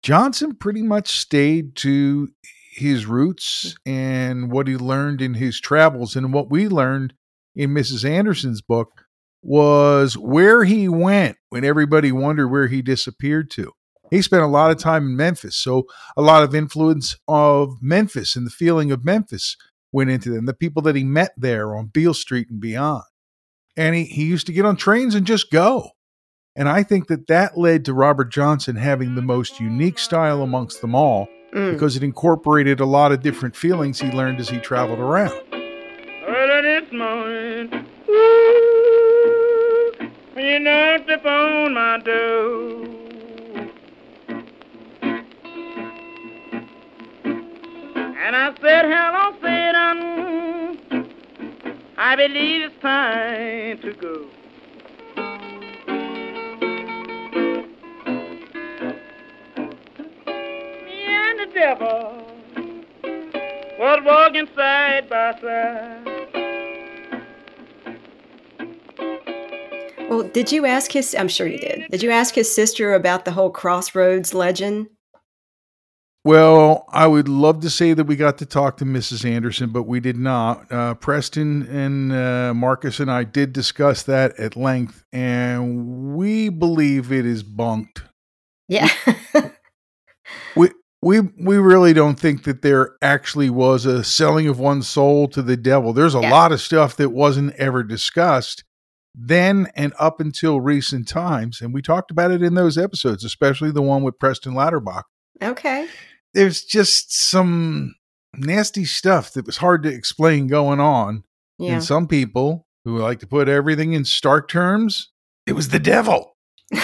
Johnson 0.06 0.54
pretty 0.54 0.84
much 0.84 1.08
stayed 1.08 1.74
to 1.74 2.28
his 2.70 3.06
roots 3.06 3.74
hmm. 3.84 3.92
and 3.92 4.52
what 4.52 4.68
he 4.68 4.76
learned 4.76 5.20
in 5.20 5.34
his 5.34 5.60
travels. 5.60 6.14
And 6.14 6.32
what 6.32 6.48
we 6.48 6.68
learned 6.68 7.12
in 7.56 7.70
Mrs. 7.70 8.08
Anderson's 8.08 8.62
book 8.62 9.06
was 9.42 10.16
where 10.16 10.62
he 10.62 10.88
went 10.88 11.38
when 11.48 11.64
everybody 11.64 12.12
wondered 12.12 12.46
where 12.46 12.68
he 12.68 12.82
disappeared 12.82 13.50
to. 13.50 13.72
He 14.12 14.22
spent 14.22 14.44
a 14.44 14.46
lot 14.46 14.70
of 14.70 14.78
time 14.78 15.06
in 15.06 15.16
Memphis. 15.16 15.56
So 15.56 15.86
a 16.16 16.22
lot 16.22 16.44
of 16.44 16.54
influence 16.54 17.16
of 17.26 17.74
Memphis 17.82 18.36
and 18.36 18.46
the 18.46 18.50
feeling 18.50 18.92
of 18.92 19.04
Memphis 19.04 19.56
went 19.90 20.10
into 20.10 20.30
them, 20.30 20.46
the 20.46 20.54
people 20.54 20.82
that 20.82 20.94
he 20.94 21.02
met 21.02 21.32
there 21.36 21.76
on 21.76 21.90
Beale 21.92 22.14
Street 22.14 22.46
and 22.48 22.60
beyond. 22.60 23.02
And 23.76 23.96
he, 23.96 24.04
he 24.04 24.26
used 24.26 24.46
to 24.46 24.52
get 24.52 24.66
on 24.66 24.76
trains 24.76 25.16
and 25.16 25.26
just 25.26 25.50
go. 25.50 25.95
And 26.56 26.68
I 26.68 26.82
think 26.82 27.08
that 27.08 27.26
that 27.26 27.58
led 27.58 27.84
to 27.84 27.92
Robert 27.92 28.30
Johnson 28.30 28.76
having 28.76 29.14
the 29.14 29.22
most 29.22 29.60
unique 29.60 29.98
style 29.98 30.42
amongst 30.42 30.80
them 30.80 30.94
all 30.94 31.28
Mm. 31.52 31.72
because 31.72 31.96
it 31.96 32.02
incorporated 32.02 32.80
a 32.80 32.86
lot 32.86 33.12
of 33.12 33.22
different 33.22 33.54
feelings 33.54 34.00
he 34.00 34.10
learned 34.10 34.40
as 34.40 34.48
he 34.48 34.58
traveled 34.58 34.98
around. 34.98 35.32
Early 36.26 36.80
this 36.80 36.92
morning, 36.92 37.86
ooh, 38.08 39.92
you 40.36 40.58
knocked 40.58 41.08
upon 41.10 41.74
my 41.74 41.98
door. 41.98 42.82
And 47.24 48.34
I 48.34 48.52
said, 48.60 48.84
hello, 48.86 49.32
Satan, 49.40 51.06
I 51.96 52.16
believe 52.16 52.62
it's 52.70 52.82
time 52.82 53.78
to 53.78 53.92
go. 53.92 54.26
The 61.46 61.60
devil 61.60 62.22
was 63.78 64.00
walking 64.04 64.48
side 64.54 65.08
by 65.08 65.38
side. 65.40 66.12
Well, 70.08 70.22
did 70.22 70.52
you 70.52 70.66
ask 70.66 70.92
his? 70.92 71.14
I'm 71.18 71.28
sure 71.28 71.46
you 71.46 71.58
did. 71.58 71.90
Did 71.90 72.02
you 72.02 72.10
ask 72.10 72.34
his 72.34 72.52
sister 72.54 72.94
about 72.94 73.24
the 73.24 73.32
whole 73.32 73.50
Crossroads 73.50 74.32
legend? 74.34 74.88
Well, 76.24 76.86
I 76.88 77.06
would 77.06 77.28
love 77.28 77.60
to 77.60 77.70
say 77.70 77.92
that 77.92 78.04
we 78.04 78.16
got 78.16 78.38
to 78.38 78.46
talk 78.46 78.78
to 78.78 78.84
Mrs. 78.84 79.24
Anderson, 79.24 79.70
but 79.70 79.84
we 79.84 80.00
did 80.00 80.16
not. 80.16 80.70
Uh, 80.72 80.94
Preston 80.94 81.62
and 81.68 82.12
uh, 82.12 82.52
Marcus 82.54 82.98
and 82.98 83.10
I 83.10 83.22
did 83.24 83.52
discuss 83.52 84.02
that 84.04 84.36
at 84.38 84.56
length, 84.56 85.04
and 85.12 86.16
we 86.16 86.48
believe 86.48 87.12
it 87.12 87.26
is 87.26 87.42
bunked. 87.44 88.02
Yeah. 88.68 88.88
We 90.56 90.70
we 91.02 91.20
we 91.20 91.56
really 91.58 91.92
don't 91.92 92.18
think 92.18 92.44
that 92.44 92.62
there 92.62 92.96
actually 93.02 93.50
was 93.50 93.84
a 93.86 94.02
selling 94.02 94.48
of 94.48 94.58
one's 94.58 94.88
soul 94.88 95.28
to 95.28 95.42
the 95.42 95.56
devil. 95.56 95.92
There's 95.92 96.14
a 96.14 96.20
Yeah. 96.20 96.30
lot 96.30 96.52
of 96.52 96.60
stuff 96.60 96.96
that 96.96 97.10
wasn't 97.10 97.54
ever 97.56 97.82
discussed 97.82 98.64
then 99.14 99.68
and 99.74 99.94
up 99.98 100.20
until 100.20 100.60
recent 100.60 101.08
times, 101.08 101.60
and 101.62 101.72
we 101.72 101.80
talked 101.80 102.10
about 102.10 102.30
it 102.30 102.42
in 102.42 102.54
those 102.54 102.76
episodes, 102.76 103.24
especially 103.24 103.70
the 103.70 103.80
one 103.82 104.02
with 104.02 104.18
Preston 104.18 104.52
Lauterbach. 104.54 105.04
okay. 105.42 105.88
there's 106.34 106.62
just 106.64 107.14
some 107.16 107.94
nasty 108.34 108.84
stuff 108.84 109.32
that 109.32 109.46
was 109.46 109.56
hard 109.58 109.82
to 109.82 109.88
explain 109.88 110.46
going 110.48 110.80
on. 110.80 111.24
Yeah. 111.58 111.74
And 111.74 111.84
some 111.84 112.06
people 112.06 112.66
who 112.84 112.98
like 112.98 113.20
to 113.20 113.26
put 113.26 113.48
everything 113.48 113.94
in 113.94 114.04
stark 114.04 114.48
terms, 114.48 115.10
it 115.46 115.52
was 115.54 115.70
the 115.70 115.78
devil. 115.78 116.36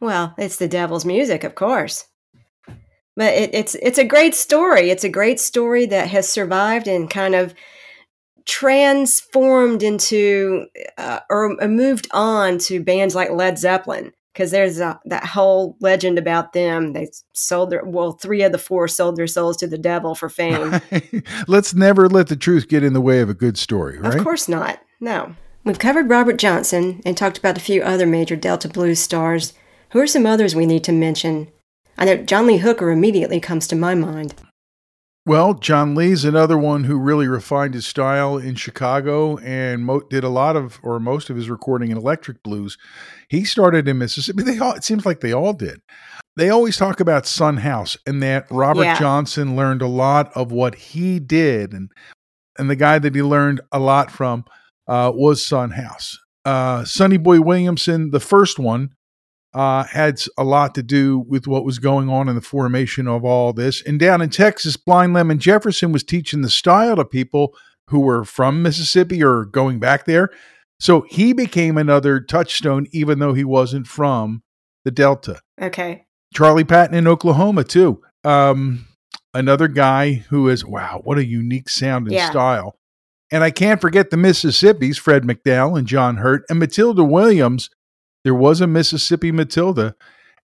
Well, 0.00 0.34
it's 0.38 0.56
the 0.56 0.68
devil's 0.68 1.04
music, 1.04 1.42
of 1.42 1.54
course. 1.54 2.04
But 3.16 3.34
it, 3.34 3.54
it's 3.54 3.74
it's 3.76 3.98
a 3.98 4.04
great 4.04 4.34
story. 4.34 4.90
It's 4.90 5.04
a 5.04 5.08
great 5.08 5.38
story 5.38 5.86
that 5.86 6.08
has 6.08 6.28
survived 6.28 6.88
and 6.88 7.08
kind 7.08 7.34
of 7.34 7.54
transformed 8.44 9.82
into 9.82 10.66
uh, 10.98 11.20
or 11.30 11.56
moved 11.68 12.08
on 12.12 12.58
to 12.58 12.82
bands 12.82 13.14
like 13.14 13.30
Led 13.30 13.58
Zeppelin 13.58 14.12
because 14.32 14.50
there's 14.50 14.80
a, 14.80 15.00
that 15.04 15.24
whole 15.24 15.76
legend 15.80 16.18
about 16.18 16.52
them. 16.52 16.92
They 16.92 17.08
sold 17.32 17.70
their 17.70 17.84
well, 17.84 18.12
three 18.12 18.42
of 18.42 18.52
the 18.52 18.58
four 18.58 18.88
sold 18.88 19.16
their 19.16 19.28
souls 19.28 19.56
to 19.58 19.66
the 19.66 19.78
devil 19.78 20.14
for 20.14 20.28
fame. 20.28 20.80
Let's 21.48 21.72
never 21.72 22.08
let 22.08 22.26
the 22.26 22.36
truth 22.36 22.68
get 22.68 22.82
in 22.82 22.92
the 22.92 23.00
way 23.00 23.20
of 23.20 23.30
a 23.30 23.34
good 23.34 23.56
story, 23.56 23.98
right? 23.98 24.16
Of 24.16 24.24
course 24.24 24.48
not. 24.48 24.80
No. 25.00 25.36
We've 25.64 25.78
covered 25.78 26.10
Robert 26.10 26.36
Johnson 26.36 27.00
and 27.06 27.16
talked 27.16 27.38
about 27.38 27.56
a 27.56 27.60
few 27.60 27.82
other 27.82 28.06
major 28.06 28.36
Delta 28.36 28.68
blues 28.68 29.00
stars. 29.00 29.54
Who 29.90 30.00
are 30.00 30.06
some 30.06 30.26
others 30.26 30.54
we 30.54 30.66
need 30.66 30.84
to 30.84 30.92
mention? 30.92 31.48
I 31.98 32.04
know 32.04 32.16
John 32.16 32.46
Lee 32.46 32.58
Hooker 32.58 32.90
immediately 32.90 33.40
comes 33.40 33.66
to 33.68 33.76
my 33.76 33.94
mind. 33.94 34.34
Well, 35.26 35.54
John 35.54 35.94
Lee's 35.94 36.26
another 36.26 36.58
one 36.58 36.84
who 36.84 36.98
really 36.98 37.26
refined 37.28 37.72
his 37.72 37.86
style 37.86 38.36
in 38.36 38.56
Chicago 38.56 39.38
and 39.38 39.82
mo- 39.86 40.02
did 40.10 40.22
a 40.22 40.28
lot 40.28 40.54
of, 40.54 40.78
or 40.82 41.00
most 41.00 41.30
of 41.30 41.36
his 41.36 41.48
recording 41.48 41.90
in 41.90 41.96
electric 41.96 42.42
blues. 42.42 42.76
He 43.30 43.44
started 43.44 43.88
in 43.88 43.96
Mississippi. 43.96 44.42
They 44.42 44.58
all, 44.58 44.72
it 44.74 44.84
seems 44.84 45.06
like 45.06 45.20
they 45.20 45.32
all 45.32 45.54
did. 45.54 45.80
they 46.36 46.50
always 46.50 46.76
talk 46.76 47.00
about 47.00 47.24
Son 47.26 47.56
House 47.58 47.96
and 48.06 48.22
that 48.22 48.46
Robert 48.50 48.82
Yeah. 48.82 48.98
Johnson 48.98 49.56
learned 49.56 49.80
a 49.80 49.86
lot 49.86 50.30
of 50.34 50.52
what 50.52 50.74
he 50.74 51.18
did, 51.20 51.72
and 51.72 51.90
and 52.58 52.68
the 52.68 52.76
guy 52.76 52.98
that 52.98 53.14
he 53.14 53.22
learned 53.22 53.62
a 53.72 53.78
lot 53.78 54.10
from 54.10 54.44
uh, 54.86 55.10
was 55.14 55.42
Son 55.44 55.70
House. 55.70 56.18
Uh, 56.44 56.84
Sonny 56.84 57.16
Boy 57.16 57.40
Williamson, 57.40 58.10
the 58.10 58.20
first 58.20 58.58
one, 58.58 58.90
uh, 59.54 59.84
had 59.84 60.20
a 60.36 60.44
lot 60.44 60.74
to 60.74 60.82
do 60.82 61.20
with 61.28 61.46
what 61.46 61.64
was 61.64 61.78
going 61.78 62.08
on 62.08 62.28
in 62.28 62.34
the 62.34 62.40
formation 62.40 63.06
of 63.06 63.24
all 63.24 63.52
this. 63.52 63.82
And 63.82 63.98
down 64.00 64.20
in 64.20 64.30
Texas, 64.30 64.76
Blind 64.76 65.14
Lemon 65.14 65.38
Jefferson 65.38 65.92
was 65.92 66.02
teaching 66.02 66.42
the 66.42 66.50
style 66.50 66.96
to 66.96 67.04
people 67.04 67.54
who 67.90 68.00
were 68.00 68.24
from 68.24 68.62
Mississippi 68.62 69.22
or 69.22 69.44
going 69.44 69.78
back 69.78 70.06
there. 70.06 70.30
So 70.80 71.06
he 71.08 71.32
became 71.32 71.78
another 71.78 72.20
touchstone, 72.20 72.86
even 72.92 73.18
though 73.20 73.32
he 73.34 73.44
wasn't 73.44 73.86
from 73.86 74.42
the 74.84 74.90
Delta. 74.90 75.40
Okay. 75.60 76.04
Charlie 76.34 76.64
Patton 76.64 76.96
in 76.96 77.06
Oklahoma 77.06 77.62
too. 77.62 78.02
Um, 78.24 78.86
another 79.32 79.68
guy 79.68 80.24
who 80.30 80.48
is 80.48 80.64
wow, 80.64 81.00
what 81.04 81.18
a 81.18 81.24
unique 81.24 81.68
sound 81.68 82.06
and 82.06 82.14
Yeah. 82.14 82.30
style. 82.30 82.76
And 83.30 83.44
I 83.44 83.50
can't 83.50 83.80
forget 83.80 84.10
the 84.10 84.16
Mississippi's, 84.16 84.98
Fred 84.98 85.22
McDowell 85.22 85.78
and 85.78 85.86
John 85.86 86.16
Hurt 86.16 86.44
and 86.50 86.58
Matilda 86.58 87.04
Williams. 87.04 87.70
There 88.24 88.34
was 88.34 88.60
a 88.62 88.66
Mississippi 88.66 89.30
Matilda, 89.30 89.94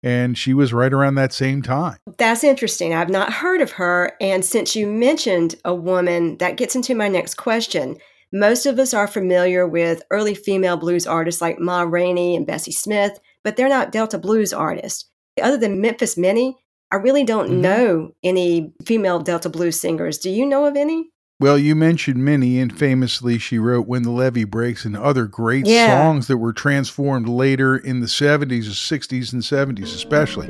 and 0.02 0.36
she 0.36 0.52
was 0.54 0.72
right 0.72 0.92
around 0.92 1.14
that 1.16 1.32
same 1.32 1.62
time. 1.62 1.96
That's 2.18 2.44
interesting. 2.44 2.94
I've 2.94 3.08
not 3.08 3.32
heard 3.32 3.60
of 3.62 3.72
her. 3.72 4.12
And 4.20 4.44
since 4.44 4.76
you 4.76 4.86
mentioned 4.86 5.54
a 5.64 5.74
woman, 5.74 6.36
that 6.38 6.56
gets 6.58 6.76
into 6.76 6.94
my 6.94 7.08
next 7.08 7.34
question. 7.34 7.96
Most 8.32 8.66
of 8.66 8.78
us 8.78 8.94
are 8.94 9.08
familiar 9.08 9.66
with 9.66 10.02
early 10.10 10.34
female 10.34 10.76
blues 10.76 11.06
artists 11.06 11.40
like 11.40 11.58
Ma 11.58 11.82
Rainey 11.82 12.36
and 12.36 12.46
Bessie 12.46 12.70
Smith, 12.70 13.18
but 13.42 13.56
they're 13.56 13.68
not 13.68 13.92
Delta 13.92 14.18
blues 14.18 14.52
artists. 14.52 15.06
Other 15.42 15.56
than 15.56 15.80
Memphis 15.80 16.16
Minnie, 16.16 16.56
I 16.92 16.96
really 16.96 17.24
don't 17.24 17.50
Mhm. 17.50 17.60
know 17.60 18.10
any 18.22 18.72
female 18.84 19.20
Delta 19.20 19.48
blues 19.48 19.80
singers. 19.80 20.18
Do 20.18 20.30
you 20.30 20.44
know 20.46 20.66
of 20.66 20.76
any? 20.76 21.10
Well, 21.40 21.58
you 21.58 21.74
mentioned 21.74 22.22
Minnie, 22.22 22.60
and 22.60 22.70
famously 22.70 23.38
she 23.38 23.58
wrote 23.58 23.86
When 23.86 24.02
the 24.02 24.10
Levee 24.10 24.44
Breaks 24.44 24.84
and 24.84 24.94
other 24.94 25.24
great 25.24 25.66
Yeah. 25.66 25.86
songs 25.86 26.26
that 26.26 26.36
were 26.36 26.52
transformed 26.52 27.30
later 27.30 27.74
in 27.78 28.00
the 28.00 28.08
70s, 28.08 28.68
60s, 28.68 29.32
and 29.32 29.42
70s, 29.42 29.94
especially. 29.94 30.48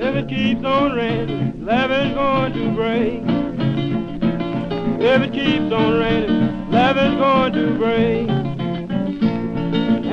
If 0.00 0.14
it 0.14 0.28
keeps 0.28 0.64
on 0.64 0.92
raining, 0.92 1.64
levee's 1.66 2.14
going 2.14 2.52
to 2.52 2.70
break. 2.76 3.22
If 5.02 5.22
it 5.22 5.32
keeps 5.32 5.72
on 5.72 5.98
raining, 5.98 6.70
levee's 6.70 7.18
going 7.18 7.52
to 7.54 7.74
break. 7.76 8.28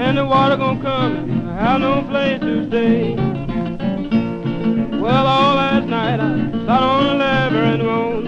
And 0.02 0.18
the 0.18 0.26
water 0.26 0.58
gonna 0.58 0.82
come 0.82 1.16
and 1.16 1.18
I 1.20 1.21
have 1.62 1.80
no 1.82 2.02
place 2.10 2.40
to 2.42 2.68
stay. 2.68 3.16
Well, 5.00 5.28
all 5.28 5.56
last 5.56 5.88
night 5.88 6.20
I 6.20 6.38
sat 6.66 6.84
on 6.84 7.06
the 7.06 7.14
levee 7.14 7.58
and 7.58 7.84
moaned. 7.84 8.28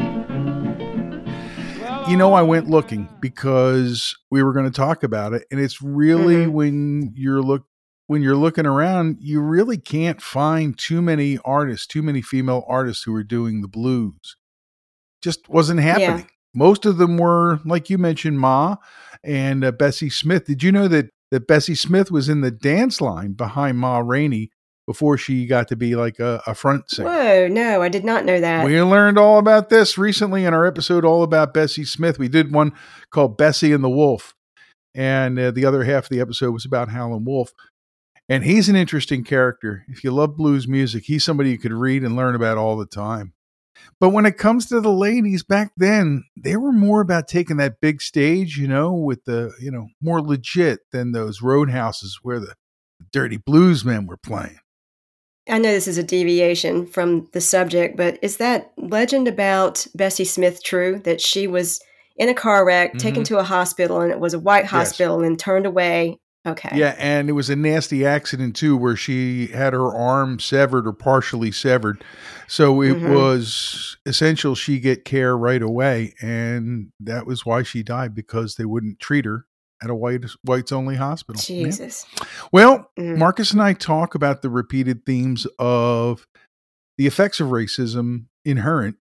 You 2.09 2.17
know, 2.17 2.33
I 2.33 2.43
went 2.43 2.69
looking 2.69 3.09
because 3.21 4.15
we 4.29 4.43
were 4.43 4.53
going 4.53 4.65
to 4.65 4.71
talk 4.71 5.01
about 5.03 5.33
it, 5.33 5.45
and 5.49 5.59
it's 5.59 5.81
really 5.81 6.45
Mhm. 6.45 6.51
when 6.51 7.11
you're 7.15 7.41
look 7.41 7.65
when 8.07 8.21
you're 8.21 8.35
looking 8.35 8.65
around, 8.65 9.17
you 9.21 9.39
really 9.39 9.77
can't 9.77 10.21
find 10.21 10.77
too 10.77 11.01
many 11.01 11.39
artists, 11.45 11.87
too 11.87 12.03
many 12.03 12.21
female 12.21 12.65
artists 12.67 13.03
who 13.03 13.15
are 13.15 13.23
doing 13.23 13.61
the 13.61 13.67
blues. 13.67 14.35
Just 15.21 15.47
wasn't 15.47 15.79
happening. 15.79 16.27
Most 16.53 16.85
of 16.85 16.97
them 16.97 17.17
were, 17.17 17.61
like 17.65 17.89
you 17.89 17.97
mentioned, 17.97 18.39
Ma 18.41 18.75
and 19.23 19.63
uh, 19.63 19.71
Bessie 19.71 20.09
Smith. 20.09 20.45
Did 20.45 20.61
you 20.61 20.71
know 20.73 20.89
that 20.89 21.09
that 21.33 21.47
Bessie 21.47 21.73
Smith 21.73 22.11
was 22.11 22.29
in 22.29 22.41
the 22.41 22.51
dance 22.51 23.01
line 23.01 23.33
behind 23.33 23.79
Ma 23.79 23.97
Rainey 23.97 24.51
before 24.85 25.17
she 25.17 25.47
got 25.47 25.67
to 25.69 25.75
be 25.75 25.95
like 25.95 26.19
a, 26.19 26.43
a 26.45 26.53
front 26.53 26.91
singer? 26.91 27.09
Whoa, 27.09 27.47
no, 27.47 27.81
I 27.81 27.89
did 27.89 28.05
not 28.05 28.23
know 28.23 28.39
that. 28.39 28.63
We 28.63 28.79
learned 28.83 29.17
all 29.17 29.39
about 29.39 29.69
this 29.69 29.97
recently 29.97 30.45
in 30.45 30.53
our 30.53 30.63
episode 30.63 31.03
all 31.03 31.23
about 31.23 31.51
Bessie 31.51 31.85
Smith. 31.85 32.19
We 32.19 32.27
did 32.27 32.53
one 32.53 32.71
called 33.09 33.35
Bessie 33.35 33.73
and 33.73 33.83
the 33.83 33.89
Wolf, 33.89 34.35
and 34.93 35.39
uh, 35.39 35.49
the 35.49 35.65
other 35.65 35.85
half 35.85 36.03
of 36.03 36.09
the 36.09 36.19
episode 36.19 36.51
was 36.51 36.65
about 36.65 36.89
Howlin' 36.89 37.25
Wolf. 37.25 37.51
And 38.29 38.43
he's 38.43 38.69
an 38.69 38.75
interesting 38.75 39.23
character. 39.23 39.85
If 39.87 40.03
you 40.03 40.11
love 40.11 40.37
blues 40.37 40.67
music, 40.67 41.05
he's 41.05 41.23
somebody 41.23 41.49
you 41.49 41.57
could 41.57 41.73
read 41.73 42.03
and 42.03 42.15
learn 42.15 42.35
about 42.35 42.59
all 42.59 42.77
the 42.77 42.85
time. 42.85 43.33
But 43.99 44.09
when 44.09 44.25
it 44.25 44.37
comes 44.37 44.67
to 44.67 44.81
the 44.81 44.91
ladies 44.91 45.43
back 45.43 45.71
then, 45.77 46.23
they 46.37 46.55
were 46.55 46.71
more 46.71 47.01
about 47.01 47.27
taking 47.27 47.57
that 47.57 47.81
big 47.81 48.01
stage, 48.01 48.57
you 48.57 48.67
know, 48.67 48.93
with 48.93 49.25
the, 49.25 49.51
you 49.59 49.71
know, 49.71 49.87
more 50.01 50.21
legit 50.21 50.79
than 50.91 51.11
those 51.11 51.41
roadhouses 51.41 52.19
where 52.21 52.39
the 52.39 52.55
dirty 53.11 53.37
blues 53.37 53.83
men 53.83 54.05
were 54.05 54.17
playing. 54.17 54.59
I 55.49 55.57
know 55.57 55.71
this 55.71 55.87
is 55.89 55.97
a 55.97 56.03
deviation 56.03 56.85
from 56.85 57.27
the 57.33 57.41
subject, 57.41 57.97
but 57.97 58.17
is 58.21 58.37
that 58.37 58.71
legend 58.77 59.27
about 59.27 59.85
Bessie 59.93 60.23
Smith 60.23 60.63
true 60.63 60.99
that 61.03 61.19
she 61.19 61.47
was 61.47 61.81
in 62.15 62.29
a 62.29 62.33
car 62.33 62.65
wreck, 62.65 62.97
taken 62.97 63.23
Mhm. 63.23 63.27
to 63.27 63.39
a 63.39 63.43
hospital, 63.43 63.99
and 63.99 64.11
it 64.11 64.19
was 64.19 64.33
a 64.33 64.39
white 64.39 64.65
hospital 64.65 65.21
and 65.21 65.37
turned 65.37 65.65
away? 65.65 66.19
Okay. 66.45 66.69
Yeah, 66.77 66.95
and 66.97 67.29
it 67.29 67.33
was 67.33 67.49
a 67.49 67.55
nasty 67.55 68.05
accident 68.05 68.55
too, 68.55 68.75
where 68.75 68.97
she 68.97 69.47
had 69.47 69.71
her 69.73 69.93
arm 69.95 70.39
severed 70.39 70.85
or 70.85 70.91
partially 70.93 71.51
severed. 71.51 72.03
So 72.47 72.81
it 72.81 72.95
Mhm. 72.97 73.13
was 73.15 73.95
essential 74.05 74.53
she 74.53 74.79
get 74.79 75.05
care 75.05 75.37
right 75.37 75.61
away, 75.61 76.13
and 76.21 76.91
that 76.99 77.25
was 77.25 77.45
why 77.45 77.63
she 77.63 77.81
died 77.81 78.13
because 78.13 78.55
they 78.55 78.65
wouldn't 78.65 78.99
treat 78.99 79.23
her 79.23 79.45
at 79.81 79.89
a 79.89 79.95
white 79.95 80.25
whites 80.43 80.71
only 80.73 80.95
hospital. 80.95 81.41
Yeah. 81.47 81.65
Jesus. 81.65 82.05
Well, 82.51 82.89
Mm. 82.99 83.17
Marcus 83.17 83.51
and 83.51 83.61
I 83.61 83.73
talk 83.73 84.13
about 84.15 84.41
the 84.41 84.49
repeated 84.49 85.05
themes 85.05 85.47
of 85.59 86.27
the 86.97 87.07
effects 87.07 87.39
of 87.39 87.49
racism 87.49 88.25
inherent 88.45 88.97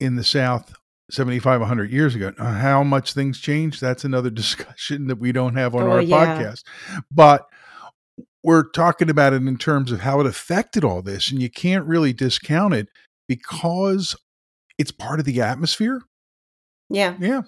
in 0.00 0.16
the 0.16 0.24
South 0.24 0.74
75, 1.10 1.60
100 1.60 1.90
years 1.90 2.14
ago. 2.14 2.32
How 2.38 2.82
much 2.82 3.12
things 3.12 3.38
changed, 3.40 3.80
that's 3.80 4.04
another 4.04 4.30
discussion 4.42 5.06
that 5.08 5.18
we 5.18 5.32
don't 5.32 5.56
have 5.56 5.74
on 5.74 5.84
Oh, 5.84 5.90
our 5.92 6.02
yeah. 6.02 6.36
podcast. 6.38 6.62
But 7.10 7.46
we're 8.42 8.68
talking 8.70 9.08
about 9.10 9.32
it 9.32 9.42
in 9.42 9.56
terms 9.56 9.90
of 9.92 10.00
how 10.00 10.20
it 10.20 10.26
affected 10.26 10.84
all 10.84 11.02
this. 11.02 11.30
And 11.30 11.40
you 11.40 11.50
can't 11.50 11.86
really 11.86 12.12
discount 12.12 12.74
it 12.74 12.88
because 13.28 14.16
it's 14.78 14.90
part 14.90 15.18
of 15.18 15.24
the 15.24 15.40
atmosphere. 15.40 16.02
Yeah. 16.90 17.14
Yeah. 17.20 17.42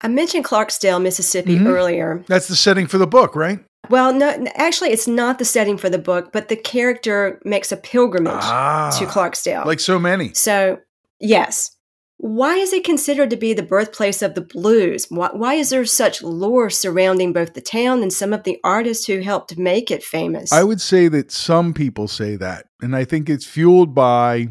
I 0.00 0.08
mentioned 0.08 0.44
Clarksdale, 0.44 1.02
Mississippi 1.02 1.58
Mhm. 1.58 1.66
earlier. 1.66 2.22
That's 2.28 2.48
the 2.48 2.56
setting 2.56 2.86
for 2.86 2.98
the 2.98 3.06
book, 3.06 3.34
right? 3.34 3.60
Well, 3.88 4.12
no, 4.12 4.44
actually, 4.56 4.90
it's 4.90 5.08
not 5.08 5.38
the 5.38 5.44
setting 5.44 5.78
for 5.78 5.88
the 5.88 5.98
book, 5.98 6.30
but 6.32 6.48
the 6.48 6.56
character 6.56 7.40
makes 7.44 7.72
a 7.72 7.76
pilgrimage 7.76 8.32
Ah, 8.34 8.94
to 8.98 9.06
Clarksdale. 9.06 9.64
Like 9.64 9.80
so 9.80 9.98
many. 9.98 10.34
So, 10.34 10.78
yes. 11.20 11.70
Why 12.18 12.54
is 12.56 12.72
it 12.72 12.84
considered 12.84 13.28
to 13.30 13.36
be 13.36 13.52
the 13.52 13.62
birthplace 13.62 14.22
of 14.22 14.34
the 14.34 14.40
blues? 14.40 15.06
Why, 15.10 15.28
why 15.32 15.54
is 15.54 15.68
there 15.70 15.84
such 15.84 16.22
lore 16.22 16.70
surrounding 16.70 17.32
both 17.32 17.52
the 17.54 17.60
town 17.60 18.02
and 18.02 18.12
some 18.12 18.32
of 18.32 18.44
the 18.44 18.58
artists 18.64 19.06
who 19.06 19.20
helped 19.20 19.58
make 19.58 19.90
it 19.90 20.02
famous? 20.02 20.50
I 20.52 20.62
would 20.64 20.80
say 20.80 21.08
that 21.08 21.30
some 21.30 21.74
people 21.74 22.08
say 22.08 22.36
that, 22.36 22.66
and 22.80 22.96
I 22.96 23.04
think 23.04 23.28
it's 23.28 23.44
fueled 23.46 23.94
by 23.94 24.48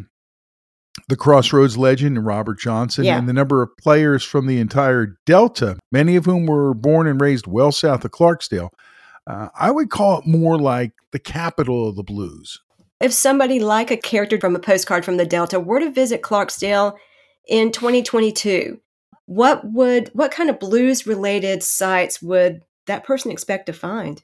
the 1.09 1.16
Crossroads 1.18 1.78
legend 1.78 2.18
and 2.18 2.26
Robert 2.26 2.59
Johnson 2.59 3.03
Yeah. 3.03 3.18
and 3.18 3.28
the 3.28 3.34
number 3.34 3.61
of 3.63 3.76
players 3.78 4.24
from 4.24 4.45
the 4.47 4.59
entire 4.59 5.18
Delta, 5.26 5.78
many 5.91 6.16
of 6.16 6.26
whom 6.26 6.45
were 6.45 6.74
born 6.74 7.07
and 7.07 7.20
raised 7.20 7.47
well 7.47 7.72
south 7.72 8.05
of 8.05 8.11
Clarksdale. 8.11 8.70
Uh, 9.28 9.49
I 9.59 9.72
would 9.72 9.89
call 9.89 10.20
it 10.20 10.28
more 10.28 10.57
like 10.59 10.91
the 11.11 11.20
capital 11.20 11.89
of 11.89 11.95
the 11.95 12.03
blues. 12.03 12.59
if 13.01 13.11
somebody 13.11 13.59
like 13.59 13.91
a 13.91 13.97
character 13.97 14.39
from 14.39 14.55
a 14.55 14.59
postcard 14.59 15.03
from 15.03 15.18
the 15.18 15.26
Delta 15.26 15.59
were 15.59 15.80
to 15.82 15.91
visit 15.91 16.22
Clarksdale 16.22 16.95
in 17.47 17.71
2022, 17.71 18.79
what 19.25 19.65
would 19.71 20.09
what 20.13 20.31
kind 20.31 20.49
of 20.49 20.59
blues 20.59 21.07
related 21.07 21.63
sites 21.63 22.21
would 22.21 22.61
that 22.87 23.03
person 23.03 23.31
expect 23.31 23.65
to 23.67 23.73
find? 23.73 24.23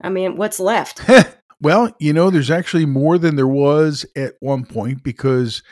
I 0.00 0.08
mean, 0.08 0.36
what's 0.36 0.58
left? 0.58 1.02
well, 1.60 1.94
you 2.00 2.12
know, 2.12 2.30
there's 2.30 2.50
actually 2.50 2.86
more 2.86 3.18
than 3.18 3.36
there 3.36 3.46
was 3.46 4.04
at 4.16 4.34
one 4.40 4.64
point 4.64 5.02
because 5.02 5.62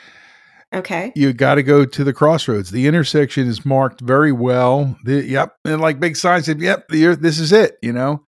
Okay. 0.73 1.11
you 1.15 1.33
got 1.33 1.55
to 1.55 1.63
go 1.63 1.83
to 1.83 2.03
the 2.03 2.13
crossroads. 2.13 2.69
The 2.69 2.85
intersection 2.85 3.47
is 3.47 3.65
marked 3.65 4.01
very 4.01 4.31
well. 4.31 4.95
The, 5.03 5.25
yep, 5.25 5.55
and 5.65 5.81
like 5.81 5.99
big 5.99 6.15
signs 6.15 6.45
said, 6.45 6.61
"Yep, 6.61 6.89
the, 6.89 7.15
this 7.15 7.39
is 7.39 7.51
it." 7.51 7.79
You 7.81 7.91
know, 7.91 8.23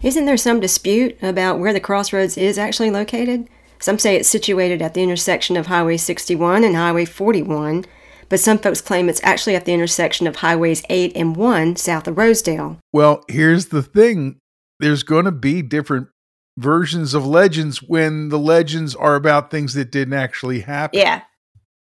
Isn't 0.00 0.26
there 0.26 0.36
some 0.36 0.60
dispute 0.60 1.20
about 1.22 1.58
where 1.58 1.72
the 1.72 1.80
crossroads 1.80 2.38
is 2.38 2.56
actually 2.56 2.92
located? 2.92 3.48
Some 3.80 3.98
say 3.98 4.14
it's 4.14 4.28
situated 4.28 4.80
at 4.80 4.94
the 4.94 5.02
intersection 5.02 5.56
of 5.56 5.66
Highway 5.66 5.96
61 5.96 6.62
and 6.62 6.76
Highway 6.76 7.04
41, 7.04 7.84
but 8.32 8.40
some 8.40 8.56
folks 8.56 8.80
claim 8.80 9.10
it's 9.10 9.20
actually 9.22 9.54
at 9.54 9.66
the 9.66 9.74
intersection 9.74 10.26
of 10.26 10.36
Highways 10.36 10.82
8 10.88 11.14
and 11.14 11.36
1 11.36 11.76
south 11.76 12.08
of 12.08 12.16
Rosedale. 12.16 12.78
Well, 12.90 13.26
here's 13.28 13.66
the 13.66 13.82
thing 13.82 14.38
there's 14.80 15.02
going 15.02 15.26
to 15.26 15.30
be 15.30 15.60
different 15.60 16.08
versions 16.56 17.12
of 17.12 17.26
legends 17.26 17.82
when 17.82 18.30
the 18.30 18.38
legends 18.38 18.96
are 18.96 19.16
about 19.16 19.50
things 19.50 19.74
that 19.74 19.92
didn't 19.92 20.14
actually 20.14 20.60
happen. 20.60 20.98
Yeah. 20.98 21.20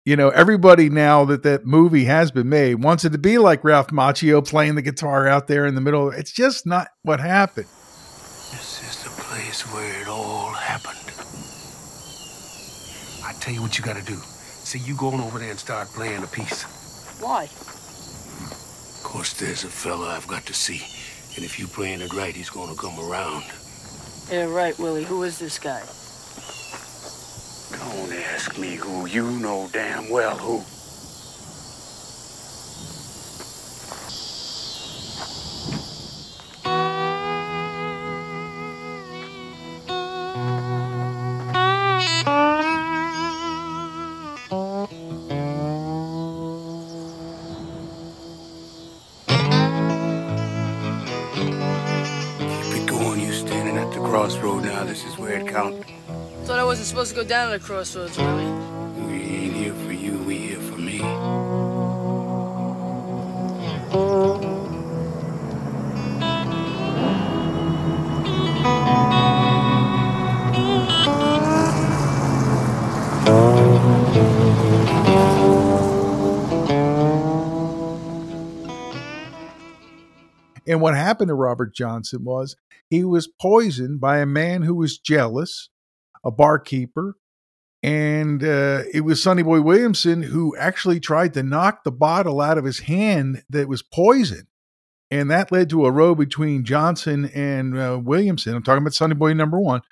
you 0.05 0.17
know, 0.17 0.31
everybody 0.31 0.91
now 0.91 1.25
that 1.27 1.45
that 1.45 1.65
movie 1.65 2.07
has 2.07 2.33
been 2.33 2.49
made 2.49 2.83
wants 2.83 3.05
it 3.05 3.11
to 3.11 3.19
be 3.19 3.39
like 3.39 3.63
Ralph 3.63 3.91
Macchio 3.91 4.45
playing 4.45 4.75
the 4.75 4.83
guitar 4.83 5.29
out 5.29 5.47
there 5.47 5.65
in 5.65 5.77
the 5.77 5.81
middle. 5.81 6.11
It's 6.11 6.33
just 6.33 6.67
not 6.67 6.89
what 7.03 7.21
happened. 7.21 7.69
This 8.51 8.83
is 8.83 9.05
the 9.05 9.11
place 9.11 9.63
where 9.73 10.01
it 10.03 10.09
all 10.09 10.51
happened. 10.51 10.99
I 13.25 13.33
tell 13.39 13.55
you 13.55 13.63
what 13.63 13.79
you 13.79 13.85
gotta 13.85 14.03
do. 14.03 14.19
See, 14.65 14.79
you 14.79 14.97
going 14.97 15.21
over 15.21 15.39
there 15.39 15.51
and 15.51 15.59
start 15.59 15.89
playing 15.89 16.23
a 16.23 16.27
piece. 16.27 16.63
Why? 17.21 17.45
Of 17.45 19.01
course, 19.03 19.35
there's 19.35 19.65
a 19.65 19.69
fella 19.69 20.09
I've 20.09 20.27
got 20.27 20.47
to 20.47 20.55
see. 20.55 20.81
And 21.37 21.45
if 21.45 21.59
you 21.59 21.67
playing 21.67 22.01
it 22.01 22.13
right, 22.15 22.35
he's 22.35 22.49
gonna 22.49 22.75
come 22.75 22.99
around. 22.99 23.45
Yeah, 24.31 24.45
right, 24.45 24.79
Willie. 24.79 25.05
Who 25.05 25.25
is 25.25 25.39
this 25.39 25.59
guy? 25.59 25.83
Don't 27.79 28.13
ask 28.33 28.59
me 28.59 28.77
who. 28.77 29.07
You 29.07 29.31
know 29.31 29.69
damn 29.73 30.09
well 30.09 30.37
who. 30.39 30.63
Keep 40.33 40.43
it 40.45 40.72
Thought 55.53 56.59
I 56.59 56.65
wasn't 56.65 56.89
supposed 56.89 57.11
to 57.11 57.17
go 57.17 57.29
down 57.29 57.53
at 57.53 57.61
the 57.61 57.67
crossroads, 57.67 58.17
Willie. 58.17 58.52
And 80.73 80.81
what 80.81 80.95
happened 80.95 81.29
to 81.29 81.35
Robert 81.35 81.75
Johnson 81.75 82.25
was 82.25 82.57
he 82.89 83.05
was 83.05 83.29
poisoned 83.29 84.01
by 84.01 84.21
a 84.21 84.27
man 84.27 84.63
who 84.63 84.75
was 84.75 84.97
jealous, 84.97 85.69
a 86.25 86.31
barkeeper, 86.31 87.19
and 87.83 88.43
uh, 88.43 88.85
it 88.91 89.03
was 89.03 89.23
Sonny 89.23 89.43
Boy 89.43 89.61
Williamson 89.61 90.23
who 90.23 90.57
actually 90.57 90.99
tried 90.99 91.35
to 91.35 91.43
knock 91.43 91.85
the 91.85 91.93
bottle 91.93 92.41
out 92.41 92.57
of 92.57 92.65
his 92.65 92.79
hand 92.79 93.43
that 93.51 93.69
was 93.69 93.83
poisoned. 93.83 94.47
And 95.11 95.31
that 95.31 95.53
led 95.53 95.69
to 95.71 95.85
a 95.85 95.91
row 95.91 96.15
between 96.15 96.65
Johnson 96.65 97.27
and 97.35 97.79
uh, 97.79 98.01
Williamson. 98.03 98.55
I'm 98.55 98.63
talking 98.63 98.83
about 98.83 98.95
Sonny 98.95 99.15
Boy 99.15 99.35
number 99.35 99.61
one. 99.61 99.83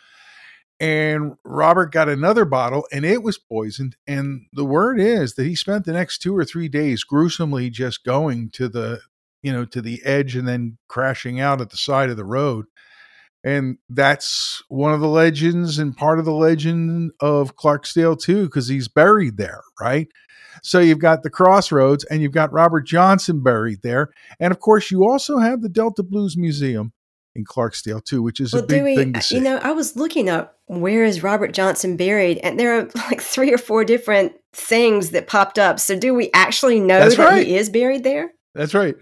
And 0.80 1.34
Robert 1.44 1.92
got 1.92 2.08
another 2.08 2.46
bottle 2.46 2.86
and 2.90 3.04
it 3.04 3.22
was 3.22 3.36
poisoned. 3.36 3.96
And 4.06 4.46
the 4.54 4.64
word 4.64 4.98
is 4.98 5.34
that 5.34 5.44
he 5.44 5.54
spent 5.54 5.84
the 5.84 5.92
next 5.92 6.22
two 6.22 6.34
or 6.34 6.46
three 6.46 6.68
days 6.68 7.04
gruesomely 7.04 7.68
just 7.68 8.02
going 8.02 8.48
to 8.54 8.66
the, 8.66 9.02
you 9.42 9.52
know, 9.52 9.64
to 9.66 9.80
the 9.80 10.00
edge 10.04 10.36
and 10.36 10.46
then 10.46 10.78
crashing 10.88 11.40
out 11.40 11.60
at 11.60 11.70
the 11.70 11.76
side 11.76 12.10
of 12.10 12.16
the 12.16 12.24
road. 12.24 12.66
And 13.42 13.78
that's 13.88 14.62
one 14.68 14.92
of 14.92 15.00
the 15.00 15.08
legends 15.08 15.78
and 15.78 15.96
part 15.96 16.18
of 16.18 16.26
the 16.26 16.32
legend 16.34 17.12
of 17.20 17.56
Clarksdale 17.56 18.20
too, 18.20 18.44
because 18.44 18.68
he's 18.68 18.88
buried 18.88 19.38
there, 19.38 19.62
right? 19.80 20.08
So 20.62 20.78
you've 20.78 20.98
got 20.98 21.22
the 21.22 21.30
crossroads 21.30 22.04
and 22.04 22.20
you've 22.20 22.32
got 22.32 22.52
Robert 22.52 22.82
Johnson 22.82 23.42
buried 23.42 23.80
there. 23.82 24.10
And 24.38 24.50
of 24.50 24.60
course, 24.60 24.90
you 24.90 25.08
also 25.08 25.38
have 25.38 25.62
the 25.62 25.70
Delta 25.70 26.02
Blues 26.02 26.36
Museum 26.36 26.92
in 27.34 27.44
Clarksdale 27.44 28.04
too, 28.04 28.22
which 28.22 28.40
is 28.40 28.52
Well, 28.52 28.64
a 28.64 28.66
big 28.66 28.80
Dewey, 28.82 28.96
thing 28.96 29.12
to 29.14 29.22
see. 29.22 29.36
you 29.36 29.40
know, 29.40 29.56
I 29.58 29.72
was 29.72 29.96
looking 29.96 30.28
up 30.28 30.58
where 30.66 31.04
is 31.04 31.22
Robert 31.22 31.52
Johnson 31.52 31.96
buried, 31.96 32.38
and 32.38 32.58
there 32.60 32.78
are 32.78 32.88
like 32.94 33.20
three 33.22 33.52
or 33.54 33.58
four 33.58 33.84
different 33.84 34.32
things 34.52 35.10
that 35.10 35.26
popped 35.28 35.58
up. 35.58 35.80
So, 35.80 35.98
do 35.98 36.12
we 36.12 36.30
actually 36.34 36.80
know 36.80 36.98
That's 36.98 37.16
that 37.16 37.24
right. 37.24 37.46
he 37.46 37.56
is 37.56 37.70
buried 37.70 38.04
there? 38.04 38.32
That's 38.54 38.74
right. 38.74 38.96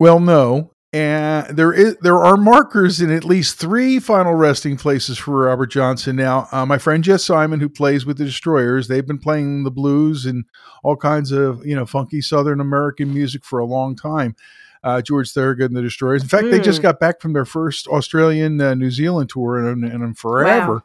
Well, 0.00 0.18
no. 0.18 0.72
And 0.92 1.56
there 1.56 1.72
is 1.72 1.96
there 1.98 2.18
are 2.18 2.36
markers 2.36 3.00
in 3.00 3.12
at 3.12 3.24
least 3.24 3.58
three 3.58 4.00
final 4.00 4.34
resting 4.34 4.76
places 4.76 5.18
for 5.18 5.44
Robert 5.46 5.68
Johnson. 5.68 6.16
Now, 6.16 6.48
uh, 6.50 6.66
my 6.66 6.78
friend 6.78 7.04
Jeff 7.04 7.20
Simon, 7.20 7.60
who 7.60 7.68
plays 7.68 8.04
with 8.04 8.18
the 8.18 8.24
Destroyers, 8.24 8.88
they've 8.88 9.06
been 9.06 9.18
playing 9.18 9.62
the 9.62 9.70
blues 9.70 10.26
and 10.26 10.44
all 10.82 10.96
kinds 10.96 11.30
of 11.30 11.64
you 11.64 11.76
know 11.76 11.86
funky 11.86 12.20
Southern 12.20 12.60
American 12.60 13.14
music 13.14 13.44
for 13.44 13.60
a 13.60 13.64
long 13.64 13.94
time. 13.94 14.34
Uh, 14.82 15.00
George 15.00 15.30
Thorogood 15.30 15.70
and 15.70 15.76
the 15.76 15.82
Destroyers. 15.82 16.22
In 16.22 16.28
fact, 16.28 16.50
they 16.50 16.58
just 16.58 16.80
Mm. 16.80 16.84
got 16.84 16.98
back 16.98 17.20
from 17.20 17.34
their 17.34 17.44
first 17.44 17.86
Australian 17.86 18.60
uh, 18.60 18.74
New 18.74 18.90
Zealand 18.90 19.28
tour 19.30 19.58
and, 19.58 19.84
and, 19.84 20.02
and 20.02 20.18
forever. 20.18 20.82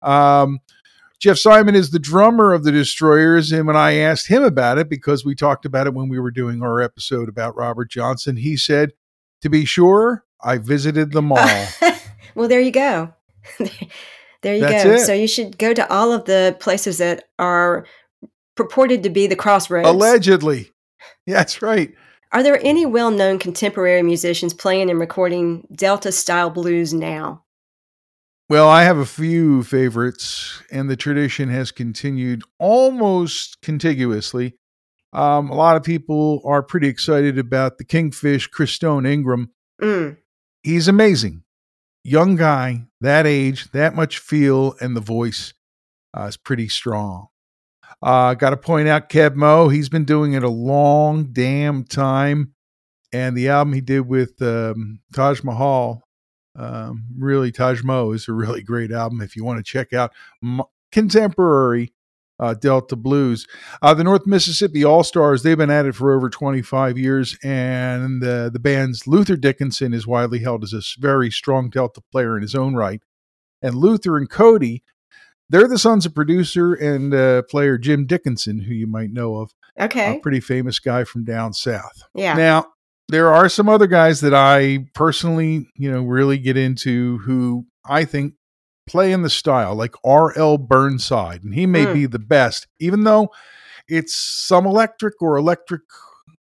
Um, 0.00 0.60
Jeff 1.22 1.38
Simon 1.38 1.76
is 1.76 1.90
the 1.92 2.00
drummer 2.00 2.52
of 2.52 2.64
the 2.64 2.72
Destroyers, 2.72 3.52
and 3.52 3.64
when 3.64 3.76
I 3.76 3.94
asked 3.94 4.26
him 4.26 4.42
about 4.42 4.78
it, 4.78 4.88
because 4.88 5.24
we 5.24 5.36
talked 5.36 5.64
about 5.64 5.86
it 5.86 5.94
when 5.94 6.08
we 6.08 6.18
were 6.18 6.32
doing 6.32 6.64
our 6.64 6.80
episode 6.80 7.28
about 7.28 7.54
Robert 7.54 7.88
Johnson, 7.88 8.36
he 8.36 8.56
said, 8.56 8.90
"To 9.42 9.48
be 9.48 9.64
sure, 9.64 10.24
I 10.42 10.58
visited 10.58 11.12
them 11.12 11.32
all." 11.32 11.66
Well, 12.34 12.48
there 12.48 12.60
you 12.60 12.70
go. 12.70 13.12
there 14.40 14.54
you 14.54 14.62
That's 14.62 14.84
go. 14.84 14.92
it. 14.92 15.00
So, 15.00 15.12
you 15.12 15.28
should 15.28 15.58
go 15.58 15.74
to 15.74 15.92
all 15.92 16.12
of 16.12 16.24
the 16.24 16.56
places 16.60 16.96
that 16.96 17.24
are 17.38 17.84
purported 18.54 19.02
to 19.02 19.10
be 19.10 19.26
the 19.26 19.36
crossroads. 19.36 19.86
Allegedly, 19.86 20.70
that's 21.26 21.60
right. 21.60 21.92
Are 22.32 22.42
there 22.42 22.58
any 22.64 22.86
well 22.86 23.10
known 23.10 23.38
contemporary 23.38 24.02
musicians 24.02 24.54
playing 24.54 24.88
and 24.88 24.98
recording 24.98 25.66
Delta 25.74 26.10
style 26.10 26.48
blues 26.48 26.94
now? 26.94 27.44
Well, 28.52 28.68
I 28.68 28.82
have 28.82 28.98
a 28.98 29.06
few 29.06 29.62
favorites, 29.62 30.62
and 30.70 30.90
the 30.90 30.94
tradition 30.94 31.48
has 31.48 31.72
continued 31.72 32.42
almost 32.58 33.62
contiguously. 33.62 34.58
Um, 35.14 35.48
a 35.48 35.54
lot 35.54 35.76
of 35.76 35.82
people 35.82 36.42
are 36.44 36.62
pretty 36.62 36.86
excited 36.86 37.38
about 37.38 37.78
the 37.78 37.84
Kingfish 37.86 38.50
Christone 38.50 39.08
Ingram. 39.08 39.52
Mm. 39.80 40.18
He's 40.62 40.86
amazing. 40.86 41.44
Young 42.04 42.36
guy, 42.36 42.88
that 43.00 43.26
age, 43.26 43.70
that 43.70 43.94
much 43.94 44.18
feel, 44.18 44.74
and 44.82 44.94
the 44.94 45.00
voice 45.00 45.54
uh, 46.12 46.24
is 46.24 46.36
pretty 46.36 46.68
strong. 46.68 47.28
Uh, 48.02 48.34
Got 48.34 48.50
to 48.50 48.58
point 48.58 48.86
out 48.86 49.08
Keb' 49.08 49.34
Mo'. 49.34 49.70
He's 49.70 49.88
been 49.88 50.04
doing 50.04 50.34
it 50.34 50.42
a 50.44 50.50
long 50.50 51.32
damn 51.32 51.84
time. 51.84 52.52
And 53.14 53.34
the 53.34 53.48
album 53.48 53.72
he 53.72 53.80
did 53.80 54.00
with 54.00 54.42
um, 54.42 55.00
Taj 55.14 55.42
Mahal, 55.42 56.02
um, 56.56 57.04
really, 57.16 57.52
Taj 57.52 57.82
Mo 57.82 58.12
is 58.12 58.28
a 58.28 58.32
really 58.32 58.62
great 58.62 58.90
album 58.90 59.20
if 59.20 59.36
you 59.36 59.44
want 59.44 59.58
to 59.58 59.62
check 59.62 59.92
out 59.92 60.12
m- 60.42 60.62
contemporary 60.90 61.92
uh, 62.38 62.54
Delta 62.54 62.96
Blues. 62.96 63.46
Uh, 63.80 63.94
the 63.94 64.04
North 64.04 64.26
Mississippi 64.26 64.84
All 64.84 65.04
Stars, 65.04 65.42
they've 65.42 65.56
been 65.56 65.70
at 65.70 65.86
it 65.86 65.94
for 65.94 66.12
over 66.12 66.28
25 66.28 66.98
years, 66.98 67.38
and 67.42 68.20
the, 68.20 68.50
the 68.52 68.58
band's 68.58 69.06
Luther 69.06 69.36
Dickinson 69.36 69.94
is 69.94 70.06
widely 70.06 70.40
held 70.40 70.64
as 70.64 70.72
a 70.72 70.82
very 70.98 71.30
strong 71.30 71.70
Delta 71.70 72.02
player 72.10 72.36
in 72.36 72.42
his 72.42 72.54
own 72.54 72.74
right. 72.74 73.00
And 73.62 73.76
Luther 73.76 74.16
and 74.16 74.28
Cody, 74.28 74.82
they're 75.48 75.68
the 75.68 75.78
sons 75.78 76.04
of 76.04 76.14
producer 76.14 76.74
and 76.74 77.14
uh, 77.14 77.42
player 77.42 77.78
Jim 77.78 78.06
Dickinson, 78.06 78.60
who 78.60 78.74
you 78.74 78.86
might 78.86 79.10
know 79.10 79.36
of. 79.36 79.54
Okay. 79.78 80.16
A 80.16 80.20
pretty 80.20 80.40
famous 80.40 80.78
guy 80.80 81.04
from 81.04 81.24
down 81.24 81.52
south. 81.52 82.02
Yeah. 82.14 82.34
Now, 82.34 82.66
there 83.08 83.32
are 83.32 83.48
some 83.48 83.68
other 83.68 83.86
guys 83.86 84.20
that 84.20 84.34
I 84.34 84.86
personally, 84.94 85.68
you 85.76 85.90
know, 85.90 86.02
really 86.02 86.38
get 86.38 86.56
into 86.56 87.18
who 87.18 87.66
I 87.84 88.04
think 88.04 88.34
play 88.88 89.12
in 89.12 89.22
the 89.22 89.30
style, 89.30 89.74
like 89.74 89.94
R.L. 90.04 90.58
Burnside, 90.58 91.42
and 91.44 91.54
he 91.54 91.66
may 91.66 91.86
Hmm. 91.86 91.92
be 91.92 92.06
the 92.06 92.18
best, 92.18 92.66
even 92.80 93.04
though 93.04 93.28
it's 93.88 94.14
some 94.14 94.66
electric 94.66 95.20
or 95.20 95.36
electric 95.36 95.82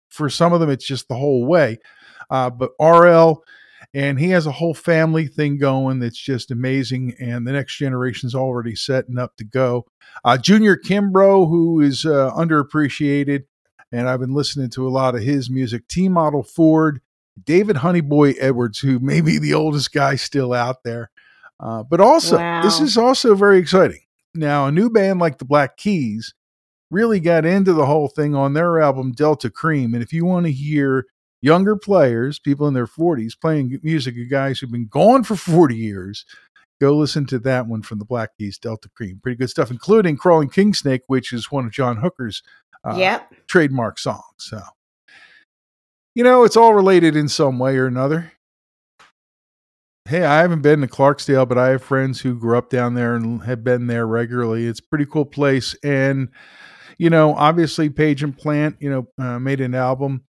for 0.09 0.30
some 0.30 0.53
of 0.53 0.59
them, 0.59 0.70
it's 0.70 0.86
just 0.86 1.07
the 1.07 1.16
whole 1.16 1.45
way. 1.45 1.78
Uh, 2.30 2.49
but 2.49 2.72
R.L. 2.80 3.43
and 3.93 4.20
he 4.20 4.30
has 4.30 4.45
a 4.45 4.51
whole 4.51 4.74
family 4.74 5.28
thing 5.28 5.57
going 5.57 5.99
that's 5.99 6.18
just 6.18 6.51
amazing, 6.51 7.16
and 7.20 7.45
the 7.47 7.51
next 7.51 7.78
generation's 7.78 8.36
already 8.36 8.76
setting 8.76 9.18
up 9.18 9.36
to 9.38 9.43
go. 9.43 9.86
Uh, 10.24 10.38
Junior 10.38 10.78
Kimbrough, 10.78 11.49
who 11.49 11.82
is 11.82 12.05
uh, 12.05 12.32
underappreciated, 12.36 13.43
and 13.92 14.10
I've 14.10 14.20
been 14.20 14.34
listening 14.34 14.70
to 14.72 14.88
a 14.88 14.89
lot 14.89 15.16
of 15.16 15.22
his 15.22 15.50
music. 15.50 15.88
T 15.88 16.10
Model 16.10 16.44
Ford, 16.44 17.02
David 17.44 17.78
Honeyboy 17.78 18.36
Edwards, 18.39 18.80
who 18.80 19.00
may 19.00 19.22
be 19.22 19.38
the 19.38 19.54
oldest 19.54 19.92
guy 19.94 20.16
still 20.16 20.54
out 20.54 20.84
there. 20.84 21.10
Uh, 21.60 21.84
but 21.84 22.02
also, 22.02 22.38
this 22.64 22.80
is 22.80 22.98
also 22.98 23.36
very 23.36 23.60
exciting. 23.60 24.02
Now, 24.34 24.66
a 24.66 24.72
new 24.72 24.89
band 24.89 25.20
like 25.20 25.38
the 25.38 25.46
Black 25.46 25.78
Keys 25.78 26.34
really 26.89 27.20
got 27.20 27.46
into 27.46 27.74
the 27.74 27.86
whole 27.86 28.08
thing 28.08 28.34
on 28.34 28.54
their 28.54 28.82
album 28.82 29.12
Delta 29.12 29.50
Kream. 29.50 29.94
And 29.94 30.02
if 30.02 30.12
you 30.12 30.26
want 30.26 30.46
to 30.46 30.52
hear 30.52 31.06
younger 31.42 31.76
players, 31.76 32.39
people 32.39 32.68
in 32.68 32.74
their 32.74 32.88
40s, 32.88 33.39
playing 33.39 33.80
music 33.84 34.16
of 34.18 34.30
guys 34.30 34.60
who've 34.60 34.72
been 34.72 34.88
gone 34.88 35.24
for 35.24 35.36
40 35.38 35.76
years, 35.76 36.26
Go 36.82 36.98
listen 36.98 37.28
to 37.28 37.38
that 37.38 37.68
one 37.68 37.84
from 37.84 38.00
the 38.00 38.06
Black 38.06 38.32
Keys, 38.39 38.58
Delta 38.58 38.89
Kream. 38.89 39.22
Pretty 39.22 39.38
good 39.38 39.52
stuff, 39.52 39.70
including 39.70 40.18
Crawling 40.18 40.50
King 40.50 40.74
Snake, 40.74 41.04
which 41.06 41.32
is 41.32 41.52
one 41.52 41.66
of 41.66 41.72
John 41.72 41.98
Hooker's 41.98 42.42
uh, 42.84 42.96
Yep. 42.98 43.34
trademark 43.48 44.00
songs. 44.00 44.24
So, 44.38 44.62
you 46.16 46.24
know, 46.24 46.44
it's 46.44 46.58
all 46.58 46.74
related 46.74 47.16
in 47.16 47.28
some 47.30 47.60
way 47.60 47.78
or 47.78 47.86
another. 47.86 48.34
Hey, 50.06 50.24
I 50.26 50.40
haven't 50.40 50.62
been 50.62 50.82
to 50.82 50.88
Clarksdale, 50.88 51.48
but 51.48 51.58
I 51.58 51.70
have 51.70 51.84
friends 51.84 52.22
who 52.22 52.36
grew 52.38 52.58
up 52.58 52.70
down 52.70 52.96
there 52.96 53.16
and 53.16 53.44
have 53.44 53.64
been 53.64 53.88
there 53.88 54.08
regularly. 54.08 54.66
It's 54.66 54.80
a 54.80 54.84
pretty 54.84 55.06
cool 55.06 55.26
place. 55.26 55.76
And, 55.84 56.30
you 56.98 57.10
know, 57.10 57.36
obviously, 57.36 57.90
Page 57.90 58.24
and 58.24 58.36
Plant, 58.38 58.78
you 58.80 58.90
know, 58.90 59.08
uh, 59.24 59.40
made 59.40 59.62
an 59.62 59.76
album. 59.76 60.24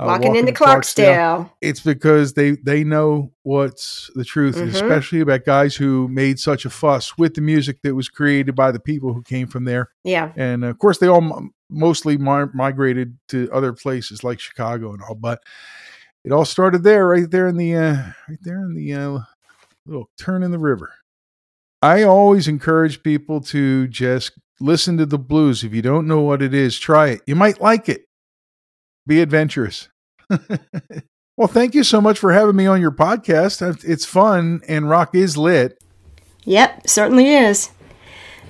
Uh, 0.00 0.06
Walking 0.06 0.36
into 0.36 0.52
to 0.52 0.58
Clarksdale. 0.58 1.50
It's 1.60 1.80
because 1.80 2.32
they 2.34 2.52
they 2.52 2.84
know 2.84 3.32
what's 3.42 4.10
the 4.14 4.24
truth, 4.24 4.56
Mhm. 4.56 4.68
especially 4.74 5.20
about 5.20 5.44
guys 5.44 5.76
who 5.76 6.08
made 6.08 6.38
such 6.38 6.64
a 6.64 6.70
fuss 6.70 7.18
with 7.18 7.34
the 7.34 7.40
music 7.40 7.82
that 7.82 7.94
was 7.94 8.08
created 8.08 8.54
by 8.54 8.72
the 8.72 8.80
people 8.80 9.12
who 9.12 9.22
came 9.22 9.46
from 9.46 9.64
there. 9.64 9.90
Yeah. 10.04 10.32
And 10.36 10.64
of 10.64 10.78
course, 10.78 10.98
they 10.98 11.06
all 11.08 11.22
m- 11.22 11.50
mostly 11.68 12.16
mi- 12.16 12.46
migrated 12.54 13.16
to 13.28 13.50
other 13.52 13.72
places 13.72 14.24
like 14.24 14.40
Chicago 14.40 14.92
and 14.92 15.02
all, 15.02 15.14
but 15.14 15.42
it 16.24 16.32
all 16.32 16.44
started 16.44 16.82
there, 16.82 17.06
right 17.06 17.30
there 17.30 17.46
in 17.48 17.56
the, 17.56 17.74
uh, 17.76 17.96
right 18.28 18.38
there 18.42 18.60
in 18.60 18.74
the 18.74 18.92
uh, 18.94 19.18
little 19.86 20.10
turn 20.18 20.42
in 20.42 20.50
the 20.50 20.58
river. 20.58 20.92
I 21.82 22.02
always 22.02 22.46
encourage 22.48 23.02
people 23.02 23.40
to 23.42 23.88
just 23.88 24.32
listen 24.60 24.98
to 24.98 25.06
the 25.06 25.18
blues. 25.18 25.64
If 25.64 25.72
you 25.72 25.80
don't 25.82 26.06
know 26.06 26.20
what 26.20 26.42
it 26.42 26.52
is, 26.52 26.78
try 26.78 27.08
it. 27.08 27.22
You 27.26 27.34
might 27.36 27.60
like 27.60 27.88
it. 27.88 28.02
Be 29.06 29.20
adventurous. 29.20 29.88
well, 31.36 31.48
thank 31.48 31.74
you 31.74 31.82
so 31.84 32.00
much 32.00 32.18
for 32.18 32.32
having 32.32 32.56
me 32.56 32.66
on 32.66 32.80
your 32.80 32.92
podcast. 32.92 33.84
It's 33.84 34.04
fun 34.04 34.60
and 34.68 34.88
rock 34.88 35.14
is 35.14 35.36
lit. 35.36 35.82
Yep, 36.44 36.88
certainly 36.88 37.34
is. 37.34 37.70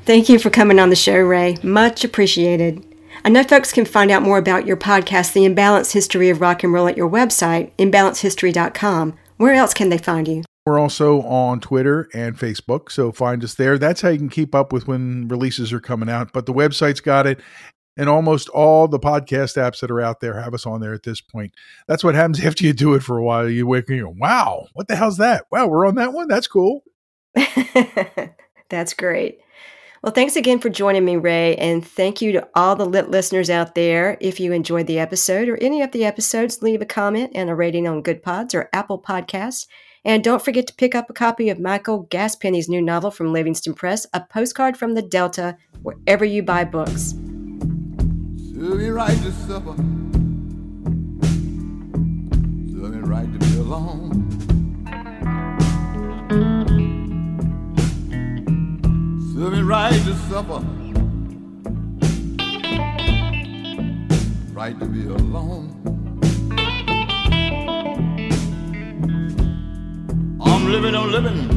Thank 0.05 0.29
you 0.29 0.39
for 0.39 0.51
coming 0.51 0.79
on 0.79 0.91
the 0.91 0.97
show, 0.97 1.19
Ray. 1.19 1.57
Much 1.63 2.05
appreciated. 2.05 2.85
I 3.25 3.29
know 3.29 3.43
folks 3.43 3.73
can 3.73 3.85
find 3.85 4.11
out 4.11 4.23
more 4.23 4.39
about 4.39 4.67
your 4.67 4.77
podcast, 4.77 5.35
The 5.35 5.45
Imbalanced 5.45 5.93
History 5.93 6.31
of 6.31 6.41
Rock 6.41 6.65
and 6.65 6.73
Roll, 6.73 6.89
at 6.89 6.97
your 6.97 7.11
website, 7.11 7.71
imbalancedhistory.com. 7.77 9.19
Where 9.37 9.55
else 9.55 9.75
can 9.75 9.91
they 9.91 9.99
find 9.99 10.27
you? 10.27 10.43
We're 10.67 10.79
also 10.79 11.23
on 11.23 11.61
Twitter 11.61 12.09
and 12.15 12.37
Facebook, 12.39 12.91
so 12.91 13.13
find 13.13 13.43
us 13.45 13.55
there. 13.55 13.79
That's 13.79 14.01
how 14.01 14.11
you 14.11 14.19
can 14.19 14.29
keep 14.29 14.55
up 14.55 14.73
with 14.73 14.87
when 14.87 15.29
releases 15.29 15.73
are 15.73 15.81
coming 15.81 16.09
out. 16.09 16.33
But 16.33 16.47
the 16.47 16.55
website's 16.55 17.01
got 17.01 17.27
it, 17.27 17.41
and 17.97 18.09
almost 18.09 18.49
all 18.49 18.89
the 18.89 18.99
podcast 18.99 19.57
apps 19.57 19.81
that 19.81 19.91
are 19.91 20.01
out 20.01 20.21
there 20.21 20.41
have 20.41 20.55
us 20.55 20.67
on 20.67 20.81
there 20.81 20.95
at 20.95 21.03
this 21.03 21.21
point. 21.21 21.53
That's 21.87 22.05
what 22.05 22.15
happens 22.15 22.41
after 22.45 22.65
you 22.65 22.73
do 22.73 22.95
it 22.95 23.03
for 23.03 23.19
a 23.19 23.23
while. 23.23 23.49
You 23.49 23.67
wake 23.67 23.85
up 23.85 23.89
and 23.91 23.99
you 23.99 24.05
go, 24.05 24.15
wow, 24.19 24.67
what 24.75 24.89
the 24.89 24.97
hell's 24.97 25.19
that? 25.19 25.47
Wow, 25.51 25.67
we're 25.67 25.87
on 25.87 25.97
that 25.97 26.13
one? 26.13 26.29
That's 26.29 26.47
cool. 26.47 26.83
That's 28.69 28.95
great. 28.95 29.41
Well, 30.03 30.13
thanks 30.15 30.37
again 30.37 30.61
for 30.61 30.71
joining 30.71 31.05
me, 31.05 31.17
Ray, 31.17 31.57
and 31.57 31.87
thank 31.87 32.23
you 32.23 32.33
to 32.33 32.49
all 32.55 32.75
the 32.75 32.87
lit 32.87 33.11
listeners 33.11 33.51
out 33.51 33.75
there. 33.75 34.17
If 34.19 34.41
you 34.41 34.53
enjoyed 34.53 34.87
the 34.87 34.99
episode 34.99 35.47
or 35.47 35.59
any 35.59 35.83
of 35.83 35.93
the 35.93 36.07
episodes, 36.07 36.63
leave 36.63 36.81
a 36.81 36.87
comment 36.87 37.33
and 37.35 37.51
a 37.51 37.55
rating 37.55 37.87
on 37.87 38.03
Goodpods 38.03 38.55
or 38.55 38.71
Apple 38.73 38.99
Podcasts. 38.99 39.67
And 40.03 40.25
don't 40.25 40.43
forget 40.43 40.67
to 40.69 40.75
pick 40.75 40.95
up 40.95 41.11
a 41.11 41.13
copy 41.13 41.51
of 41.51 41.61
Michael 41.61 42.07
Gaspeny's 42.11 42.71
new 42.71 42.81
novel 42.81 43.11
from 43.11 43.35
Livingston 43.35 43.75
Press, 43.75 44.07
A 44.15 44.21
Postcard 44.21 44.79
from 44.79 44.95
the 44.95 45.03
Delta, 45.03 45.59
wherever 45.83 46.25
you 46.25 46.43
buy 46.43 46.65
books. 46.65 47.15
Serve 48.61 48.77
me 48.79 48.89
right 48.91 49.17
to 49.23 49.33
supper. 49.33 49.75
Serve 52.69 52.91
me 52.95 52.99
right 52.99 53.33
to 53.33 53.39
be 53.39 53.57
alone. 53.57 54.29
Serve 59.33 59.53
me 59.55 59.63
right 59.63 60.03
to 60.05 60.15
supper. 60.29 60.61
Right 64.53 64.79
to 64.79 64.85
be 64.85 65.07
alone. 65.07 65.73
I'm 70.43 70.71
living, 70.71 70.95
I'm 70.95 71.11
living. 71.11 71.57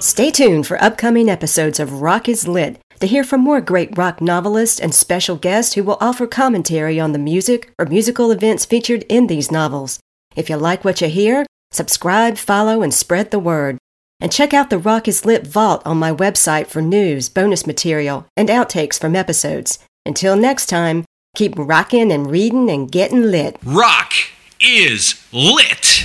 Stay 0.00 0.30
tuned 0.30 0.66
for 0.66 0.82
upcoming 0.82 1.28
episodes 1.28 1.78
of 1.78 2.00
Rock 2.00 2.30
is 2.30 2.48
Lit 2.48 2.80
to 3.00 3.06
hear 3.06 3.24
from 3.24 3.40
more 3.40 3.60
great 3.60 3.96
rock 3.96 4.20
novelists 4.20 4.80
and 4.80 4.94
special 4.94 5.36
guests 5.36 5.74
who 5.74 5.84
will 5.84 5.98
offer 6.00 6.26
commentary 6.26 6.98
on 6.98 7.12
the 7.12 7.18
music 7.18 7.72
or 7.78 7.86
musical 7.86 8.30
events 8.30 8.64
featured 8.64 9.04
in 9.08 9.26
these 9.26 9.50
novels. 9.50 9.98
If 10.36 10.48
you 10.50 10.56
like 10.56 10.84
what 10.84 11.00
you 11.00 11.08
hear, 11.08 11.46
subscribe, 11.70 12.36
follow, 12.36 12.82
and 12.82 12.92
spread 12.92 13.30
the 13.30 13.38
word. 13.38 13.78
And 14.20 14.32
check 14.32 14.54
out 14.54 14.70
the 14.70 14.78
Rock 14.78 15.08
is 15.08 15.24
Lit 15.24 15.46
Vault 15.46 15.82
on 15.84 15.98
my 15.98 16.12
website 16.12 16.68
for 16.68 16.80
news, 16.80 17.28
bonus 17.28 17.66
material, 17.66 18.26
and 18.36 18.48
outtakes 18.48 18.98
from 18.98 19.16
episodes. 19.16 19.78
Until 20.06 20.36
next 20.36 20.66
time, 20.66 21.04
keep 21.34 21.54
rocking 21.56 22.12
and 22.12 22.30
reading 22.30 22.70
and 22.70 22.90
getting 22.90 23.22
lit. 23.22 23.56
Rock 23.64 24.12
is 24.60 25.22
lit. 25.32 26.04